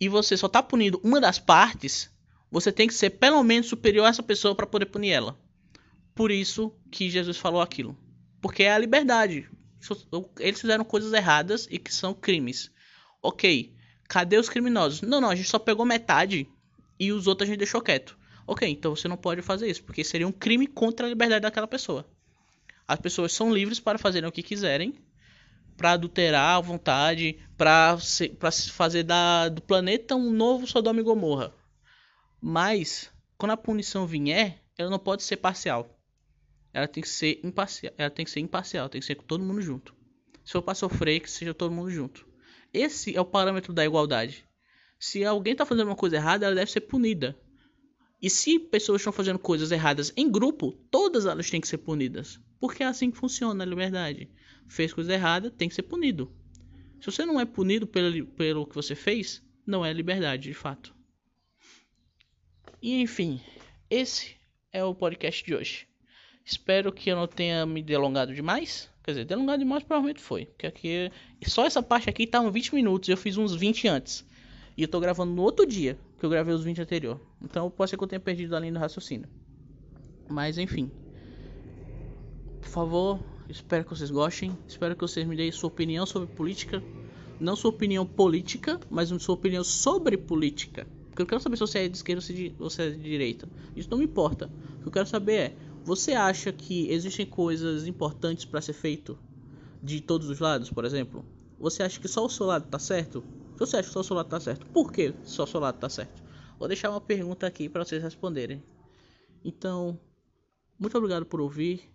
e 0.00 0.08
você 0.08 0.36
só 0.36 0.46
está 0.46 0.62
punindo 0.62 1.00
uma 1.02 1.20
das 1.20 1.38
partes, 1.38 2.10
você 2.50 2.70
tem 2.70 2.86
que 2.86 2.94
ser 2.94 3.10
pelo 3.10 3.42
menos 3.42 3.66
superior 3.66 4.06
a 4.06 4.08
essa 4.08 4.22
pessoa 4.22 4.54
para 4.54 4.66
poder 4.66 4.86
punir 4.86 5.10
ela. 5.10 5.38
Por 6.14 6.30
isso 6.30 6.72
que 6.90 7.10
Jesus 7.10 7.36
falou 7.36 7.60
aquilo. 7.60 7.96
Porque 8.40 8.62
é 8.62 8.72
a 8.72 8.78
liberdade 8.78 9.48
eles 10.40 10.60
fizeram 10.60 10.84
coisas 10.84 11.12
erradas 11.12 11.68
e 11.70 11.78
que 11.78 11.92
são 11.92 12.12
crimes. 12.12 12.70
Ok, 13.22 13.74
cadê 14.08 14.36
os 14.36 14.48
criminosos? 14.48 15.02
Não, 15.02 15.20
não, 15.20 15.30
a 15.30 15.34
gente 15.34 15.48
só 15.48 15.58
pegou 15.58 15.84
metade 15.84 16.48
e 16.98 17.12
os 17.12 17.26
outros 17.26 17.48
a 17.48 17.50
gente 17.50 17.58
deixou 17.58 17.80
quieto. 17.80 18.18
Ok, 18.46 18.68
então 18.68 18.94
você 18.94 19.08
não 19.08 19.16
pode 19.16 19.42
fazer 19.42 19.68
isso, 19.68 19.84
porque 19.84 20.02
seria 20.02 20.26
um 20.26 20.32
crime 20.32 20.66
contra 20.66 21.06
a 21.06 21.10
liberdade 21.10 21.42
daquela 21.42 21.68
pessoa. 21.68 22.08
As 22.86 22.98
pessoas 22.98 23.32
são 23.32 23.52
livres 23.52 23.78
para 23.78 23.98
fazerem 23.98 24.28
o 24.28 24.32
que 24.32 24.42
quiserem, 24.42 24.94
para 25.78 25.92
adulterar 25.92 26.56
à 26.56 26.60
vontade, 26.60 27.38
para 27.56 27.96
fazer 28.70 29.04
da, 29.04 29.48
do 29.48 29.62
planeta 29.62 30.14
um 30.14 30.30
novo 30.30 30.66
Sodoma 30.66 31.00
e 31.00 31.02
Gomorra. 31.02 31.54
Mas, 32.38 33.10
quando 33.38 33.52
a 33.52 33.56
punição 33.56 34.06
vier, 34.06 34.62
ela 34.76 34.90
não 34.90 34.98
pode 34.98 35.22
ser 35.22 35.38
parcial 35.38 35.98
ela 36.72 36.86
tem 36.86 37.02
que 37.02 37.08
ser 37.08 37.40
imparcial, 37.42 37.92
ela 37.96 38.10
tem 38.10 38.24
que 38.24 38.30
ser 38.30 38.40
imparcial, 38.40 38.88
tem 38.88 39.00
que 39.00 39.06
ser 39.06 39.14
com 39.14 39.24
todo 39.24 39.44
mundo 39.44 39.60
junto. 39.60 39.94
Se 40.44 40.52
for 40.52 40.62
para 40.62 40.74
sofrer, 40.74 41.20
que 41.20 41.30
seja 41.30 41.52
todo 41.54 41.72
mundo 41.72 41.90
junto. 41.90 42.26
Esse 42.72 43.14
é 43.16 43.20
o 43.20 43.24
parâmetro 43.24 43.72
da 43.72 43.84
igualdade. 43.84 44.44
Se 44.98 45.24
alguém 45.24 45.52
está 45.52 45.64
fazendo 45.64 45.88
uma 45.88 45.96
coisa 45.96 46.16
errada, 46.16 46.46
ela 46.46 46.54
deve 46.54 46.70
ser 46.70 46.82
punida. 46.82 47.38
E 48.20 48.28
se 48.28 48.58
pessoas 48.58 49.00
estão 49.00 49.12
fazendo 49.12 49.38
coisas 49.38 49.70
erradas 49.70 50.12
em 50.16 50.30
grupo, 50.30 50.72
todas 50.90 51.26
elas 51.26 51.50
têm 51.50 51.60
que 51.60 51.68
ser 51.68 51.78
punidas. 51.78 52.40
Porque 52.60 52.82
é 52.82 52.86
assim 52.86 53.10
que 53.10 53.16
funciona 53.16 53.62
a 53.62 53.66
liberdade. 53.66 54.30
Fez 54.68 54.92
coisa 54.92 55.12
errada, 55.12 55.50
tem 55.50 55.68
que 55.68 55.74
ser 55.74 55.82
punido. 55.82 56.32
Se 57.00 57.06
você 57.06 57.24
não 57.24 57.40
é 57.40 57.44
punido 57.44 57.86
pelo, 57.86 58.26
pelo 58.26 58.66
que 58.66 58.74
você 58.74 58.94
fez, 58.94 59.42
não 59.66 59.84
é 59.84 59.92
liberdade 59.92 60.44
de 60.44 60.54
fato. 60.54 60.94
E 62.82 63.00
enfim, 63.00 63.40
esse 63.90 64.36
é 64.72 64.82
o 64.82 64.94
podcast 64.94 65.44
de 65.44 65.54
hoje. 65.54 65.86
Espero 66.44 66.92
que 66.92 67.10
eu 67.10 67.16
não 67.16 67.26
tenha 67.26 67.66
me 67.66 67.82
delongado 67.82 68.34
demais. 68.34 68.90
Quer 69.02 69.12
dizer, 69.12 69.24
delongado 69.24 69.58
demais 69.58 69.82
provavelmente 69.82 70.20
foi. 70.20 70.46
Porque 70.46 70.66
aqui. 70.66 71.10
Só 71.46 71.64
essa 71.66 71.82
parte 71.82 72.08
aqui 72.08 72.26
tá 72.26 72.40
uns 72.40 72.52
20 72.52 72.74
minutos. 72.74 73.08
Eu 73.08 73.16
fiz 73.16 73.36
uns 73.36 73.54
20 73.54 73.88
antes. 73.88 74.24
E 74.76 74.82
eu 74.82 74.88
tô 74.88 75.00
gravando 75.00 75.32
no 75.32 75.42
outro 75.42 75.66
dia 75.66 75.98
que 76.18 76.24
eu 76.24 76.30
gravei 76.30 76.54
os 76.54 76.64
20 76.64 76.80
anterior. 76.80 77.20
Então 77.42 77.70
pode 77.70 77.90
ser 77.90 77.96
que 77.96 78.04
eu 78.04 78.08
tenha 78.08 78.20
perdido 78.20 78.56
a 78.56 78.60
linha 78.60 78.72
do 78.72 78.78
raciocínio. 78.78 79.28
Mas 80.28 80.56
enfim. 80.56 80.90
Por 82.60 82.68
favor, 82.68 83.20
espero 83.48 83.84
que 83.84 83.90
vocês 83.90 84.10
gostem. 84.10 84.56
Espero 84.66 84.94
que 84.94 85.02
vocês 85.02 85.26
me 85.26 85.36
deem 85.36 85.50
sua 85.52 85.68
opinião 85.68 86.04
sobre 86.06 86.28
política. 86.28 86.82
Não 87.40 87.54
sua 87.54 87.70
opinião 87.70 88.04
política, 88.04 88.80
mas 88.90 89.08
sua 89.22 89.34
opinião 89.34 89.62
sobre 89.62 90.16
política. 90.16 90.86
Porque 91.08 91.22
eu 91.22 91.26
quero 91.26 91.40
saber 91.40 91.56
se 91.56 91.60
você 91.60 91.78
é 91.80 91.88
de 91.88 91.96
esquerda 91.96 92.22
ou 92.58 92.70
se 92.70 92.82
é 92.82 92.90
de 92.90 92.98
direita. 92.98 93.48
Isso 93.74 93.90
não 93.90 93.98
me 93.98 94.04
importa. 94.04 94.50
O 94.78 94.82
que 94.82 94.88
eu 94.88 94.92
quero 94.92 95.06
saber 95.06 95.34
é 95.34 95.56
você 95.84 96.12
acha 96.12 96.52
que 96.52 96.90
existem 96.90 97.26
coisas 97.26 97.86
importantes 97.86 98.44
para 98.44 98.60
ser 98.60 98.72
feito 98.72 99.18
de 99.82 100.00
todos 100.00 100.28
os 100.28 100.38
lados, 100.38 100.70
por 100.70 100.84
exemplo? 100.84 101.24
Você 101.58 101.82
acha 101.82 101.98
que 101.98 102.06
só 102.06 102.24
o 102.24 102.28
seu 102.28 102.46
lado 102.46 102.66
está 102.66 102.78
certo? 102.78 103.24
Se 103.54 103.58
você 103.58 103.78
acha 103.78 103.88
que 103.88 103.92
só 103.94 104.00
o 104.00 104.04
seu 104.04 104.14
lado 104.14 104.26
está 104.26 104.38
certo, 104.38 104.66
por 104.66 104.92
que 104.92 105.14
só 105.24 105.44
o 105.44 105.46
seu 105.46 105.58
lado 105.58 105.76
está 105.76 105.88
certo? 105.88 106.22
Vou 106.58 106.68
deixar 106.68 106.90
uma 106.90 107.00
pergunta 107.00 107.46
aqui 107.46 107.68
para 107.68 107.84
vocês 107.84 108.02
responderem. 108.02 108.62
Então, 109.44 109.98
muito 110.78 110.96
obrigado 110.96 111.24
por 111.24 111.40
ouvir. 111.40 111.90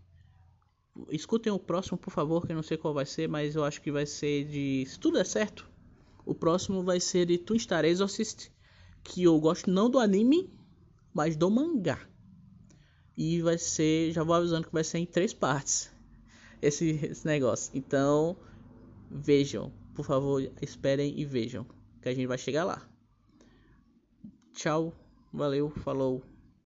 Escutem 1.10 1.52
o 1.52 1.58
próximo, 1.58 1.98
por 1.98 2.12
favor, 2.12 2.46
que 2.46 2.52
eu 2.52 2.56
não 2.56 2.64
sei 2.64 2.78
qual 2.78 2.94
vai 2.94 3.06
ser, 3.06 3.28
mas 3.28 3.56
eu 3.56 3.64
acho 3.64 3.82
que 3.82 3.92
vai 3.92 4.06
ser 4.06 4.46
de. 4.46 4.86
Se 4.88 5.00
tudo 5.00 5.18
der 5.18 5.26
certo, 5.26 5.68
o 6.26 6.36
próximo 6.36 6.84
vai 6.84 7.00
ser 7.00 7.26
de 7.26 7.38
Twin 7.38 7.58
Star 7.58 7.84
Exorcist, 7.84 8.52
que 9.04 9.24
eu 9.24 9.40
gosto 9.40 9.72
não 9.72 9.90
do 9.90 10.00
anime, 10.00 10.50
mas 11.14 11.36
do 11.36 11.50
mangá. 11.50 12.00
E 13.18 13.42
vai 13.42 13.58
ser, 13.58 14.12
já 14.12 14.24
vou 14.24 14.36
avisando 14.36 14.68
que 14.68 14.74
vai 14.74 14.84
ser 14.84 15.00
em 15.00 15.06
três 15.06 15.34
partes 15.34 15.92
esse, 16.62 16.92
esse 16.92 17.26
negócio. 17.26 17.72
Então, 17.76 18.38
vejam, 19.10 19.72
por 19.96 20.06
favor, 20.06 20.42
esperem 20.62 21.20
e 21.20 21.26
vejam 21.26 21.66
que 22.02 22.10
a 22.10 22.14
gente 22.14 22.28
vai 22.28 22.38
chegar 22.38 22.66
lá. 22.66 22.88
Tchau, 24.54 24.94
valeu, 25.32 25.70
falou. 25.70 26.24